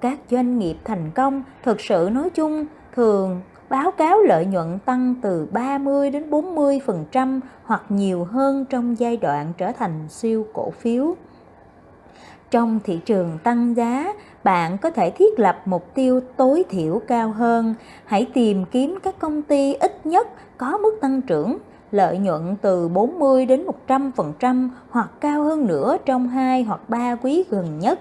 các 0.00 0.18
doanh 0.30 0.58
nghiệp 0.58 0.76
thành 0.84 1.10
công 1.14 1.42
thực 1.62 1.80
sự 1.80 2.08
nói 2.12 2.30
chung 2.30 2.66
thường 2.94 3.40
báo 3.72 3.90
cáo 3.90 4.20
lợi 4.20 4.46
nhuận 4.46 4.78
tăng 4.84 5.14
từ 5.22 5.46
30 5.52 6.10
đến 6.10 6.30
40% 6.30 7.40
hoặc 7.64 7.82
nhiều 7.88 8.24
hơn 8.24 8.64
trong 8.64 8.98
giai 8.98 9.16
đoạn 9.16 9.52
trở 9.58 9.72
thành 9.72 10.08
siêu 10.08 10.46
cổ 10.52 10.70
phiếu. 10.70 11.14
Trong 12.50 12.80
thị 12.84 13.00
trường 13.04 13.38
tăng 13.42 13.76
giá, 13.76 14.14
bạn 14.44 14.78
có 14.78 14.90
thể 14.90 15.10
thiết 15.10 15.38
lập 15.38 15.62
mục 15.64 15.94
tiêu 15.94 16.20
tối 16.36 16.64
thiểu 16.68 17.00
cao 17.08 17.30
hơn. 17.30 17.74
Hãy 18.04 18.26
tìm 18.34 18.64
kiếm 18.64 18.98
các 19.02 19.18
công 19.18 19.42
ty 19.42 19.74
ít 19.74 20.06
nhất 20.06 20.28
có 20.56 20.78
mức 20.78 20.98
tăng 21.00 21.22
trưởng 21.22 21.58
lợi 21.90 22.18
nhuận 22.18 22.56
từ 22.62 22.88
40 22.88 23.46
đến 23.46 23.66
100% 23.86 24.68
hoặc 24.90 25.10
cao 25.20 25.42
hơn 25.42 25.66
nữa 25.66 25.96
trong 26.04 26.28
2 26.28 26.62
hoặc 26.62 26.80
3 26.88 27.14
quý 27.14 27.44
gần 27.50 27.78
nhất 27.78 28.00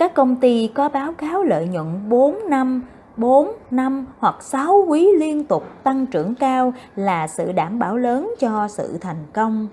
các 0.00 0.14
công 0.14 0.36
ty 0.36 0.70
có 0.74 0.88
báo 0.88 1.12
cáo 1.12 1.42
lợi 1.42 1.68
nhuận 1.68 1.86
4 2.08 2.38
năm 2.48 2.82
4, 3.20 3.52
5 3.70 4.06
hoặc 4.18 4.42
6 4.42 4.84
quý 4.88 5.08
liên 5.18 5.44
tục 5.44 5.64
tăng 5.82 6.06
trưởng 6.06 6.34
cao 6.34 6.72
là 6.96 7.28
sự 7.28 7.52
đảm 7.52 7.78
bảo 7.78 7.96
lớn 7.96 8.34
cho 8.38 8.68
sự 8.68 8.98
thành 9.00 9.26
công. 9.32 9.68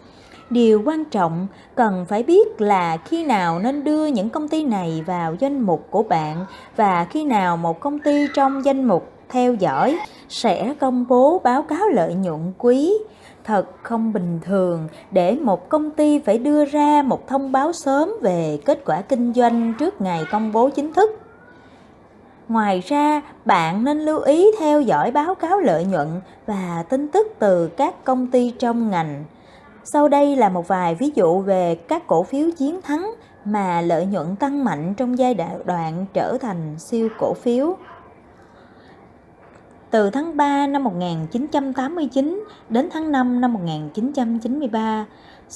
Điều 0.49 0.81
quan 0.85 1.05
trọng 1.05 1.47
cần 1.75 2.05
phải 2.09 2.23
biết 2.23 2.61
là 2.61 2.97
khi 2.97 3.25
nào 3.25 3.59
nên 3.59 3.83
đưa 3.83 4.05
những 4.05 4.29
công 4.29 4.47
ty 4.47 4.63
này 4.63 5.03
vào 5.05 5.35
danh 5.39 5.61
mục 5.61 5.87
của 5.89 6.03
bạn 6.03 6.45
và 6.75 7.05
khi 7.05 7.25
nào 7.25 7.57
một 7.57 7.79
công 7.79 7.99
ty 7.99 8.27
trong 8.33 8.65
danh 8.65 8.83
mục 8.85 9.11
theo 9.29 9.53
dõi 9.53 9.97
sẽ 10.29 10.73
công 10.79 11.05
bố 11.07 11.41
báo 11.43 11.61
cáo 11.61 11.87
lợi 11.89 12.13
nhuận 12.13 12.53
quý 12.57 12.93
thật 13.43 13.65
không 13.83 14.13
bình 14.13 14.39
thường 14.45 14.87
để 15.11 15.35
một 15.35 15.69
công 15.69 15.91
ty 15.91 16.19
phải 16.19 16.37
đưa 16.37 16.65
ra 16.65 17.01
một 17.01 17.27
thông 17.27 17.51
báo 17.51 17.73
sớm 17.73 18.11
về 18.21 18.59
kết 18.65 18.85
quả 18.85 19.01
kinh 19.01 19.33
doanh 19.33 19.73
trước 19.79 20.01
ngày 20.01 20.23
công 20.31 20.51
bố 20.51 20.69
chính 20.69 20.93
thức 20.93 21.19
ngoài 22.47 22.79
ra 22.79 23.21
bạn 23.45 23.83
nên 23.83 23.99
lưu 23.99 24.19
ý 24.19 24.51
theo 24.59 24.81
dõi 24.81 25.11
báo 25.11 25.35
cáo 25.35 25.59
lợi 25.59 25.85
nhuận 25.85 26.07
và 26.45 26.83
tin 26.89 27.07
tức 27.07 27.27
từ 27.39 27.67
các 27.67 28.03
công 28.03 28.27
ty 28.27 28.53
trong 28.59 28.89
ngành. 28.89 29.25
Sau 29.83 30.07
đây 30.07 30.35
là 30.35 30.49
một 30.49 30.67
vài 30.67 30.95
ví 30.95 31.11
dụ 31.15 31.39
về 31.39 31.75
các 31.75 32.07
cổ 32.07 32.23
phiếu 32.23 32.49
chiến 32.57 32.81
thắng 32.81 33.11
mà 33.45 33.81
lợi 33.81 34.05
nhuận 34.05 34.35
tăng 34.35 34.63
mạnh 34.63 34.93
trong 34.97 35.17
giai 35.17 35.35
đoạn 35.65 36.05
trở 36.13 36.37
thành 36.41 36.75
siêu 36.79 37.09
cổ 37.19 37.33
phiếu. 37.33 37.77
Từ 39.91 40.09
tháng 40.09 40.37
3 40.37 40.67
năm 40.67 40.83
1989 40.83 42.43
đến 42.69 42.89
tháng 42.91 43.11
5 43.11 43.41
năm 43.41 43.53
1993, 43.53 45.05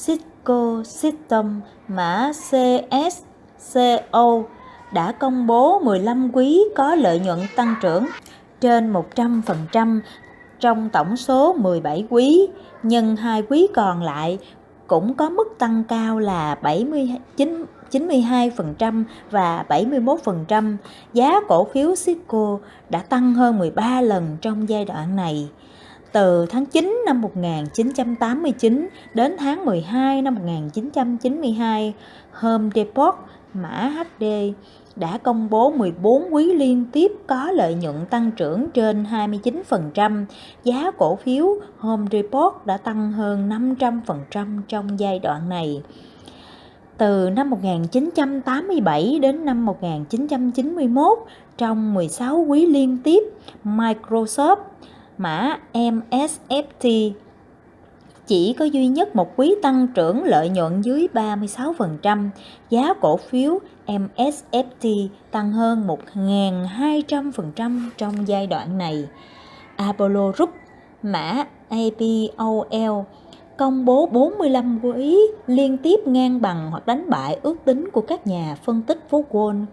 Cisco 0.06 0.84
System 0.86 1.62
mã 1.88 2.32
CSCO 2.50 4.44
đã 4.94 5.12
công 5.12 5.48
bố 5.48 5.80
15 5.80 6.30
quý 6.34 6.64
có 6.76 6.96
lợi 6.96 7.20
nhuận 7.20 7.40
tăng 7.56 7.76
trưởng 7.82 8.08
trên 8.62 8.94
100% 8.94 10.00
trong 10.60 10.90
tổng 10.90 11.18
số 11.18 11.54
17 11.54 12.06
quý, 12.10 12.48
nhưng 12.84 13.16
hai 13.16 13.44
quý 13.50 13.68
còn 13.74 14.04
lại 14.04 14.40
cũng 14.88 15.14
có 15.14 15.30
mức 15.30 15.56
tăng 15.60 15.84
cao 15.84 16.20
là 16.20 16.56
79 16.56 17.66
92% 17.92 19.04
và 19.32 19.66
71%. 19.70 20.76
Giá 21.14 21.42
cổ 21.48 21.68
phiếu 21.74 21.96
Cisco 22.06 22.60
đã 22.90 23.00
tăng 23.00 23.34
hơn 23.34 23.60
13 23.60 24.02
lần 24.02 24.38
trong 24.42 24.70
giai 24.70 24.86
đoạn 24.86 25.16
này. 25.16 25.50
Từ 26.12 26.46
tháng 26.46 26.66
9 26.66 27.04
năm 27.06 27.22
1989 27.22 28.90
đến 29.14 29.36
tháng 29.40 29.66
12 29.66 30.22
năm 30.22 30.36
1992, 30.36 31.94
Home 32.32 32.70
Depot 32.76 33.16
mã 33.54 33.92
HD 34.20 34.24
đã 34.96 35.18
công 35.18 35.50
bố 35.50 35.72
14 35.72 36.24
quý 36.32 36.54
liên 36.54 36.86
tiếp 36.92 37.12
có 37.28 37.52
lợi 37.52 37.74
nhuận 37.76 38.06
tăng 38.10 38.32
trưởng 38.32 38.70
trên 38.70 39.04
29%. 39.04 40.26
Giá 40.64 40.92
cổ 40.98 41.16
phiếu 41.16 41.56
Home 41.78 42.08
Depot 42.12 42.66
đã 42.66 42.78
tăng 42.78 43.12
hơn 43.12 43.50
500% 43.50 44.62
trong 44.68 45.00
giai 45.00 45.20
đoạn 45.20 45.50
này. 45.50 45.82
Từ 46.98 47.30
năm 47.30 47.50
1987 47.50 49.20
đến 49.22 49.46
năm 49.46 49.66
1991, 49.66 51.20
trong 51.58 51.94
16 51.94 52.46
quý 52.48 52.66
liên 52.66 52.98
tiếp, 53.04 53.24
Microsoft 53.64 54.56
mã 55.18 55.58
MSFT 55.74 57.12
chỉ 58.28 58.54
có 58.54 58.66
duy 58.66 58.88
nhất 58.88 59.16
một 59.16 59.34
quý 59.36 59.56
tăng 59.62 59.88
trưởng 59.88 60.24
lợi 60.24 60.50
nhuận 60.50 60.82
dưới 60.82 61.08
36%, 61.14 62.30
giá 62.70 62.94
cổ 63.02 63.18
phiếu 63.18 63.60
MSFT 63.92 65.08
tăng 65.32 65.52
hơn 65.52 65.88
1.200% 66.14 67.90
trong 67.98 68.28
giai 68.28 68.48
đoạn 68.48 68.78
này. 68.78 69.08
Apollo 69.76 70.32
Group 70.32 70.50
mã 71.04 71.46
APOL 71.70 73.02
công 73.58 73.86
bố 73.86 74.06
45 74.06 74.80
quý 74.84 75.18
liên 75.48 75.78
tiếp 75.78 76.00
ngang 76.06 76.42
bằng 76.42 76.72
hoặc 76.72 76.86
đánh 76.86 77.10
bại 77.10 77.40
ước 77.42 77.66
tính 77.66 77.90
của 77.94 78.02
các 78.02 78.28
nhà 78.28 78.58
phân 78.64 78.82
tích 78.82 79.10
phố 79.10 79.24
Wall. 79.32 79.66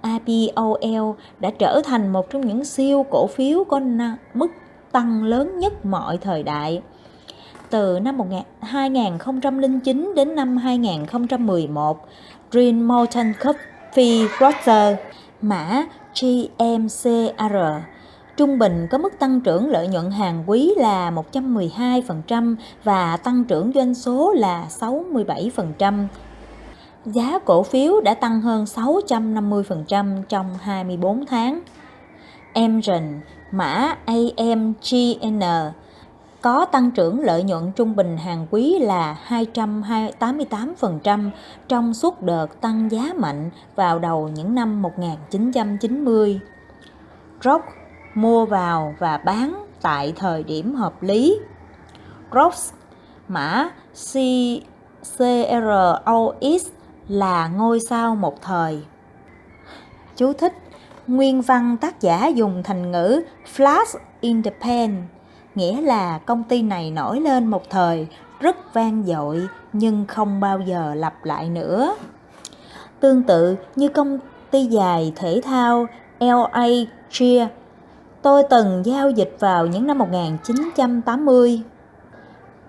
APOL 0.00 1.10
đã 1.38 1.50
trở 1.58 1.80
thành 1.84 2.12
một 2.12 2.30
trong 2.30 2.46
những 2.46 2.64
siêu 2.64 3.06
cổ 3.10 3.26
phiếu 3.26 3.64
có 3.64 3.80
mức 4.34 4.48
tăng 4.92 5.24
lớn 5.24 5.58
nhất 5.58 5.84
mọi 5.84 6.18
thời 6.18 6.42
đại. 6.42 6.82
Từ 7.70 8.00
năm 8.00 8.18
2009 8.60 10.12
đến 10.16 10.34
năm 10.34 10.56
2011, 10.56 12.06
Green 12.52 12.82
Mountain 12.82 13.32
Coffee 13.32 14.28
Roaster 14.40 14.96
mã 15.42 15.84
GMCR 16.20 17.56
Trung 18.36 18.58
bình 18.58 18.86
có 18.90 18.98
mức 18.98 19.18
tăng 19.18 19.40
trưởng 19.40 19.68
lợi 19.68 19.88
nhuận 19.88 20.10
hàng 20.10 20.44
quý 20.46 20.74
là 20.76 21.10
112% 21.32 22.56
và 22.84 23.16
tăng 23.16 23.44
trưởng 23.44 23.72
doanh 23.74 23.94
số 23.94 24.32
là 24.32 24.66
67%. 24.80 26.06
Giá 27.04 27.38
cổ 27.44 27.62
phiếu 27.62 28.00
đã 28.00 28.14
tăng 28.14 28.40
hơn 28.40 28.64
650% 28.64 30.22
trong 30.22 30.58
24 30.60 31.26
tháng. 31.26 31.60
Emgen, 32.52 33.20
mã 33.50 33.96
AMGN, 34.04 35.40
có 36.42 36.64
tăng 36.64 36.90
trưởng 36.90 37.20
lợi 37.20 37.42
nhuận 37.42 37.72
trung 37.72 37.96
bình 37.96 38.16
hàng 38.16 38.46
quý 38.50 38.78
là 38.78 39.16
288% 39.28 41.30
trong 41.68 41.94
suốt 41.94 42.22
đợt 42.22 42.60
tăng 42.60 42.90
giá 42.90 43.12
mạnh 43.16 43.50
vào 43.76 43.98
đầu 43.98 44.28
những 44.28 44.54
năm 44.54 44.82
1990. 44.82 46.40
Rock 47.44 47.64
mua 48.14 48.46
vào 48.46 48.94
và 48.98 49.16
bán 49.16 49.66
tại 49.82 50.12
thời 50.16 50.42
điểm 50.42 50.74
hợp 50.74 51.02
lý. 51.02 51.38
Gross 52.30 52.72
mã 53.28 53.70
CROX 55.18 56.66
là 57.08 57.48
ngôi 57.48 57.80
sao 57.80 58.16
một 58.16 58.42
thời. 58.42 58.82
Chú 60.16 60.32
thích 60.32 60.52
Nguyên 61.06 61.42
văn 61.42 61.76
tác 61.76 62.00
giả 62.00 62.26
dùng 62.26 62.62
thành 62.62 62.92
ngữ 62.92 63.22
Flash 63.56 63.98
in 64.20 64.42
the 64.42 64.50
Pan, 64.50 65.06
nghĩa 65.54 65.80
là 65.80 66.18
công 66.18 66.44
ty 66.44 66.62
này 66.62 66.90
nổi 66.90 67.20
lên 67.20 67.46
một 67.46 67.70
thời 67.70 68.06
rất 68.40 68.74
vang 68.74 69.02
dội 69.06 69.48
nhưng 69.72 70.06
không 70.06 70.40
bao 70.40 70.60
giờ 70.60 70.94
lặp 70.94 71.24
lại 71.24 71.48
nữa. 71.48 71.94
Tương 73.00 73.22
tự 73.22 73.56
như 73.76 73.88
công 73.88 74.18
ty 74.50 74.64
dài 74.64 75.12
thể 75.16 75.40
thao 75.44 75.86
LA 76.20 76.66
Cheer, 77.10 77.48
Tôi 78.22 78.42
từng 78.50 78.82
giao 78.86 79.10
dịch 79.10 79.36
vào 79.38 79.66
những 79.66 79.86
năm 79.86 79.98
1980. 79.98 81.62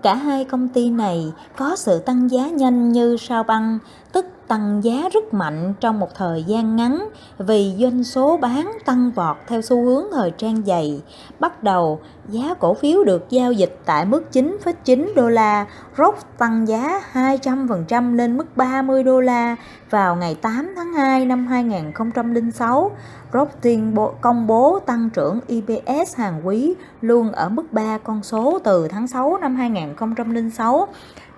Cả 0.02 0.14
hai 0.14 0.44
công 0.44 0.68
ty 0.68 0.90
này 0.90 1.32
có 1.56 1.76
sự 1.76 1.98
tăng 1.98 2.30
giá 2.30 2.48
nhanh 2.48 2.92
như 2.92 3.16
sao 3.16 3.42
băng, 3.42 3.78
tức 4.12 4.26
tăng 4.48 4.80
giá 4.84 5.08
rất 5.12 5.34
mạnh 5.34 5.74
trong 5.80 6.00
một 6.00 6.14
thời 6.14 6.42
gian 6.42 6.76
ngắn 6.76 7.08
vì 7.38 7.74
doanh 7.78 8.04
số 8.04 8.36
bán 8.36 8.78
tăng 8.84 9.10
vọt 9.10 9.36
theo 9.46 9.62
xu 9.62 9.84
hướng 9.84 10.04
thời 10.12 10.30
trang 10.30 10.62
dày. 10.66 11.02
Bắt 11.40 11.62
đầu, 11.62 12.00
giá 12.28 12.54
cổ 12.54 12.74
phiếu 12.74 13.04
được 13.04 13.30
giao 13.30 13.52
dịch 13.52 13.78
tại 13.84 14.04
mức 14.04 14.24
9,9 14.32 15.14
đô 15.14 15.28
la, 15.28 15.66
rốt 15.98 16.14
tăng 16.38 16.68
giá 16.68 17.02
200% 17.12 18.14
lên 18.14 18.36
mức 18.36 18.56
30 18.56 19.02
đô 19.02 19.20
la 19.20 19.56
vào 19.90 20.16
ngày 20.16 20.34
8 20.34 20.72
tháng 20.76 20.92
2 20.92 21.24
năm 21.24 21.46
2006. 21.46 22.90
Rốt 23.32 23.48
tuyên 23.60 23.94
bố, 23.94 24.12
công 24.20 24.46
bố 24.46 24.78
tăng 24.86 25.10
trưởng 25.10 25.40
EPS 25.48 26.16
hàng 26.16 26.46
quý 26.46 26.74
luôn 27.00 27.32
ở 27.32 27.48
mức 27.48 27.72
3 27.72 27.98
con 27.98 28.22
số 28.22 28.58
từ 28.64 28.88
tháng 28.88 29.06
6 29.06 29.38
năm 29.38 29.56
2006 29.56 30.88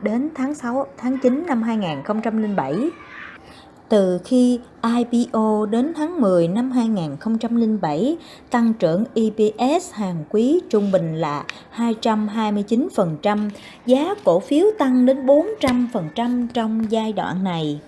đến 0.05 0.29
tháng 0.35 0.55
6 0.55 0.87
tháng 0.97 1.19
9 1.19 1.45
năm 1.47 1.63
2007. 1.63 2.75
Từ 3.89 4.21
khi 4.25 4.61
IPO 4.83 5.67
đến 5.67 5.93
tháng 5.97 6.21
10 6.21 6.49
năm 6.49 6.71
2007, 6.71 8.17
tăng 8.51 8.73
trưởng 8.73 9.05
EPS 9.15 9.93
hàng 9.93 10.25
quý 10.31 10.61
trung 10.71 10.93
bình 10.93 11.15
là 11.15 11.45
229%, 11.77 13.51
giá 13.87 14.15
cổ 14.25 14.41
phiếu 14.41 14.67
tăng 14.79 15.07
đến 15.07 15.27
400% 15.27 16.47
trong 16.55 16.91
giai 16.91 17.13
đoạn 17.13 17.45
này. 17.45 17.81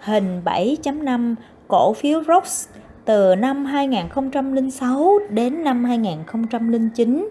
Hình 0.00 0.40
7.5 0.44 1.34
cổ 1.68 1.92
phiếu 1.92 2.22
ROX 2.24 2.68
từ 3.04 3.34
năm 3.34 3.64
2006 3.64 5.18
đến 5.30 5.64
năm 5.64 5.84
2009 5.84 7.28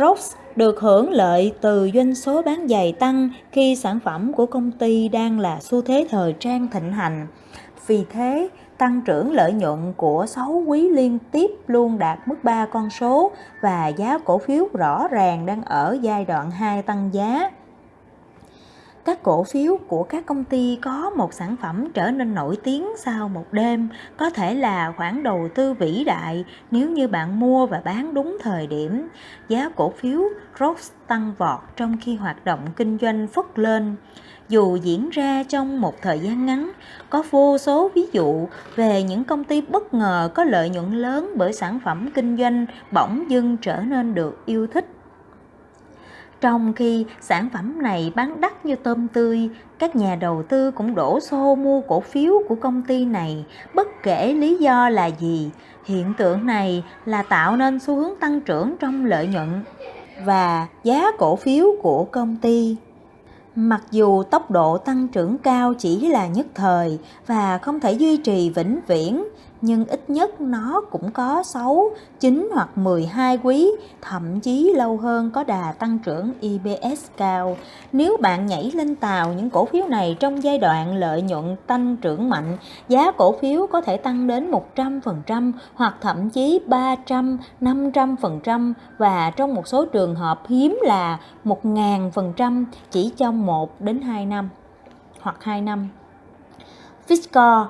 ROX 0.00 0.32
được 0.56 0.80
hưởng 0.80 1.10
lợi 1.10 1.52
từ 1.60 1.90
doanh 1.94 2.14
số 2.14 2.42
bán 2.42 2.68
giày 2.68 2.92
tăng 2.92 3.30
khi 3.52 3.76
sản 3.76 3.98
phẩm 4.04 4.32
của 4.32 4.46
công 4.46 4.70
ty 4.70 5.08
đang 5.08 5.40
là 5.40 5.58
xu 5.60 5.82
thế 5.82 6.06
thời 6.10 6.32
trang 6.32 6.68
thịnh 6.72 6.92
hành. 6.92 7.26
Vì 7.86 8.04
thế, 8.12 8.48
tăng 8.78 9.00
trưởng 9.04 9.32
lợi 9.32 9.52
nhuận 9.52 9.92
của 9.96 10.26
6 10.28 10.62
quý 10.66 10.88
liên 10.88 11.18
tiếp 11.32 11.50
luôn 11.66 11.98
đạt 11.98 12.18
mức 12.26 12.36
3 12.42 12.66
con 12.66 12.90
số 12.90 13.30
và 13.62 13.88
giá 13.88 14.18
cổ 14.18 14.38
phiếu 14.38 14.68
rõ 14.72 15.08
ràng 15.08 15.46
đang 15.46 15.62
ở 15.62 15.96
giai 16.02 16.24
đoạn 16.24 16.50
2 16.50 16.82
tăng 16.82 17.10
giá 17.12 17.50
các 19.10 19.22
cổ 19.22 19.44
phiếu 19.44 19.76
của 19.88 20.02
các 20.02 20.26
công 20.26 20.44
ty 20.44 20.78
có 20.82 21.10
một 21.10 21.34
sản 21.34 21.56
phẩm 21.62 21.88
trở 21.94 22.10
nên 22.10 22.34
nổi 22.34 22.56
tiếng 22.64 22.88
sau 22.96 23.28
một 23.28 23.52
đêm 23.52 23.88
có 24.16 24.30
thể 24.30 24.54
là 24.54 24.92
khoản 24.96 25.22
đầu 25.22 25.48
tư 25.54 25.74
vĩ 25.74 26.04
đại 26.04 26.44
nếu 26.70 26.90
như 26.90 27.08
bạn 27.08 27.40
mua 27.40 27.66
và 27.66 27.82
bán 27.84 28.14
đúng 28.14 28.36
thời 28.40 28.66
điểm. 28.66 29.08
Giá 29.48 29.68
cổ 29.76 29.90
phiếu 29.90 30.22
rose 30.60 30.94
tăng 31.06 31.32
vọt 31.38 31.60
trong 31.76 31.96
khi 32.00 32.16
hoạt 32.16 32.44
động 32.44 32.60
kinh 32.76 32.98
doanh 33.00 33.26
phất 33.26 33.44
lên. 33.54 33.96
Dù 34.48 34.76
diễn 34.76 35.10
ra 35.10 35.42
trong 35.48 35.80
một 35.80 36.02
thời 36.02 36.18
gian 36.18 36.46
ngắn, 36.46 36.70
có 37.10 37.22
vô 37.30 37.58
số 37.58 37.90
ví 37.94 38.06
dụ 38.12 38.48
về 38.76 39.02
những 39.02 39.24
công 39.24 39.44
ty 39.44 39.60
bất 39.60 39.94
ngờ 39.94 40.30
có 40.34 40.44
lợi 40.44 40.70
nhuận 40.70 40.92
lớn 40.92 41.32
bởi 41.36 41.52
sản 41.52 41.80
phẩm 41.84 42.10
kinh 42.14 42.36
doanh 42.36 42.66
bỗng 42.92 43.30
dưng 43.30 43.56
trở 43.56 43.80
nên 43.80 44.14
được 44.14 44.46
yêu 44.46 44.66
thích 44.66 44.86
trong 46.40 46.72
khi 46.72 47.06
sản 47.20 47.48
phẩm 47.52 47.82
này 47.82 48.12
bán 48.14 48.40
đắt 48.40 48.66
như 48.66 48.76
tôm 48.76 49.08
tươi, 49.08 49.48
các 49.78 49.96
nhà 49.96 50.16
đầu 50.16 50.42
tư 50.42 50.70
cũng 50.70 50.94
đổ 50.94 51.20
xô 51.20 51.54
mua 51.54 51.80
cổ 51.80 52.00
phiếu 52.00 52.32
của 52.48 52.54
công 52.54 52.82
ty 52.82 53.04
này 53.04 53.44
bất 53.74 53.88
kể 54.02 54.32
lý 54.32 54.56
do 54.56 54.88
là 54.88 55.06
gì. 55.06 55.50
Hiện 55.84 56.14
tượng 56.18 56.46
này 56.46 56.84
là 57.04 57.22
tạo 57.22 57.56
nên 57.56 57.78
xu 57.78 57.96
hướng 57.96 58.14
tăng 58.20 58.40
trưởng 58.40 58.76
trong 58.80 59.04
lợi 59.04 59.26
nhuận 59.26 59.64
và 60.24 60.66
giá 60.84 61.10
cổ 61.18 61.36
phiếu 61.36 61.66
của 61.82 62.04
công 62.04 62.36
ty. 62.36 62.76
Mặc 63.54 63.82
dù 63.90 64.22
tốc 64.22 64.50
độ 64.50 64.78
tăng 64.78 65.08
trưởng 65.08 65.38
cao 65.38 65.74
chỉ 65.74 66.08
là 66.08 66.26
nhất 66.26 66.46
thời 66.54 66.98
và 67.26 67.58
không 67.58 67.80
thể 67.80 67.92
duy 67.92 68.16
trì 68.16 68.50
vĩnh 68.50 68.80
viễn, 68.86 69.24
nhưng 69.60 69.84
ít 69.84 70.10
nhất 70.10 70.40
nó 70.40 70.82
cũng 70.90 71.10
có 71.10 71.42
6, 71.42 71.90
9 72.20 72.48
hoặc 72.54 72.78
12 72.78 73.38
quý, 73.42 73.70
thậm 74.00 74.40
chí 74.40 74.72
lâu 74.76 74.96
hơn 74.96 75.30
có 75.30 75.44
đà 75.44 75.72
tăng 75.72 75.98
trưởng 75.98 76.32
EPS 76.40 77.06
cao. 77.16 77.56
Nếu 77.92 78.16
bạn 78.20 78.46
nhảy 78.46 78.70
lên 78.74 78.94
tàu 78.96 79.32
những 79.32 79.50
cổ 79.50 79.64
phiếu 79.64 79.86
này 79.88 80.16
trong 80.20 80.42
giai 80.42 80.58
đoạn 80.58 80.94
lợi 80.94 81.22
nhuận 81.22 81.56
tăng 81.66 81.96
trưởng 81.96 82.28
mạnh, 82.28 82.56
giá 82.88 83.10
cổ 83.10 83.34
phiếu 83.40 83.66
có 83.66 83.80
thể 83.80 83.96
tăng 83.96 84.26
đến 84.26 84.50
100% 84.74 85.52
hoặc 85.74 85.94
thậm 86.00 86.30
chí 86.30 86.60
300, 86.66 87.38
500% 87.60 88.72
và 88.98 89.30
trong 89.30 89.54
một 89.54 89.68
số 89.68 89.84
trường 89.84 90.14
hợp 90.14 90.42
hiếm 90.48 90.78
là 90.82 91.18
1000% 91.44 92.64
chỉ 92.90 93.12
trong 93.16 93.46
1 93.46 93.80
đến 93.80 94.00
2 94.00 94.26
năm 94.26 94.48
hoặc 95.20 95.36
2 95.40 95.60
năm. 95.60 95.88
Fisco 97.08 97.66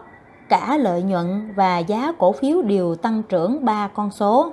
cả 0.51 0.77
lợi 0.77 1.03
nhuận 1.03 1.53
và 1.55 1.79
giá 1.79 2.13
cổ 2.19 2.33
phiếu 2.33 2.63
đều 2.63 2.95
tăng 2.95 3.23
trưởng 3.23 3.65
ba 3.65 3.89
con 3.95 4.11
số. 4.11 4.53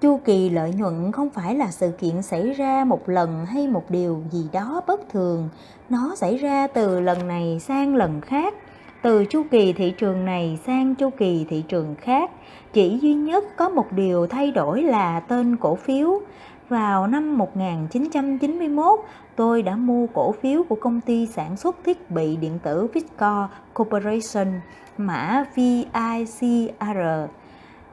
Chu 0.00 0.20
kỳ 0.24 0.50
lợi 0.50 0.72
nhuận 0.76 1.12
không 1.12 1.30
phải 1.30 1.54
là 1.54 1.70
sự 1.70 1.90
kiện 1.98 2.22
xảy 2.22 2.52
ra 2.52 2.84
một 2.84 3.08
lần 3.08 3.46
hay 3.46 3.68
một 3.68 3.90
điều 3.90 4.22
gì 4.30 4.48
đó 4.52 4.80
bất 4.86 5.00
thường, 5.08 5.48
nó 5.88 6.14
xảy 6.16 6.36
ra 6.36 6.66
từ 6.66 7.00
lần 7.00 7.28
này 7.28 7.58
sang 7.60 7.96
lần 7.96 8.20
khác, 8.20 8.54
từ 9.02 9.24
chu 9.24 9.42
kỳ 9.50 9.72
thị 9.72 9.90
trường 9.90 10.24
này 10.24 10.58
sang 10.66 10.94
chu 10.94 11.10
kỳ 11.10 11.46
thị 11.48 11.64
trường 11.68 11.94
khác. 12.00 12.30
Chỉ 12.72 12.98
duy 13.02 13.14
nhất 13.14 13.44
có 13.56 13.68
một 13.68 13.92
điều 13.92 14.26
thay 14.26 14.50
đổi 14.50 14.82
là 14.82 15.20
tên 15.20 15.56
cổ 15.56 15.74
phiếu. 15.74 16.20
Vào 16.68 17.06
năm 17.06 17.38
1991, 17.38 19.00
tôi 19.36 19.62
đã 19.62 19.76
mua 19.76 20.06
cổ 20.06 20.32
phiếu 20.32 20.62
của 20.68 20.74
công 20.74 21.00
ty 21.00 21.26
sản 21.26 21.56
xuất 21.56 21.76
thiết 21.84 22.10
bị 22.10 22.36
điện 22.36 22.58
tử 22.62 22.86
Visco 22.94 23.48
Corporation, 23.74 24.60
mã 24.98 25.44
VICR, 25.54 26.98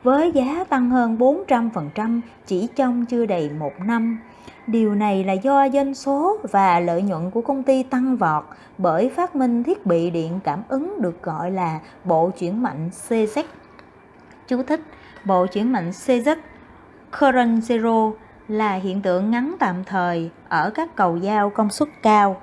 với 0.04 0.32
giá 0.32 0.66
tăng 0.70 0.90
hơn 0.90 1.18
400% 1.18 2.22
chỉ 2.46 2.68
trong 2.76 3.06
chưa 3.06 3.26
đầy 3.26 3.50
một 3.50 3.72
năm. 3.86 4.20
Điều 4.68 4.96
này 4.96 5.24
là 5.24 5.34
do 5.34 5.70
doanh 5.70 5.96
số 5.96 6.38
và 6.52 6.80
lợi 6.80 7.02
nhuận 7.02 7.32
của 7.32 7.42
công 7.42 7.64
ty 7.64 7.84
tăng 7.84 8.18
vọt 8.18 8.44
bởi 8.78 9.10
phát 9.10 9.36
minh 9.36 9.64
thiết 9.64 9.86
bị 9.86 10.10
điện 10.10 10.40
cảm 10.44 10.64
ứng 10.68 11.02
được 11.02 11.24
gọi 11.24 11.52
là 11.52 11.80
bộ 12.04 12.30
chuyển 12.40 12.64
mạnh 12.64 12.90
CZ. 13.08 13.44
Chú 14.48 14.64
thích, 14.64 14.82
bộ 15.26 15.46
chuyển 15.46 15.72
mạnh 15.72 15.90
CZ 15.90 16.36
Current 17.20 17.60
Zero 17.60 18.12
là 18.48 18.74
hiện 18.74 19.02
tượng 19.02 19.32
ngắn 19.32 19.56
tạm 19.60 19.84
thời 19.84 20.30
ở 20.50 20.70
các 20.70 20.96
cầu 20.96 21.18
giao 21.18 21.50
công 21.50 21.70
suất 21.70 21.90
cao. 22.02 22.42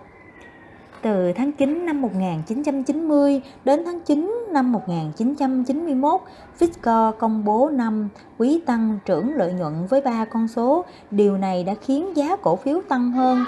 Từ 1.03 1.33
tháng 1.33 1.53
9 1.53 1.87
năm 1.87 2.03
1990 2.03 3.43
đến 3.65 3.83
tháng 3.85 4.01
9 4.01 4.45
năm 4.51 4.73
1991, 4.73 6.21
Fisco 6.59 7.13
công 7.13 7.45
bố 7.45 7.71
năm 7.73 8.09
quý 8.39 8.63
tăng 8.67 8.99
trưởng 9.05 9.35
lợi 9.35 9.53
nhuận 9.53 9.87
với 9.87 10.01
ba 10.01 10.25
con 10.25 10.49
số. 10.49 10.85
Điều 11.11 11.39
này 11.39 11.65
đã 11.65 11.75
khiến 11.75 12.17
giá 12.17 12.37
cổ 12.37 12.57
phiếu 12.57 12.81
tăng 12.89 13.13
hơn 13.13 13.45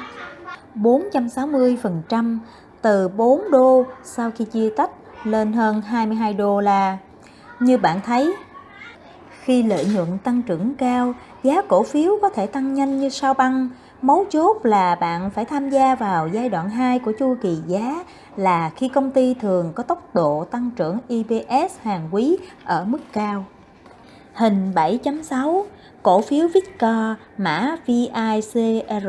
460% 0.74 2.38
từ 2.82 3.08
4 3.08 3.50
đô 3.50 3.84
sau 4.02 4.30
khi 4.30 4.44
chia 4.44 4.70
tách 4.76 4.90
lên 5.24 5.52
hơn 5.52 5.80
22 5.80 6.34
đô 6.34 6.60
la. 6.60 6.98
Như 7.60 7.78
bạn 7.78 8.00
thấy, 8.06 8.34
khi 9.44 9.62
lợi 9.62 9.86
nhuận 9.94 10.18
tăng 10.24 10.42
trưởng 10.42 10.74
cao, 10.74 11.14
giá 11.42 11.62
cổ 11.68 11.82
phiếu 11.82 12.18
có 12.22 12.28
thể 12.28 12.46
tăng 12.46 12.74
nhanh 12.74 13.00
như 13.00 13.08
sao 13.08 13.34
băng. 13.34 13.68
Mấu 14.02 14.24
chốt 14.30 14.66
là 14.66 14.94
bạn 14.94 15.30
phải 15.30 15.44
tham 15.44 15.70
gia 15.70 15.94
vào 15.94 16.28
giai 16.28 16.48
đoạn 16.48 16.70
2 16.70 16.98
của 16.98 17.12
chu 17.18 17.36
kỳ 17.42 17.58
giá 17.66 18.04
là 18.36 18.70
khi 18.76 18.88
công 18.88 19.10
ty 19.10 19.34
thường 19.34 19.72
có 19.74 19.82
tốc 19.82 20.14
độ 20.14 20.44
tăng 20.44 20.70
trưởng 20.76 20.98
EPS 21.08 21.78
hàng 21.82 22.08
quý 22.10 22.36
ở 22.64 22.84
mức 22.84 23.00
cao. 23.12 23.44
Hình 24.34 24.72
7.6 24.74 25.64
Cổ 26.02 26.20
phiếu 26.20 26.48
Vicor 26.48 27.18
mã 27.38 27.76
VICR 27.86 29.08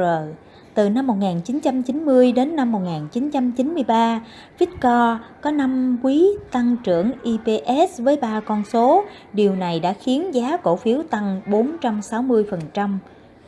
từ 0.76 0.90
năm 0.90 1.08
1990 1.08 2.32
đến 2.32 2.56
năm 2.56 2.72
1993, 2.72 4.22
Vicor 4.60 5.22
có 5.42 5.52
5 5.52 5.98
quý 6.04 6.28
tăng 6.52 6.78
trưởng 6.84 7.12
EPS 7.24 8.02
với 8.02 8.18
3 8.22 8.40
con 8.40 8.64
số. 8.66 9.04
Điều 9.34 9.56
này 9.56 9.80
đã 9.80 9.94
khiến 9.94 10.34
giá 10.34 10.58
cổ 10.58 10.76
phiếu 10.76 11.04
tăng 11.04 11.42
460% 11.46 12.98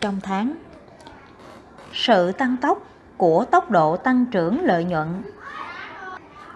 trong 0.01 0.19
tháng. 0.23 0.53
Sự 1.93 2.31
tăng 2.31 2.57
tốc 2.61 2.87
của 3.17 3.45
tốc 3.45 3.71
độ 3.71 3.97
tăng 3.97 4.25
trưởng 4.31 4.61
lợi 4.61 4.83
nhuận 4.83 5.07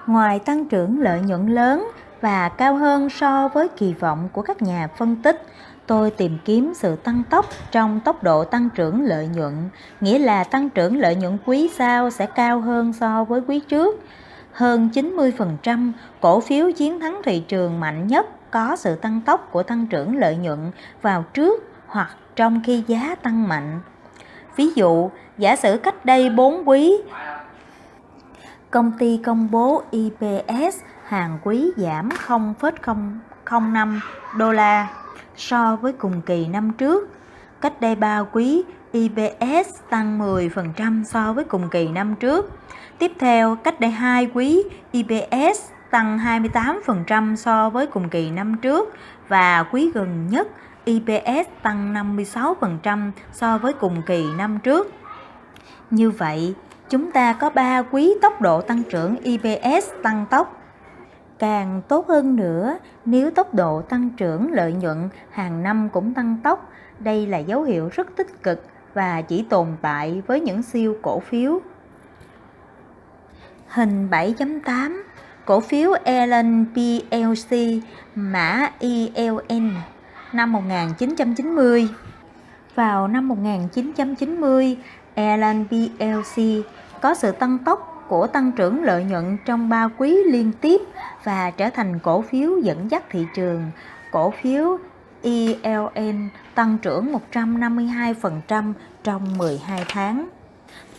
Ngoài 0.08 0.40
tăng 0.40 0.66
trưởng 0.66 1.02
lợi 1.02 1.22
nhuận 1.22 1.48
lớn 1.48 1.88
và 2.22 2.50
cao 2.50 2.76
hơn 2.76 3.10
so 3.10 3.48
với 3.48 3.68
kỳ 3.68 3.94
vọng 3.94 4.30
của 4.34 4.42
các 4.42 4.62
nhà 4.62 4.88
phân 4.98 5.16
tích, 5.16 5.46
tôi 5.92 6.12
tìm 6.12 6.38
kiếm 6.46 6.74
sự 6.76 6.96
tăng 6.96 7.24
tốc 7.30 7.46
trong 7.72 8.00
tốc 8.00 8.24
độ 8.24 8.44
tăng 8.44 8.70
trưởng 8.70 9.04
lợi 9.04 9.28
nhuận, 9.28 9.70
nghĩa 10.02 10.20
là 10.20 10.44
tăng 10.44 10.70
trưởng 10.70 11.00
lợi 11.00 11.16
nhuận 11.16 11.38
quý 11.46 11.70
sau 11.78 12.10
sẽ 12.10 12.26
cao 12.26 12.62
hơn 12.62 12.94
so 12.94 13.24
với 13.24 13.42
quý 13.48 13.60
trước. 13.60 14.04
Hơn 14.52 14.90
90% 14.94 15.92
cổ 16.22 16.40
phiếu 16.40 16.72
chiến 16.72 17.00
thắng 17.00 17.22
thị 17.26 17.44
trường 17.48 17.80
mạnh 17.80 18.08
nhất 18.08 18.52
có 18.52 18.76
sự 18.76 18.96
tăng 18.96 19.22
tốc 19.22 19.48
của 19.52 19.64
tăng 19.64 19.88
trưởng 19.88 20.18
lợi 20.18 20.36
nhuận 20.36 20.72
vào 21.02 21.26
trước 21.34 21.64
hoặc 21.88 22.10
trong 22.36 22.62
khi 22.66 22.84
giá 22.88 23.16
tăng 23.16 23.48
mạnh. 23.48 23.80
Ví 24.56 24.70
dụ, 24.76 25.10
giả 25.38 25.56
sử 25.56 25.78
cách 25.78 26.06
đây 26.06 26.30
4 26.30 26.70
quý, 26.70 26.98
công 28.70 28.92
ty 29.00 29.20
công 29.26 29.52
bố 29.52 29.84
EPS 29.92 30.78
hàng 31.06 31.40
quý 31.44 31.72
giảm 31.78 32.10
0,05 32.28 34.00
đô 34.38 34.52
la 34.52 35.01
so 35.42 35.76
với 35.76 35.94
cùng 35.94 36.22
kỳ 36.22 36.48
năm 36.48 36.72
trước. 36.78 37.10
Cách 37.62 37.82
đây 37.82 37.96
3 37.96 38.24
quý, 38.32 38.64
EPS 38.92 39.70
tăng 39.90 40.20
10% 40.20 41.04
so 41.04 41.34
với 41.34 41.44
cùng 41.44 41.70
kỳ 41.72 41.88
năm 41.88 42.16
trước. 42.16 42.52
Tiếp 42.98 43.12
theo, 43.20 43.56
cách 43.56 43.80
đây 43.80 43.92
2 43.92 44.28
quý, 44.34 44.64
EPS 44.92 45.60
tăng 45.90 46.18
28% 46.18 47.36
so 47.36 47.70
với 47.70 47.88
cùng 47.88 48.10
kỳ 48.10 48.32
năm 48.32 48.56
trước 48.62 48.94
và 49.28 49.64
quý 49.72 49.92
gần 49.94 50.28
nhất 50.28 50.48
EPS 50.86 51.50
tăng 51.62 51.94
56% 52.24 53.12
so 53.32 53.58
với 53.58 53.74
cùng 53.74 54.02
kỳ 54.06 54.26
năm 54.38 54.60
trước. 54.64 54.94
Như 55.90 56.12
vậy, 56.12 56.56
chúng 56.90 57.12
ta 57.12 57.34
có 57.34 57.50
3 57.50 57.82
quý 57.82 58.14
tốc 58.22 58.42
độ 58.42 58.62
tăng 58.62 58.84
trưởng 58.84 59.16
EPS 59.24 59.90
tăng 60.04 60.26
tốc 60.30 60.61
Càng 61.42 61.82
tốt 61.88 62.08
hơn 62.08 62.36
nữa, 62.36 62.78
nếu 63.06 63.32
tốc 63.32 63.54
độ 63.54 63.82
tăng 63.82 64.10
trưởng 64.10 64.52
lợi 64.52 64.74
nhuận 64.74 65.10
hàng 65.32 65.64
năm 65.64 65.90
cũng 65.94 66.14
tăng 66.14 66.38
tốc, 66.44 66.70
đây 67.00 67.28
là 67.28 67.38
dấu 67.38 67.64
hiệu 67.64 67.90
rất 67.94 68.08
tích 68.16 68.44
cực 68.44 68.66
và 68.94 69.22
chỉ 69.22 69.46
tồn 69.50 69.68
tại 69.82 70.22
với 70.28 70.40
những 70.40 70.64
siêu 70.64 70.98
cổ 71.02 71.20
phiếu. 71.20 71.60
Hình 73.68 74.08
7.8 74.12 75.02
Cổ 75.46 75.60
phiếu 75.60 75.92
Ellen 76.04 76.66
PLC 76.74 77.58
mã 78.16 78.70
ELN 78.80 79.72
năm 80.34 80.54
1990 80.54 81.90
Vào 82.76 83.08
năm 83.08 83.28
1990, 83.28 84.78
Ellen 85.14 85.66
PLC 85.68 86.42
có 87.02 87.14
sự 87.14 87.32
tăng 87.32 87.58
tốc 87.58 87.91
của 88.12 88.28
tăng 88.28 88.52
trưởng 88.52 88.84
lợi 88.84 89.04
nhuận 89.04 89.38
trong 89.46 89.70
ba 89.70 89.88
quý 89.98 90.18
liên 90.32 90.52
tiếp 90.62 90.82
và 91.24 91.52
trở 91.52 91.70
thành 91.70 92.00
cổ 92.00 92.22
phiếu 92.22 92.58
dẫn 92.58 92.92
dắt 92.92 93.04
thị 93.10 93.26
trường. 93.36 93.72
Cổ 94.12 94.34
phiếu 94.42 94.78
ELN 95.22 96.30
tăng 96.56 96.78
trưởng 96.78 97.14
152% 97.32 98.74
trong 99.04 99.38
12 99.38 99.86
tháng. 99.90 100.28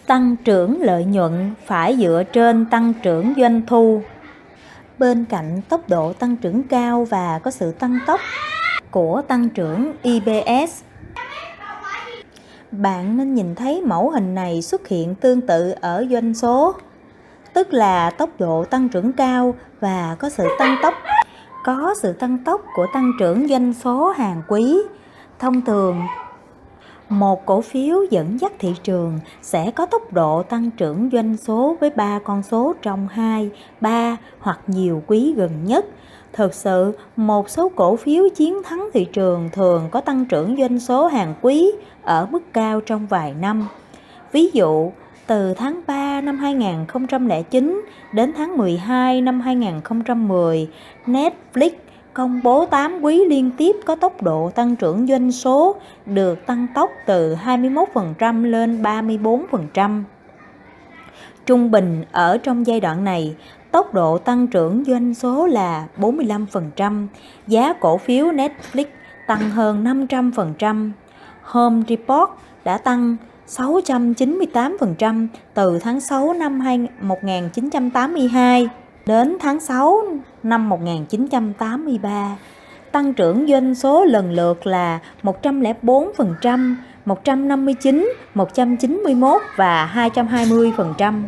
tăng 0.06 0.36
trưởng 0.36 0.82
lợi 0.82 1.04
nhuận 1.04 1.54
phải 1.66 1.96
dựa 1.96 2.22
trên 2.32 2.66
tăng 2.66 2.92
trưởng 3.02 3.34
doanh 3.36 3.66
thu 3.66 4.02
bên 4.98 5.24
cạnh 5.24 5.60
tốc 5.68 5.88
độ 5.88 6.12
tăng 6.12 6.36
trưởng 6.36 6.62
cao 6.62 7.04
và 7.04 7.38
có 7.38 7.50
sự 7.50 7.72
tăng 7.72 7.98
tốc 8.06 8.20
của 8.90 9.22
tăng 9.28 9.48
trưởng 9.48 9.92
EPS 10.02 10.82
bạn 12.70 13.16
nên 13.16 13.34
nhìn 13.34 13.54
thấy 13.54 13.82
mẫu 13.86 14.10
hình 14.10 14.34
này 14.34 14.62
xuất 14.62 14.88
hiện 14.88 15.14
tương 15.14 15.40
tự 15.40 15.74
ở 15.80 16.06
doanh 16.10 16.34
số 16.34 16.74
tức 17.54 17.72
là 17.72 18.10
tốc 18.10 18.30
độ 18.38 18.64
tăng 18.64 18.88
trưởng 18.88 19.12
cao 19.12 19.54
và 19.80 20.16
có 20.18 20.28
sự 20.28 20.48
tăng 20.58 20.76
tốc 20.82 20.94
có 21.64 21.94
sự 22.02 22.12
tăng 22.12 22.38
tốc 22.44 22.64
của 22.74 22.86
tăng 22.94 23.12
trưởng 23.18 23.48
doanh 23.48 23.72
số 23.72 24.08
hàng 24.08 24.42
quý 24.48 24.78
thông 25.38 25.60
thường 25.60 26.00
một 27.12 27.46
cổ 27.46 27.60
phiếu 27.60 27.96
dẫn 28.10 28.40
dắt 28.40 28.52
thị 28.58 28.74
trường 28.82 29.18
sẽ 29.42 29.70
có 29.70 29.86
tốc 29.86 30.12
độ 30.12 30.42
tăng 30.42 30.70
trưởng 30.70 31.08
doanh 31.12 31.36
số 31.36 31.76
với 31.80 31.90
ba 31.90 32.18
con 32.24 32.42
số 32.42 32.74
trong 32.82 33.08
2, 33.08 33.50
3 33.80 34.16
hoặc 34.40 34.60
nhiều 34.66 35.02
quý 35.06 35.34
gần 35.36 35.50
nhất. 35.64 35.86
Thực 36.32 36.54
sự, 36.54 36.98
một 37.16 37.50
số 37.50 37.68
cổ 37.76 37.96
phiếu 37.96 38.28
chiến 38.34 38.62
thắng 38.62 38.88
thị 38.92 39.04
trường 39.04 39.48
thường 39.52 39.88
có 39.90 40.00
tăng 40.00 40.24
trưởng 40.24 40.56
doanh 40.56 40.80
số 40.80 41.06
hàng 41.06 41.34
quý 41.42 41.72
ở 42.02 42.26
mức 42.30 42.42
cao 42.52 42.80
trong 42.80 43.06
vài 43.06 43.34
năm. 43.34 43.68
Ví 44.32 44.50
dụ, 44.52 44.92
từ 45.26 45.54
tháng 45.54 45.80
3 45.86 46.20
năm 46.20 46.38
2009 46.38 47.82
đến 48.12 48.32
tháng 48.36 48.56
12 48.56 49.20
năm 49.20 49.40
2010, 49.40 50.68
Netflix 51.06 51.70
công 52.14 52.40
bố 52.42 52.66
8 52.66 53.00
quý 53.00 53.24
liên 53.28 53.50
tiếp 53.56 53.76
có 53.84 53.94
tốc 53.94 54.22
độ 54.22 54.50
tăng 54.54 54.76
trưởng 54.76 55.06
doanh 55.06 55.32
số 55.32 55.76
được 56.06 56.46
tăng 56.46 56.66
tốc 56.74 56.90
từ 57.06 57.34
21% 57.34 58.44
lên 58.44 58.82
34%. 58.82 60.02
Trung 61.46 61.70
bình 61.70 62.04
ở 62.12 62.38
trong 62.38 62.66
giai 62.66 62.80
đoạn 62.80 63.04
này, 63.04 63.36
tốc 63.70 63.94
độ 63.94 64.18
tăng 64.18 64.46
trưởng 64.46 64.84
doanh 64.84 65.14
số 65.14 65.46
là 65.46 65.86
45%, 65.98 67.06
giá 67.46 67.72
cổ 67.72 67.96
phiếu 67.96 68.26
Netflix 68.26 68.84
tăng 69.26 69.50
hơn 69.50 69.84
500%. 69.84 70.90
Home 71.42 71.82
report 71.88 72.30
đã 72.64 72.78
tăng 72.78 73.16
698% 73.56 75.26
từ 75.54 75.78
tháng 75.78 76.00
6 76.00 76.32
năm 76.32 76.58
1982 77.00 78.68
đến 79.06 79.36
tháng 79.40 79.60
6 79.60 80.02
năm 80.42 80.68
1983. 80.68 82.36
Tăng 82.92 83.14
trưởng 83.14 83.46
doanh 83.48 83.74
số 83.74 84.04
lần 84.04 84.32
lượt 84.32 84.66
là 84.66 84.98
104%, 85.22 86.74
159, 87.04 88.12
191 88.34 89.42
và 89.56 89.92
220%. 90.14 91.22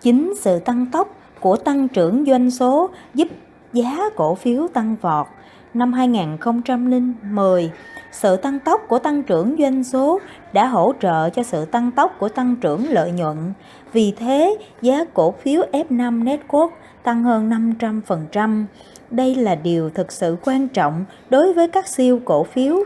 Chính 0.00 0.34
sự 0.40 0.58
tăng 0.58 0.86
tốc 0.86 1.16
của 1.40 1.56
tăng 1.56 1.88
trưởng 1.88 2.24
doanh 2.24 2.50
số 2.50 2.90
giúp 3.14 3.28
giá 3.72 3.98
cổ 4.16 4.34
phiếu 4.34 4.68
tăng 4.68 4.96
vọt. 5.00 5.26
Năm 5.74 5.92
2010, 5.92 7.70
sự 8.12 8.36
tăng 8.36 8.60
tốc 8.60 8.80
của 8.88 8.98
tăng 8.98 9.22
trưởng 9.22 9.56
doanh 9.58 9.84
số 9.84 10.20
đã 10.54 10.66
hỗ 10.66 10.92
trợ 11.00 11.30
cho 11.30 11.42
sự 11.42 11.64
tăng 11.64 11.90
tốc 11.90 12.16
của 12.18 12.28
tăng 12.28 12.56
trưởng 12.56 12.88
lợi 12.90 13.12
nhuận. 13.12 13.52
Vì 13.92 14.12
thế, 14.18 14.56
giá 14.82 15.04
cổ 15.14 15.34
phiếu 15.42 15.62
F5 15.72 16.24
Network 16.24 16.68
tăng 17.02 17.22
hơn 17.22 17.50
500%. 17.80 18.64
Đây 19.10 19.34
là 19.34 19.54
điều 19.54 19.90
thực 19.90 20.12
sự 20.12 20.36
quan 20.44 20.68
trọng 20.68 21.04
đối 21.30 21.52
với 21.52 21.68
các 21.68 21.88
siêu 21.88 22.20
cổ 22.24 22.44
phiếu. 22.44 22.76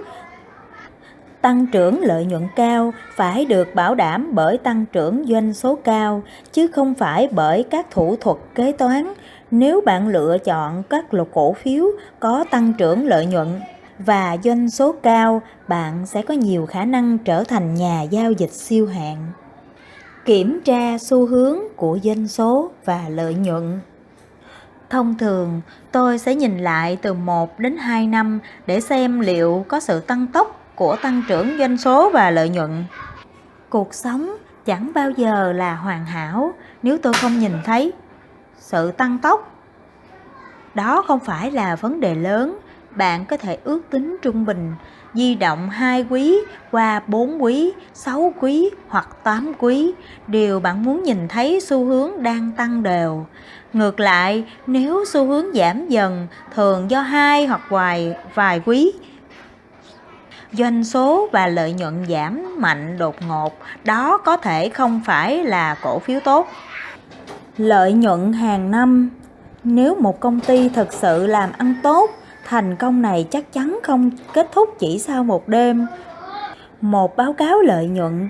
Tăng 1.41 1.67
trưởng 1.67 2.01
lợi 2.03 2.25
nhuận 2.25 2.49
cao 2.57 2.93
phải 3.17 3.45
được 3.45 3.75
bảo 3.75 3.95
đảm 3.95 4.31
bởi 4.33 4.59
tăng 4.59 4.85
trưởng 4.93 5.25
doanh 5.29 5.55
số 5.55 5.79
cao, 5.85 6.23
chứ 6.53 6.67
không 6.67 6.95
phải 6.95 7.29
bởi 7.31 7.63
các 7.71 7.91
thủ 7.91 8.17
thuật 8.17 8.37
kế 8.55 8.73
toán. 8.73 9.13
Nếu 9.51 9.81
bạn 9.81 10.09
lựa 10.09 10.39
chọn 10.39 10.83
các 10.91 11.15
lục 11.15 11.29
cổ 11.33 11.53
phiếu 11.53 11.85
có 12.21 12.45
tăng 12.51 12.73
trưởng 12.79 13.07
lợi 13.07 13.27
nhuận 13.27 13.61
và 13.99 14.37
doanh 14.45 14.71
số 14.71 14.95
cao, 15.03 15.43
bạn 15.69 16.07
sẽ 16.07 16.23
có 16.23 16.35
nhiều 16.35 16.67
khả 16.67 16.85
năng 16.85 17.19
trở 17.19 17.45
thành 17.45 17.75
nhà 17.75 18.03
giao 18.03 18.33
dịch 18.33 18.53
siêu 18.53 18.87
hạng. 18.87 19.27
Kiểm 20.25 20.61
tra 20.65 20.99
xu 20.99 21.27
hướng 21.27 21.59
của 21.77 21.99
doanh 22.03 22.29
số 22.29 22.71
và 22.85 23.05
lợi 23.09 23.35
nhuận. 23.35 23.81
Thông 24.91 25.19
thường, 25.19 25.61
tôi 25.93 26.19
sẽ 26.19 26.35
nhìn 26.35 26.59
lại 26.59 26.99
từ 27.03 27.15
1 27.15 27.59
đến 27.59 27.77
2 27.77 28.07
năm 28.07 28.39
để 28.67 28.81
xem 28.81 29.21
liệu 29.21 29.65
có 29.69 29.81
sự 29.81 30.01
tăng 30.01 30.27
tốc 30.27 30.61
của 30.75 30.97
tăng 31.03 31.23
trưởng 31.29 31.59
doanh 31.59 31.79
số 31.79 32.11
và 32.11 32.31
lợi 32.31 32.49
nhuận. 32.49 32.85
Cuộc 33.69 33.95
sống 33.95 34.37
chẳng 34.65 34.91
bao 34.95 35.11
giờ 35.11 35.53
là 35.53 35.75
hoàn 35.75 36.07
hảo 36.07 36.53
nếu 36.83 36.99
tôi 36.99 37.13
không 37.13 37.39
nhìn 37.39 37.53
thấy 37.65 37.93
sự 38.59 38.91
tăng 38.91 39.19
tốc. 39.19 39.53
Đó 40.75 41.03
không 41.07 41.21
phải 41.21 41.51
là 41.51 41.77
vấn 41.77 42.01
đề 42.01 42.15
lớn, 42.15 42.59
bạn 42.91 43.25
có 43.25 43.37
thể 43.37 43.59
ước 43.65 43.81
tính 43.91 44.17
trung 44.23 44.45
bình 44.45 44.75
di 45.15 45.35
động 45.35 45.71
2 45.71 46.07
quý 46.11 46.39
qua 46.71 47.01
4 47.07 47.43
quý, 47.43 47.73
6 47.95 48.33
quý 48.41 48.71
hoặc 48.89 49.09
8 49.25 49.53
quý, 49.59 49.93
điều 50.27 50.61
bạn 50.61 50.85
muốn 50.85 51.03
nhìn 51.03 51.29
thấy 51.29 51.61
xu 51.61 51.85
hướng 51.85 52.23
đang 52.23 52.53
tăng 52.57 52.83
đều. 52.83 53.27
Ngược 53.73 54.01
lại, 54.01 54.45
nếu 54.67 55.05
xu 55.07 55.27
hướng 55.27 55.47
giảm 55.55 55.89
dần 55.89 56.27
thường 56.55 56.91
do 56.91 57.01
hai 57.01 57.47
hoặc 57.47 57.61
vài 57.69 58.17
vài 58.35 58.61
quý 58.65 58.93
doanh 60.53 60.85
số 60.85 61.29
và 61.33 61.47
lợi 61.47 61.73
nhuận 61.73 62.07
giảm 62.09 62.57
mạnh 62.59 62.99
đột 62.99 63.17
ngột, 63.29 63.59
đó 63.85 64.19
có 64.19 64.37
thể 64.37 64.69
không 64.69 65.01
phải 65.05 65.45
là 65.45 65.77
cổ 65.83 65.99
phiếu 65.99 66.21
tốt. 66.21 66.49
Lợi 67.57 67.93
nhuận 67.93 68.33
hàng 68.33 68.71
năm 68.71 69.11
Nếu 69.65 69.95
một 69.95 70.21
công 70.21 70.41
ty 70.41 70.69
thực 70.69 70.93
sự 70.93 71.27
làm 71.27 71.51
ăn 71.59 71.75
tốt, 71.83 72.11
thành 72.49 72.77
công 72.77 73.03
này 73.03 73.27
chắc 73.31 73.53
chắn 73.53 73.79
không 73.83 74.11
kết 74.35 74.49
thúc 74.53 74.69
chỉ 74.79 74.99
sau 74.99 75.25
một 75.25 75.49
đêm. 75.49 75.87
Một 76.81 77.17
báo 77.17 77.33
cáo 77.33 77.61
lợi 77.61 77.87
nhuận 77.87 78.29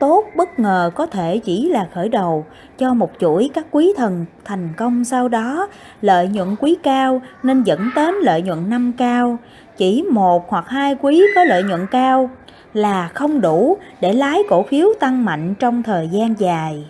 tốt 0.00 0.24
bất 0.36 0.58
ngờ 0.58 0.90
có 0.94 1.06
thể 1.06 1.38
chỉ 1.38 1.68
là 1.68 1.88
khởi 1.94 2.08
đầu 2.08 2.46
cho 2.78 2.94
một 2.94 3.10
chuỗi 3.20 3.50
các 3.54 3.66
quý 3.70 3.92
thần 3.96 4.26
thành 4.44 4.68
công 4.76 5.04
sau 5.04 5.28
đó. 5.28 5.68
Lợi 6.02 6.28
nhuận 6.28 6.56
quý 6.56 6.76
cao 6.82 7.22
nên 7.42 7.62
dẫn 7.62 7.90
đến 7.96 8.14
lợi 8.14 8.42
nhuận 8.42 8.70
năm 8.70 8.92
cao. 8.98 9.38
Chỉ 9.76 10.04
một 10.10 10.50
hoặc 10.50 10.64
hai 10.68 10.96
quý 11.02 11.22
có 11.34 11.44
lợi 11.44 11.62
nhuận 11.62 11.86
cao 11.90 12.30
là 12.74 13.08
không 13.08 13.40
đủ 13.40 13.76
để 14.00 14.12
lái 14.12 14.42
cổ 14.48 14.62
phiếu 14.62 14.88
tăng 15.00 15.24
mạnh 15.24 15.54
trong 15.58 15.82
thời 15.82 16.08
gian 16.08 16.34
dài. 16.38 16.84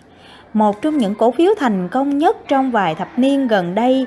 Một 0.52 0.82
trong 0.82 0.98
những 0.98 1.14
cổ 1.14 1.30
phiếu 1.30 1.54
thành 1.58 1.88
công 1.88 2.18
nhất 2.18 2.36
trong 2.48 2.70
vài 2.70 2.94
thập 2.94 3.08
niên 3.18 3.48
gần 3.48 3.74
đây 3.74 4.06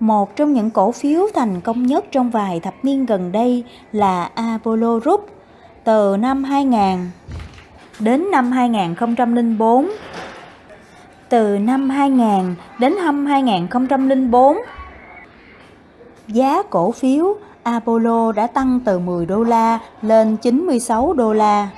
một 0.00 0.36
trong 0.36 0.52
những 0.52 0.70
cổ 0.70 0.92
phiếu 0.92 1.26
thành 1.34 1.60
công 1.60 1.86
nhất 1.86 2.04
trong 2.12 2.30
vài 2.30 2.60
thập 2.60 2.74
niên 2.82 3.06
gần 3.06 3.32
đây 3.32 3.64
là 3.92 4.30
Apollo 4.34 4.98
Group 4.98 5.30
từ 5.84 6.16
năm 6.16 6.44
2000 6.44 7.10
đến 8.00 8.30
năm 8.30 8.52
2004. 8.52 9.88
Từ 11.28 11.58
năm 11.58 11.90
2000 11.90 12.54
đến 12.78 12.94
năm 12.96 13.26
2004, 13.26 14.56
giá 16.28 16.62
cổ 16.70 16.92
phiếu 16.92 17.34
Apollo 17.62 18.32
đã 18.32 18.46
tăng 18.46 18.80
từ 18.84 18.98
10 18.98 19.26
đô 19.26 19.42
la 19.42 19.78
lên 20.02 20.36
96 20.36 21.12
đô 21.12 21.32
la. 21.32 21.68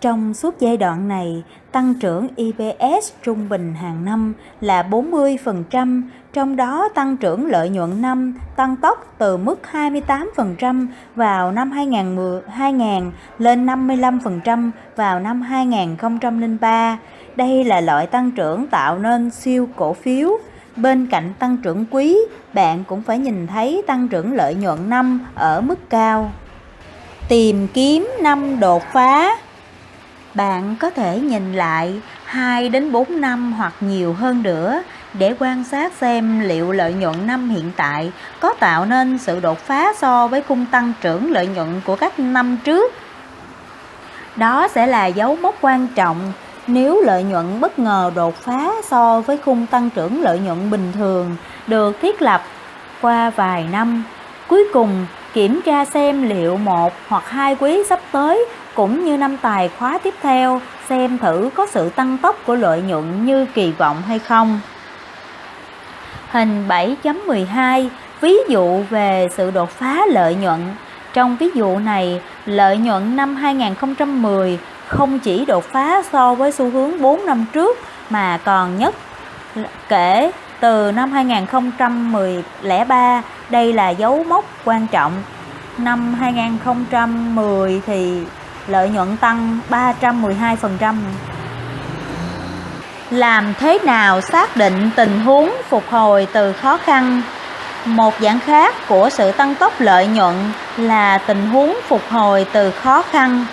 Trong 0.00 0.34
suốt 0.34 0.54
giai 0.58 0.76
đoạn 0.76 1.08
này, 1.08 1.42
tăng 1.76 1.94
trưởng 1.94 2.28
EPS 2.36 3.12
trung 3.22 3.48
bình 3.48 3.74
hàng 3.74 4.04
năm 4.04 4.34
là 4.60 4.82
40%, 4.90 6.02
trong 6.32 6.56
đó 6.56 6.88
tăng 6.94 7.16
trưởng 7.16 7.46
lợi 7.46 7.68
nhuận 7.68 8.02
năm 8.02 8.34
tăng 8.56 8.76
tốc 8.76 9.14
từ 9.18 9.36
mức 9.36 9.60
28% 9.72 10.86
vào 11.16 11.52
năm 11.52 11.70
2010, 11.70 12.40
2000 12.48 13.12
lên 13.38 13.66
55% 13.66 14.70
vào 14.96 15.20
năm 15.20 15.42
2003. 15.42 16.98
Đây 17.36 17.64
là 17.64 17.80
loại 17.80 18.06
tăng 18.06 18.30
trưởng 18.30 18.66
tạo 18.66 18.98
nên 18.98 19.30
siêu 19.30 19.68
cổ 19.76 19.92
phiếu. 19.92 20.30
Bên 20.76 21.06
cạnh 21.06 21.32
tăng 21.38 21.56
trưởng 21.56 21.84
quý, 21.90 22.18
bạn 22.54 22.84
cũng 22.84 23.02
phải 23.02 23.18
nhìn 23.18 23.46
thấy 23.46 23.82
tăng 23.86 24.08
trưởng 24.08 24.32
lợi 24.32 24.54
nhuận 24.54 24.90
năm 24.90 25.26
ở 25.34 25.60
mức 25.60 25.90
cao. 25.90 26.30
Tìm 27.28 27.68
kiếm 27.74 28.08
năm 28.20 28.60
đột 28.60 28.82
phá 28.92 29.36
bạn 30.36 30.76
có 30.80 30.90
thể 30.90 31.20
nhìn 31.20 31.52
lại 31.52 32.00
2 32.24 32.68
đến 32.68 32.92
4 32.92 33.20
năm 33.20 33.52
hoặc 33.52 33.72
nhiều 33.80 34.12
hơn 34.12 34.42
nữa 34.42 34.82
để 35.14 35.34
quan 35.38 35.64
sát 35.64 35.92
xem 35.92 36.40
liệu 36.40 36.72
lợi 36.72 36.92
nhuận 36.94 37.26
năm 37.26 37.48
hiện 37.48 37.70
tại 37.76 38.12
có 38.40 38.54
tạo 38.60 38.84
nên 38.84 39.18
sự 39.18 39.40
đột 39.40 39.58
phá 39.58 39.92
so 39.98 40.26
với 40.26 40.42
khung 40.42 40.66
tăng 40.66 40.92
trưởng 41.00 41.32
lợi 41.32 41.46
nhuận 41.46 41.80
của 41.84 41.96
các 41.96 42.18
năm 42.18 42.58
trước. 42.64 42.92
Đó 44.36 44.68
sẽ 44.68 44.86
là 44.86 45.06
dấu 45.06 45.36
mốc 45.36 45.54
quan 45.60 45.86
trọng 45.94 46.32
nếu 46.66 47.00
lợi 47.00 47.22
nhuận 47.22 47.60
bất 47.60 47.78
ngờ 47.78 48.12
đột 48.14 48.34
phá 48.34 48.70
so 48.88 49.20
với 49.20 49.38
khung 49.44 49.66
tăng 49.66 49.90
trưởng 49.90 50.22
lợi 50.22 50.38
nhuận 50.38 50.70
bình 50.70 50.92
thường 50.92 51.36
được 51.66 52.00
thiết 52.02 52.22
lập 52.22 52.42
qua 53.00 53.30
vài 53.30 53.66
năm. 53.72 54.04
Cuối 54.48 54.64
cùng, 54.72 55.06
kiểm 55.32 55.60
tra 55.64 55.84
xem 55.84 56.28
liệu 56.28 56.56
một 56.56 56.92
hoặc 57.08 57.28
hai 57.28 57.56
quý 57.60 57.82
sắp 57.88 58.00
tới 58.12 58.46
cũng 58.76 59.04
như 59.04 59.16
năm 59.16 59.36
tài 59.36 59.70
khóa 59.78 59.98
tiếp 59.98 60.14
theo 60.22 60.60
xem 60.88 61.18
thử 61.18 61.50
có 61.54 61.66
sự 61.66 61.90
tăng 61.90 62.18
tốc 62.18 62.36
của 62.46 62.54
lợi 62.54 62.82
nhuận 62.82 63.26
như 63.26 63.46
kỳ 63.54 63.72
vọng 63.72 64.02
hay 64.08 64.18
không. 64.18 64.60
Hình 66.30 66.68
7.12 66.68 67.88
ví 68.20 68.36
dụ 68.48 68.82
về 68.90 69.28
sự 69.36 69.50
đột 69.50 69.70
phá 69.70 70.06
lợi 70.08 70.34
nhuận. 70.34 70.60
Trong 71.12 71.36
ví 71.36 71.50
dụ 71.54 71.78
này, 71.78 72.20
lợi 72.46 72.76
nhuận 72.76 73.16
năm 73.16 73.36
2010 73.36 74.58
không 74.86 75.18
chỉ 75.18 75.44
đột 75.44 75.64
phá 75.64 76.02
so 76.12 76.34
với 76.34 76.52
xu 76.52 76.70
hướng 76.70 77.02
4 77.02 77.26
năm 77.26 77.46
trước 77.52 77.78
mà 78.10 78.38
còn 78.44 78.78
nhất 78.78 78.94
kể 79.88 80.30
từ 80.60 80.92
năm 80.92 81.12
2013 81.12 83.22
đây 83.50 83.72
là 83.72 83.90
dấu 83.90 84.24
mốc 84.24 84.44
quan 84.64 84.86
trọng 84.86 85.12
năm 85.78 86.14
2010 86.14 87.82
thì 87.86 88.22
lợi 88.68 88.88
nhuận 88.88 89.16
tăng 89.16 89.58
312%. 89.70 90.94
Làm 93.10 93.54
thế 93.58 93.78
nào 93.84 94.20
xác 94.20 94.56
định 94.56 94.90
tình 94.96 95.20
huống 95.20 95.50
phục 95.68 95.84
hồi 95.90 96.26
từ 96.32 96.52
khó 96.52 96.76
khăn? 96.76 97.22
Một 97.84 98.14
dạng 98.20 98.40
khác 98.40 98.74
của 98.88 99.10
sự 99.10 99.32
tăng 99.32 99.54
tốc 99.54 99.80
lợi 99.80 100.06
nhuận 100.06 100.34
là 100.76 101.18
tình 101.18 101.48
huống 101.48 101.76
phục 101.88 102.02
hồi 102.10 102.46
từ 102.52 102.70
khó 102.70 103.02
khăn. 103.02 103.46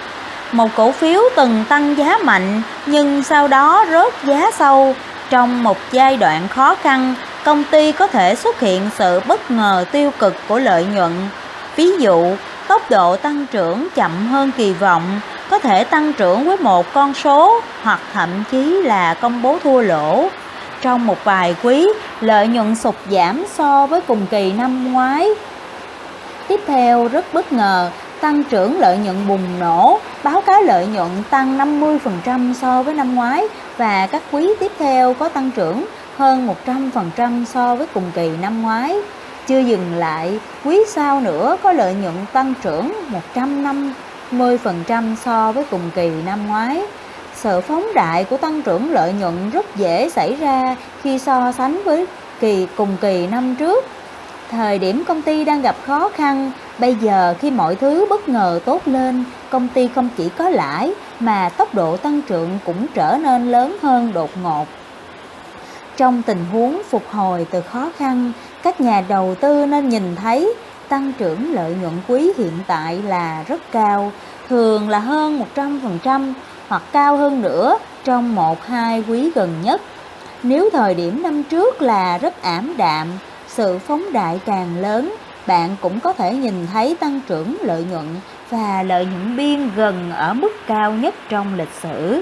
Một 0.51 0.70
cổ 0.76 0.91
phiếu 0.91 1.22
từng 1.36 1.64
tăng 1.70 1.97
giá 1.97 2.18
mạnh 2.24 2.61
nhưng 2.86 3.24
sau 3.24 3.47
đó 3.47 3.86
rớt 3.91 4.14
giá 4.24 4.51
sâu 4.51 4.95
trong 5.30 5.64
một 5.64 5.78
giai 5.91 6.18
đoạn 6.18 6.47
khó 6.47 6.76
khăn, 6.76 7.16
công 7.43 7.64
ty 7.64 7.91
có 7.91 8.07
thể 8.07 8.36
xuất 8.36 8.59
hiện 8.59 8.89
sự 8.97 9.22
bất 9.28 9.51
ngờ 9.51 9.86
tiêu 9.91 10.11
cực 10.20 10.36
của 10.47 10.59
lợi 10.59 10.86
nhuận. 10.86 11.11
Ví 11.76 11.91
dụ, 11.99 12.36
tốc 12.74 12.89
độ 12.89 13.15
tăng 13.15 13.45
trưởng 13.51 13.88
chậm 13.95 14.28
hơn 14.28 14.51
kỳ 14.57 14.74
vọng, 14.74 15.19
có 15.49 15.59
thể 15.59 15.84
tăng 15.84 16.13
trưởng 16.13 16.45
với 16.45 16.57
một 16.57 16.93
con 16.93 17.13
số 17.13 17.61
hoặc 17.84 17.99
thậm 18.13 18.30
chí 18.51 18.82
là 18.82 19.13
công 19.13 19.41
bố 19.41 19.57
thua 19.63 19.82
lỗ. 19.82 20.28
Trong 20.82 21.05
một 21.05 21.17
vài 21.24 21.55
quý, 21.63 21.88
lợi 22.21 22.47
nhuận 22.47 22.76
sụt 22.76 22.95
giảm 23.09 23.43
so 23.53 23.88
với 23.88 24.01
cùng 24.01 24.26
kỳ 24.32 24.51
năm 24.51 24.93
ngoái. 24.93 25.30
Tiếp 26.47 26.59
theo 26.67 27.07
rất 27.07 27.34
bất 27.34 27.53
ngờ, 27.53 27.89
tăng 28.21 28.43
trưởng 28.43 28.80
lợi 28.80 28.97
nhuận 28.97 29.28
bùng 29.28 29.59
nổ, 29.59 29.99
báo 30.24 30.41
cáo 30.41 30.61
lợi 30.61 30.88
nhuận 30.88 31.09
tăng 31.30 31.57
50% 31.57 32.53
so 32.53 32.84
với 32.84 32.93
năm 32.93 33.15
ngoái 33.15 33.47
và 33.78 34.07
các 34.07 34.21
quý 34.32 34.49
tiếp 34.59 34.71
theo 34.80 35.13
có 35.13 35.30
tăng 35.30 35.51
trưởng 35.51 35.86
hơn 36.17 36.49
100% 36.65 37.45
so 37.45 37.76
với 37.76 37.88
cùng 37.93 38.11
kỳ 38.15 38.30
năm 38.41 38.61
ngoái. 38.61 38.95
Chưa 39.48 39.60
dừng 39.60 39.94
lại, 39.94 40.39
quý 40.66 40.80
sau 40.88 41.22
nữa 41.22 41.58
có 41.64 41.72
lợi 41.72 41.94
nhuận 41.94 42.14
tăng 42.34 42.54
trưởng 42.62 42.94
150% 44.32 45.16
so 45.16 45.52
với 45.52 45.66
cùng 45.72 45.89
kỳ 45.96 46.10
năm 46.26 46.48
ngoái. 46.48 46.82
Sự 47.36 47.62
phóng 47.62 47.86
đại 47.96 48.24
của 48.24 48.38
tăng 48.38 48.62
trưởng 48.62 48.91
lợi 48.91 49.14
nhuận 49.14 49.50
rất 49.50 49.76
dễ 49.76 50.10
xảy 50.10 50.36
ra 50.36 50.76
khi 51.02 51.20
so 51.20 51.52
sánh 51.52 51.84
với 51.84 52.06
kỳ 52.39 52.68
cùng 52.78 52.98
kỳ 53.02 53.28
năm 53.28 53.56
trước. 53.60 53.86
Thời 54.50 54.80
điểm 54.80 55.04
công 55.08 55.22
ty 55.22 55.44
đang 55.44 55.62
gặp 55.62 55.76
khó 55.86 56.10
khăn, 56.10 56.52
bây 56.80 56.96
giờ 56.96 57.36
khi 57.39 57.52
mọi 57.52 57.76
thứ 57.76 58.06
bất 58.10 58.30
ngờ 58.30 58.60
tốt 58.66 58.82
lên, 58.86 59.24
công 59.50 59.68
ty 59.68 59.89
không 59.96 60.10
chỉ 60.18 60.30
có 60.30 60.50
lãi 60.50 60.94
mà 61.20 61.50
tốc 61.50 61.76
độ 61.76 61.98
tăng 61.98 62.22
trưởng 62.22 62.50
cũng 62.66 62.86
trở 62.94 63.18
nên 63.22 63.52
lớn 63.52 63.78
hơn 63.82 64.14
đột 64.14 64.30
ngột. 64.44 64.66
Trong 65.98 66.22
tình 66.22 66.46
huống 66.52 66.82
phục 66.89 67.04
hồi 67.12 67.48
từ 67.52 67.62
khó 67.62 67.91
khăn, 67.98 68.32
các 68.64 68.82
nhà 68.82 69.03
đầu 69.07 69.36
tư 69.39 69.66
nên 69.66 69.89
nhìn 69.89 70.16
thấy 70.16 70.53
tăng 70.89 71.14
trưởng 71.18 71.53
lợi 71.53 71.76
nhuận 71.82 71.93
quý 72.07 72.32
hiện 72.38 72.59
tại 72.68 73.01
là 73.07 73.43
rất 73.47 73.61
cao, 73.72 74.11
thường 74.49 74.89
là 74.89 74.99
hơn 74.99 75.43
100% 75.55 76.34
hoặc 76.68 76.84
cao 76.91 77.18
hơn 77.18 77.41
nữa 77.41 77.78
trong 78.03 78.36
một 78.36 78.66
hai 78.66 79.03
quý 79.07 79.32
gần 79.36 79.61
nhất. 79.64 79.82
Nếu 80.43 80.70
thời 80.74 80.95
điểm 80.95 81.24
năm 81.24 81.43
trước 81.43 81.82
là 81.82 82.18
rất 82.18 82.41
ảm 82.41 82.74
đạm, 82.78 83.07
sự 83.47 83.78
phóng 83.78 84.14
đại 84.14 84.39
càng 84.45 84.82
lớn, 84.82 85.16
bạn 85.47 85.76
cũng 85.82 85.99
có 85.99 86.14
thể 86.14 86.36
nhìn 86.36 86.68
thấy 86.74 86.95
tăng 86.99 87.22
trưởng 87.28 87.57
lợi 87.61 87.86
nhuận 87.91 88.05
và 88.49 88.84
lợi 88.84 89.05
nhuận 89.05 89.38
biên 89.38 89.70
gần 89.76 90.11
ở 90.11 90.34
mức 90.34 90.51
cao 90.68 90.91
nhất 90.91 91.16
trong 91.30 91.55
lịch 91.55 91.74
sử. 91.82 92.22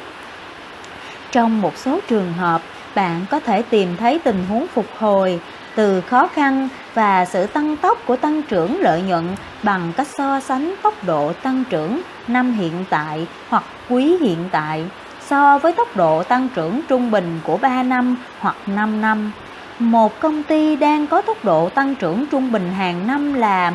Trong 1.32 1.62
một 1.62 1.78
số 1.78 2.00
trường 2.08 2.34
hợp, 2.34 2.62
bạn 2.96 3.26
có 3.30 3.40
thể 3.40 3.62
tìm 3.62 3.98
thấy 3.98 4.20
tình 4.20 4.46
huống 4.50 4.68
phục 4.68 4.86
hồi 4.98 5.40
từ 5.76 6.02
khó 6.02 6.28
khăn 6.28 6.70
và 6.94 7.26
sự 7.26 7.48
tăng 7.48 7.78
tốc 7.78 7.98
của 8.06 8.16
tăng 8.16 8.42
trưởng 8.42 8.82
lợi 8.82 9.02
nhuận 9.02 9.36
bằng 9.64 9.94
cách 9.98 10.08
so 10.18 10.40
sánh 10.40 10.76
tốc 10.84 10.94
độ 11.06 11.34
tăng 11.34 11.64
trưởng 11.70 12.02
năm 12.28 12.54
hiện 12.54 12.86
tại 12.90 13.28
hoặc 13.50 13.64
quý 13.90 14.18
hiện 14.22 14.50
tại 14.52 14.86
so 15.32 15.58
với 15.58 15.74
tốc 15.74 15.88
độ 15.96 16.24
tăng 16.24 16.50
trưởng 16.56 16.82
trung 16.88 17.12
bình 17.12 17.40
của 17.44 17.58
3 17.58 17.84
năm 17.84 18.18
hoặc 18.40 18.56
5 18.68 19.02
năm. 19.02 19.32
Một 19.80 20.20
công 20.20 20.44
ty 20.44 20.76
đang 20.76 21.08
có 21.08 21.22
tốc 21.22 21.46
độ 21.46 21.70
tăng 21.70 21.96
trưởng 21.96 22.26
trung 22.32 22.52
bình 22.52 22.72
hàng 22.72 23.08
năm 23.08 23.34
là 23.34 23.72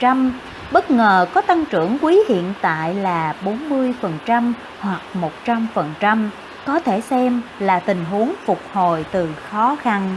12%, 0.00 0.30
bất 0.72 0.90
ngờ 0.90 1.26
có 1.34 1.40
tăng 1.40 1.64
trưởng 1.64 1.98
quý 2.00 2.18
hiện 2.28 2.52
tại 2.60 2.94
là 2.94 3.34
40% 3.44 4.52
hoặc 4.80 5.00
100%, 5.46 6.28
có 6.66 6.80
thể 6.80 7.00
xem 7.00 7.42
là 7.58 7.80
tình 7.80 8.04
huống 8.10 8.34
phục 8.44 8.60
hồi 8.72 9.04
từ 9.12 9.28
khó 9.50 9.76
khăn. 9.82 10.16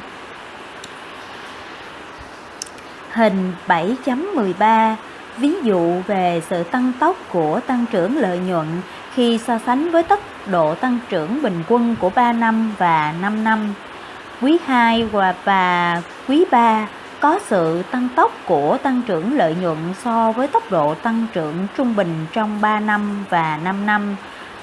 Hình 3.13 3.53
7.13 3.67 4.95
ví 5.37 5.53
dụ 5.63 6.01
về 6.07 6.41
sự 6.49 6.63
tăng 6.63 6.91
tốc 6.99 7.15
của 7.31 7.59
tăng 7.67 7.85
trưởng 7.91 8.17
lợi 8.17 8.39
nhuận 8.39 8.67
khi 9.13 9.37
so 9.37 9.59
sánh 9.65 9.91
với 9.91 10.03
tốc 10.03 10.19
độ 10.47 10.75
tăng 10.75 10.99
trưởng 11.09 11.41
bình 11.41 11.63
quân 11.67 11.95
của 11.99 12.09
3 12.09 12.33
năm 12.33 12.75
và 12.77 13.13
5 13.21 13.43
năm. 13.43 13.73
Quý 14.41 14.57
2 14.65 15.03
và, 15.03 15.33
và 15.43 16.01
quý 16.27 16.45
3 16.51 16.87
có 17.19 17.39
sự 17.47 17.83
tăng 17.91 18.07
tốc 18.15 18.31
của 18.45 18.77
tăng 18.83 19.01
trưởng 19.07 19.37
lợi 19.37 19.55
nhuận 19.61 19.77
so 20.03 20.31
với 20.31 20.47
tốc 20.47 20.71
độ 20.71 20.95
tăng 20.95 21.27
trưởng 21.33 21.67
trung 21.77 21.95
bình 21.95 22.25
trong 22.33 22.61
3 22.61 22.79
năm 22.79 23.25
và 23.29 23.59
5 23.63 23.85
năm. 23.85 24.15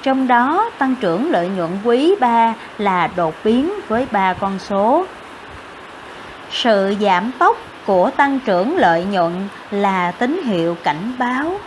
Trong 0.03 0.27
đó, 0.27 0.71
tăng 0.79 0.95
trưởng 1.01 1.31
lợi 1.31 1.49
nhuận 1.49 1.71
quý 1.85 2.15
3 2.21 2.55
là 2.79 3.09
đột 3.17 3.35
biến 3.45 3.73
với 3.89 4.07
3 4.11 4.33
con 4.33 4.59
số. 4.59 5.07
Sự 6.51 6.95
giảm 7.01 7.31
tốc 7.39 7.57
của 7.89 8.11
tăng 8.11 8.41
trưởng 8.41 8.77
lợi 8.77 9.05
nhuận 9.05 9.49
là 9.71 10.11
tín 10.11 10.43
hiệu 10.45 10.77
cảnh 10.85 11.13
báo. 11.19 11.61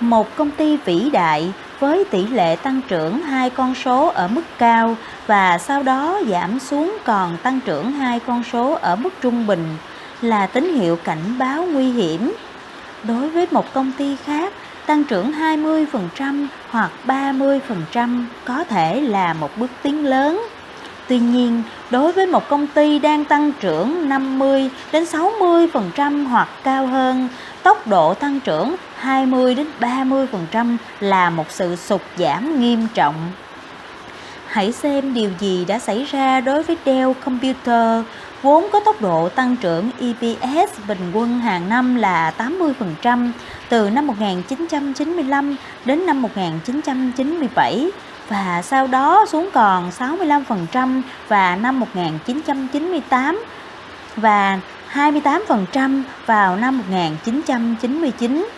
Một 0.00 0.36
công 0.36 0.50
ty 0.50 0.76
vĩ 0.76 1.10
đại 1.10 1.52
với 1.80 2.04
tỷ 2.04 2.26
lệ 2.26 2.56
tăng 2.56 2.80
trưởng 2.88 3.22
hai 3.22 3.50
con 3.50 3.74
số 3.74 4.06
ở 4.06 4.28
mức 4.28 4.42
cao 4.58 4.96
và 5.26 5.58
sau 5.58 5.82
đó 5.82 6.20
giảm 6.28 6.58
xuống 6.58 6.98
còn 7.04 7.36
tăng 7.42 7.60
trưởng 7.60 7.92
hai 7.92 8.20
con 8.20 8.44
số 8.52 8.78
ở 8.80 8.96
mức 8.96 9.10
trung 9.20 9.46
bình 9.46 9.76
là 10.22 10.46
tín 10.46 10.74
hiệu 10.74 10.96
cảnh 10.96 11.38
báo 11.38 11.62
nguy 11.62 11.90
hiểm. 11.90 12.32
Đối 13.02 13.30
với 13.30 13.46
một 13.50 13.74
công 13.74 13.92
ty 13.98 14.16
khác, 14.16 14.52
tăng 14.86 15.04
trưởng 15.04 15.32
20% 15.32 16.46
hoặc 16.70 16.90
30% 17.06 18.24
có 18.44 18.64
thể 18.64 19.00
là 19.00 19.32
một 19.32 19.50
bước 19.56 19.70
tiến 19.82 20.04
lớn. 20.04 20.42
Tuy 21.08 21.18
nhiên, 21.18 21.62
đối 21.90 22.12
với 22.12 22.26
một 22.26 22.48
công 22.48 22.66
ty 22.66 22.98
đang 22.98 23.24
tăng 23.24 23.52
trưởng 23.60 24.08
50 24.08 24.70
đến 24.92 25.04
60% 25.04 26.26
hoặc 26.26 26.48
cao 26.62 26.86
hơn, 26.86 27.28
tốc 27.62 27.86
độ 27.86 28.14
tăng 28.14 28.40
trưởng 28.40 28.76
20 28.94 29.54
đến 29.54 29.66
30% 29.80 30.76
là 31.00 31.30
một 31.30 31.50
sự 31.50 31.76
sụt 31.76 32.00
giảm 32.16 32.60
nghiêm 32.60 32.86
trọng. 32.94 33.14
Hãy 34.46 34.72
xem 34.72 35.14
điều 35.14 35.30
gì 35.38 35.64
đã 35.64 35.78
xảy 35.78 36.04
ra 36.04 36.40
đối 36.40 36.62
với 36.62 36.76
Dell 36.86 37.12
Computer, 37.24 38.04
vốn 38.42 38.68
có 38.72 38.80
tốc 38.80 39.02
độ 39.02 39.28
tăng 39.28 39.56
trưởng 39.56 39.90
EPS 40.00 40.78
bình 40.88 41.10
quân 41.12 41.38
hàng 41.38 41.68
năm 41.68 41.94
là 41.94 42.32
80% 42.38 43.30
từ 43.68 43.90
năm 43.90 44.06
1995 44.06 45.56
đến 45.84 46.06
năm 46.06 46.22
1997 46.22 47.90
và 48.28 48.62
sau 48.62 48.86
đó 48.86 49.26
xuống 49.28 49.48
còn 49.52 49.90
65% 49.98 51.02
và 51.28 51.56
năm 51.56 51.80
1998 51.80 53.44
và 54.16 54.60
28% 54.92 56.02
vào 56.26 56.56
năm 56.56 56.78
1999. 56.78 58.48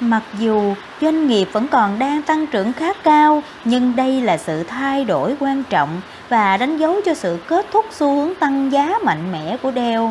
Mặc 0.00 0.22
dù 0.38 0.74
doanh 1.00 1.28
nghiệp 1.28 1.48
vẫn 1.52 1.68
còn 1.68 1.98
đang 1.98 2.22
tăng 2.22 2.46
trưởng 2.46 2.72
khá 2.72 2.92
cao, 2.92 3.42
nhưng 3.64 3.96
đây 3.96 4.20
là 4.20 4.36
sự 4.36 4.62
thay 4.62 5.04
đổi 5.04 5.36
quan 5.40 5.62
trọng 5.62 6.00
và 6.28 6.56
đánh 6.56 6.76
dấu 6.76 7.00
cho 7.04 7.14
sự 7.14 7.38
kết 7.46 7.66
thúc 7.72 7.86
xu 7.90 8.14
hướng 8.14 8.34
tăng 8.34 8.72
giá 8.72 8.98
mạnh 9.02 9.32
mẽ 9.32 9.56
của 9.62 9.72
Dell. 9.72 10.04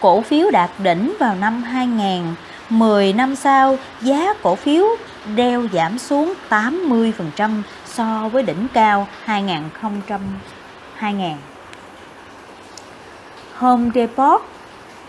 Cổ 0.00 0.20
phiếu 0.20 0.50
đạt 0.50 0.70
đỉnh 0.78 1.14
vào 1.18 1.34
năm 1.34 1.62
2000, 1.62 2.22
10 2.68 3.12
năm 3.12 3.36
sau, 3.36 3.78
giá 4.00 4.34
cổ 4.42 4.54
phiếu 4.54 4.86
Dell 5.36 5.66
giảm 5.72 5.98
xuống 5.98 6.34
80% 6.50 7.62
so 7.96 8.28
với 8.32 8.42
đỉnh 8.42 8.66
cao 8.74 9.06
2000 9.24 9.62
2000. 10.94 11.36
Home 13.54 13.90
Depot 13.94 14.40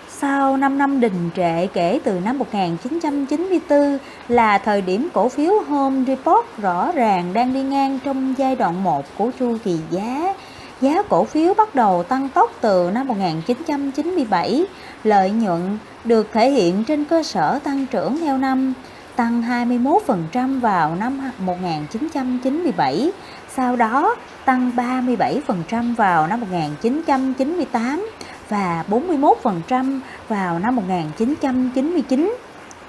Sau 0.09 0.57
5 0.57 0.77
năm 0.77 0.99
đình 0.99 1.29
trệ 1.35 1.67
kể 1.67 1.99
từ 2.03 2.19
năm 2.19 2.37
1994 2.37 3.97
là 4.27 4.57
thời 4.57 4.81
điểm 4.81 5.09
cổ 5.13 5.29
phiếu 5.29 5.53
Home 5.67 6.05
Depot 6.07 6.45
rõ 6.57 6.91
ràng 6.91 7.33
đang 7.33 7.53
đi 7.53 7.61
ngang 7.61 7.99
trong 8.03 8.33
giai 8.37 8.55
đoạn 8.55 8.83
1 8.83 9.05
của 9.17 9.31
chu 9.39 9.57
kỳ 9.63 9.79
giá. 9.89 10.33
Giá 10.81 11.03
cổ 11.09 11.23
phiếu 11.23 11.53
bắt 11.53 11.75
đầu 11.75 12.03
tăng 12.03 12.29
tốc 12.29 12.51
từ 12.61 12.91
năm 12.93 13.07
1997, 13.07 14.65
lợi 15.03 15.31
nhuận 15.31 15.77
được 16.03 16.27
thể 16.33 16.51
hiện 16.51 16.83
trên 16.83 17.05
cơ 17.05 17.23
sở 17.23 17.59
tăng 17.63 17.85
trưởng 17.85 18.17
theo 18.17 18.37
năm, 18.37 18.73
tăng 19.15 19.41
21% 19.41 20.59
vào 20.59 20.95
năm 20.95 21.31
1997, 21.39 23.11
sau 23.55 23.75
đó 23.75 24.15
tăng 24.45 24.71
37% 24.75 25.95
vào 25.95 26.27
năm 26.27 26.41
1998 26.41 28.09
và 28.49 28.83
41% 28.89 29.99
vào 30.29 30.59
năm 30.59 30.75
1999. 30.75 32.35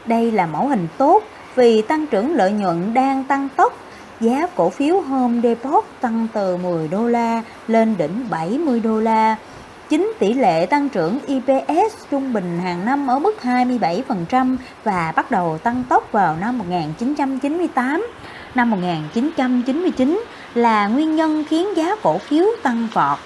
Đây 0.06 0.30
là 0.30 0.46
mẫu 0.46 0.68
hình 0.68 0.88
tốt 0.98 1.22
vì 1.54 1.82
tăng 1.82 2.06
trưởng 2.06 2.34
lợi 2.34 2.52
nhuận 2.52 2.94
đang 2.94 3.24
tăng 3.24 3.48
tốc. 3.56 3.72
Giá 4.20 4.46
cổ 4.56 4.70
phiếu 4.70 5.00
Home 5.00 5.40
Depot 5.42 5.84
tăng 6.00 6.28
từ 6.32 6.56
10 6.56 6.88
đô 6.88 7.08
la 7.08 7.42
lên 7.68 7.94
đỉnh 7.98 8.26
70 8.30 8.80
đô 8.80 9.00
la. 9.00 9.36
Chính 9.88 10.12
tỷ 10.18 10.34
lệ 10.34 10.66
tăng 10.66 10.88
trưởng 10.88 11.18
EPS 11.26 11.96
trung 12.10 12.32
bình 12.32 12.58
hàng 12.58 12.86
năm 12.86 13.06
ở 13.06 13.18
mức 13.18 13.36
27% 13.42 14.56
và 14.84 15.12
bắt 15.16 15.30
đầu 15.30 15.58
tăng 15.58 15.84
tốc 15.88 16.12
vào 16.12 16.36
năm 16.36 16.58
1998. 16.58 18.06
Năm 18.54 18.70
1999 18.70 20.24
là 20.54 20.86
nguyên 20.86 21.16
nhân 21.16 21.44
khiến 21.48 21.76
giá 21.76 21.96
cổ 22.02 22.18
phiếu 22.18 22.46
tăng 22.62 22.88
vọt 22.92 23.18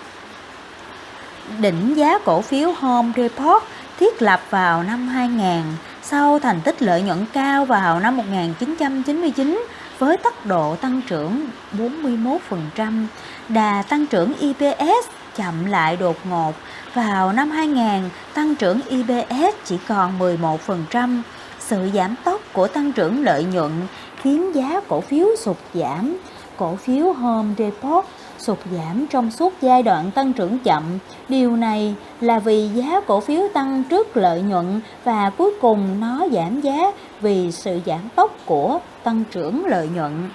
đỉnh 1.58 1.96
giá 1.96 2.18
cổ 2.24 2.40
phiếu 2.40 2.72
Home 2.72 3.12
Depot 3.16 3.62
thiết 3.98 4.22
lập 4.22 4.40
vào 4.50 4.82
năm 4.82 5.08
2000 5.08 5.62
sau 6.02 6.38
thành 6.38 6.60
tích 6.64 6.82
lợi 6.82 7.02
nhuận 7.02 7.26
cao 7.32 7.64
vào 7.64 8.00
năm 8.00 8.16
1999 8.16 9.64
với 9.98 10.16
tốc 10.16 10.46
độ 10.46 10.76
tăng 10.76 11.00
trưởng 11.08 11.46
41%, 11.72 13.06
đà 13.48 13.82
tăng 13.88 14.06
trưởng 14.06 14.32
EPS 14.40 15.19
chậm 15.36 15.64
lại 15.64 15.96
đột 15.96 16.16
ngột. 16.24 16.52
Vào 16.94 17.32
năm 17.32 17.50
2000, 17.50 18.10
tăng 18.34 18.54
trưởng 18.54 18.80
EPS 18.90 19.56
chỉ 19.64 19.78
còn 19.88 20.18
11%. 20.18 21.22
Sự 21.58 21.90
giảm 21.94 22.14
tốc 22.24 22.40
của 22.52 22.66
tăng 22.66 22.92
trưởng 22.92 23.24
lợi 23.24 23.44
nhuận 23.44 23.72
khiến 24.16 24.54
giá 24.54 24.80
cổ 24.88 25.00
phiếu 25.00 25.26
sụt 25.38 25.56
giảm. 25.74 26.16
Cổ 26.56 26.76
phiếu 26.76 27.12
Home 27.12 27.54
Depot 27.58 28.04
sụt 28.38 28.58
giảm 28.72 29.06
trong 29.10 29.30
suốt 29.30 29.54
giai 29.60 29.82
đoạn 29.82 30.10
tăng 30.10 30.32
trưởng 30.32 30.58
chậm. 30.58 30.82
Điều 31.28 31.56
này 31.56 31.94
là 32.20 32.38
vì 32.38 32.68
giá 32.74 33.00
cổ 33.06 33.20
phiếu 33.20 33.48
tăng 33.54 33.84
trước 33.84 34.16
lợi 34.16 34.42
nhuận 34.42 34.80
và 35.04 35.30
cuối 35.30 35.52
cùng 35.60 36.00
nó 36.00 36.26
giảm 36.32 36.60
giá 36.60 36.92
vì 37.20 37.52
sự 37.52 37.80
giảm 37.86 38.08
tốc 38.14 38.36
của 38.46 38.78
tăng 39.02 39.24
trưởng 39.30 39.66
lợi 39.66 39.88
nhuận. 39.94 40.30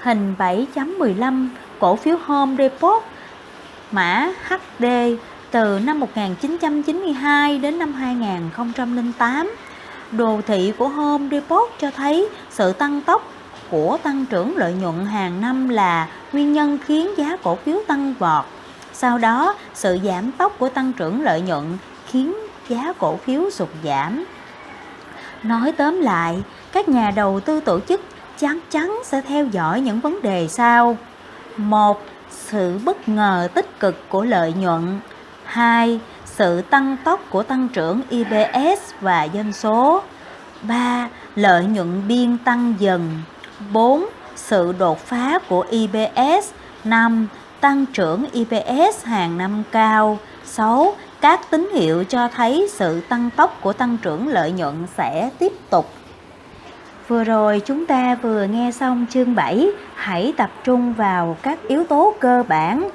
Hình 0.00 0.34
7.15 0.38 1.48
cổ 1.78 1.96
phiếu 1.96 2.16
Home 2.26 2.54
Depot 2.58 3.02
mã 3.92 4.28
HD 4.48 4.84
từ 5.50 5.78
năm 5.78 6.00
1992 6.00 7.58
đến 7.58 7.78
năm 7.78 7.92
2008. 7.92 9.54
Đồ 10.12 10.40
thị 10.46 10.72
của 10.78 10.88
Home 10.88 11.28
Depot 11.30 11.70
cho 11.78 11.90
thấy 11.90 12.28
sự 12.50 12.72
tăng 12.72 13.00
tốc 13.00 13.32
của 13.70 13.98
tăng 14.02 14.24
trưởng 14.26 14.56
lợi 14.56 14.72
nhuận 14.72 15.06
hàng 15.06 15.40
năm 15.40 15.68
là 15.68 16.08
nguyên 16.32 16.52
nhân 16.52 16.78
khiến 16.86 17.10
giá 17.16 17.36
cổ 17.42 17.54
phiếu 17.54 17.78
tăng 17.86 18.14
vọt. 18.18 18.44
Sau 18.92 19.18
đó, 19.18 19.54
sự 19.74 19.98
giảm 20.04 20.32
tốc 20.32 20.52
của 20.58 20.68
tăng 20.68 20.92
trưởng 20.92 21.22
lợi 21.22 21.40
nhuận 21.40 21.78
khiến 22.06 22.34
giá 22.68 22.92
cổ 22.98 23.16
phiếu 23.16 23.50
sụt 23.50 23.68
giảm. 23.84 24.24
Nói 25.42 25.72
tóm 25.72 26.00
lại, 26.00 26.42
các 26.72 26.88
nhà 26.88 27.10
đầu 27.16 27.40
tư 27.40 27.60
tổ 27.60 27.80
chức 27.80 28.00
chắc 28.36 28.56
chắn 28.70 28.98
sẽ 29.04 29.20
theo 29.20 29.46
dõi 29.46 29.80
những 29.80 30.00
vấn 30.00 30.22
đề 30.22 30.48
sau. 30.48 30.96
một 31.56 32.02
sự 32.46 32.78
bất 32.84 33.08
ngờ 33.08 33.48
tích 33.54 33.80
cực 33.80 34.08
của 34.08 34.24
lợi 34.24 34.52
nhuận. 34.52 35.00
2. 35.44 36.00
Sự 36.24 36.62
tăng 36.62 36.96
tốc 37.04 37.20
của 37.30 37.42
tăng 37.42 37.68
trưởng 37.68 38.02
EPS 38.10 38.92
và 39.00 39.28
doanh 39.34 39.52
số. 39.52 40.02
3. 40.62 41.08
Lợi 41.36 41.64
nhuận 41.64 42.08
biên 42.08 42.38
tăng 42.38 42.74
dần. 42.78 43.22
4. 43.72 44.06
Sự 44.36 44.74
đột 44.78 44.98
phá 44.98 45.38
của 45.48 45.66
EPS 45.70 46.50
5. 46.84 47.28
Tăng 47.60 47.86
trưởng 47.86 48.24
EPS 48.32 49.04
hàng 49.04 49.38
năm 49.38 49.62
cao 49.70 50.18
6. 50.44 50.94
Các 51.20 51.50
tín 51.50 51.70
hiệu 51.74 52.04
cho 52.04 52.28
thấy 52.28 52.68
sự 52.72 53.00
tăng 53.00 53.30
tốc 53.36 53.58
của 53.60 53.72
tăng 53.72 53.96
trưởng 53.96 54.28
lợi 54.28 54.52
nhuận 54.52 54.86
sẽ 54.96 55.30
tiếp 55.38 55.52
tục 55.70 55.90
Vừa 57.08 57.24
rồi 57.24 57.62
chúng 57.64 57.86
ta 57.86 58.14
vừa 58.22 58.44
nghe 58.44 58.72
xong 58.72 59.06
chương 59.10 59.34
7, 59.34 59.68
hãy 59.94 60.34
tập 60.36 60.50
trung 60.64 60.92
vào 60.92 61.36
các 61.42 61.58
yếu 61.68 61.84
tố 61.84 62.14
cơ 62.20 62.44
bản. 62.48 62.88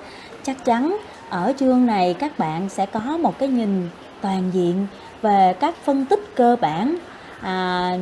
Chắc 0.43 0.65
chắn 0.65 0.97
ở 1.29 1.53
chương 1.59 1.85
này 1.85 2.13
các 2.13 2.39
bạn 2.39 2.69
sẽ 2.69 2.85
có 2.85 2.99
một 2.99 3.39
cái 3.39 3.49
nhìn 3.49 3.89
toàn 4.21 4.49
diện 4.53 4.87
về 5.21 5.55
các 5.59 5.75
phân 5.83 6.05
tích 6.05 6.35
cơ 6.35 6.55
bản 6.61 6.97
à, 7.41 7.97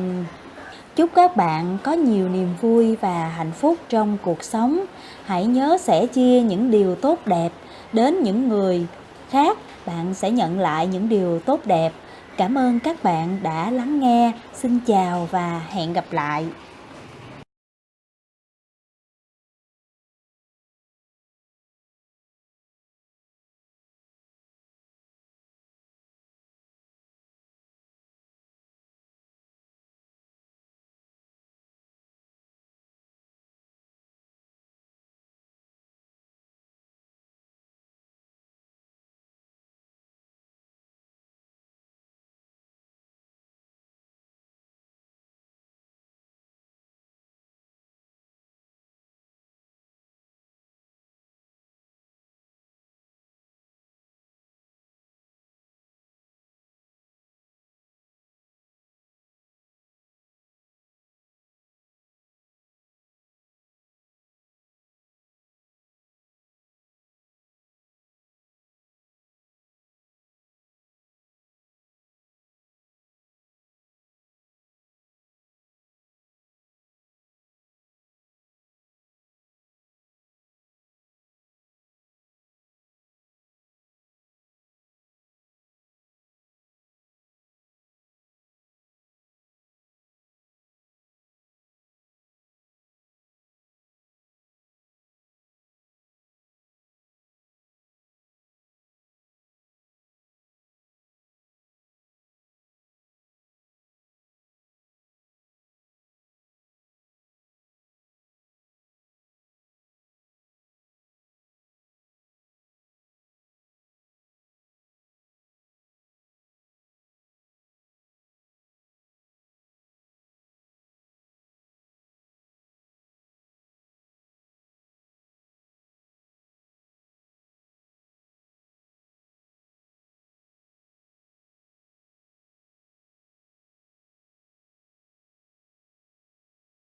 Chúc 0.96 1.10
các 1.14 1.36
bạn 1.36 1.78
có 1.82 1.92
nhiều 1.92 2.28
niềm 2.28 2.48
vui 2.60 2.96
và 2.96 3.28
hạnh 3.28 3.52
phúc 3.52 3.76
trong 3.88 4.18
cuộc 4.22 4.44
sống. 4.44 4.80
Hãy 5.26 5.46
nhớ 5.46 5.78
sẻ 5.80 6.06
chia 6.06 6.40
những 6.40 6.70
điều 6.70 6.94
tốt 6.94 7.18
đẹp 7.26 7.52
đến 7.92 8.22
những 8.22 8.48
người 8.48 8.86
khác, 9.30 9.58
bạn 9.86 10.14
sẽ 10.14 10.30
nhận 10.30 10.58
lại 10.58 10.86
những 10.86 11.08
điều 11.08 11.38
tốt 11.38 11.60
đẹp. 11.64 11.92
Cảm 12.36 12.58
ơn 12.58 12.80
các 12.80 13.02
bạn 13.02 13.38
đã 13.42 13.70
lắng 13.70 14.00
nghe. 14.00 14.32
Xin 14.54 14.80
chào 14.86 15.28
và 15.30 15.60
hẹn 15.68 15.92
gặp 15.92 16.04
lại. 16.10 16.46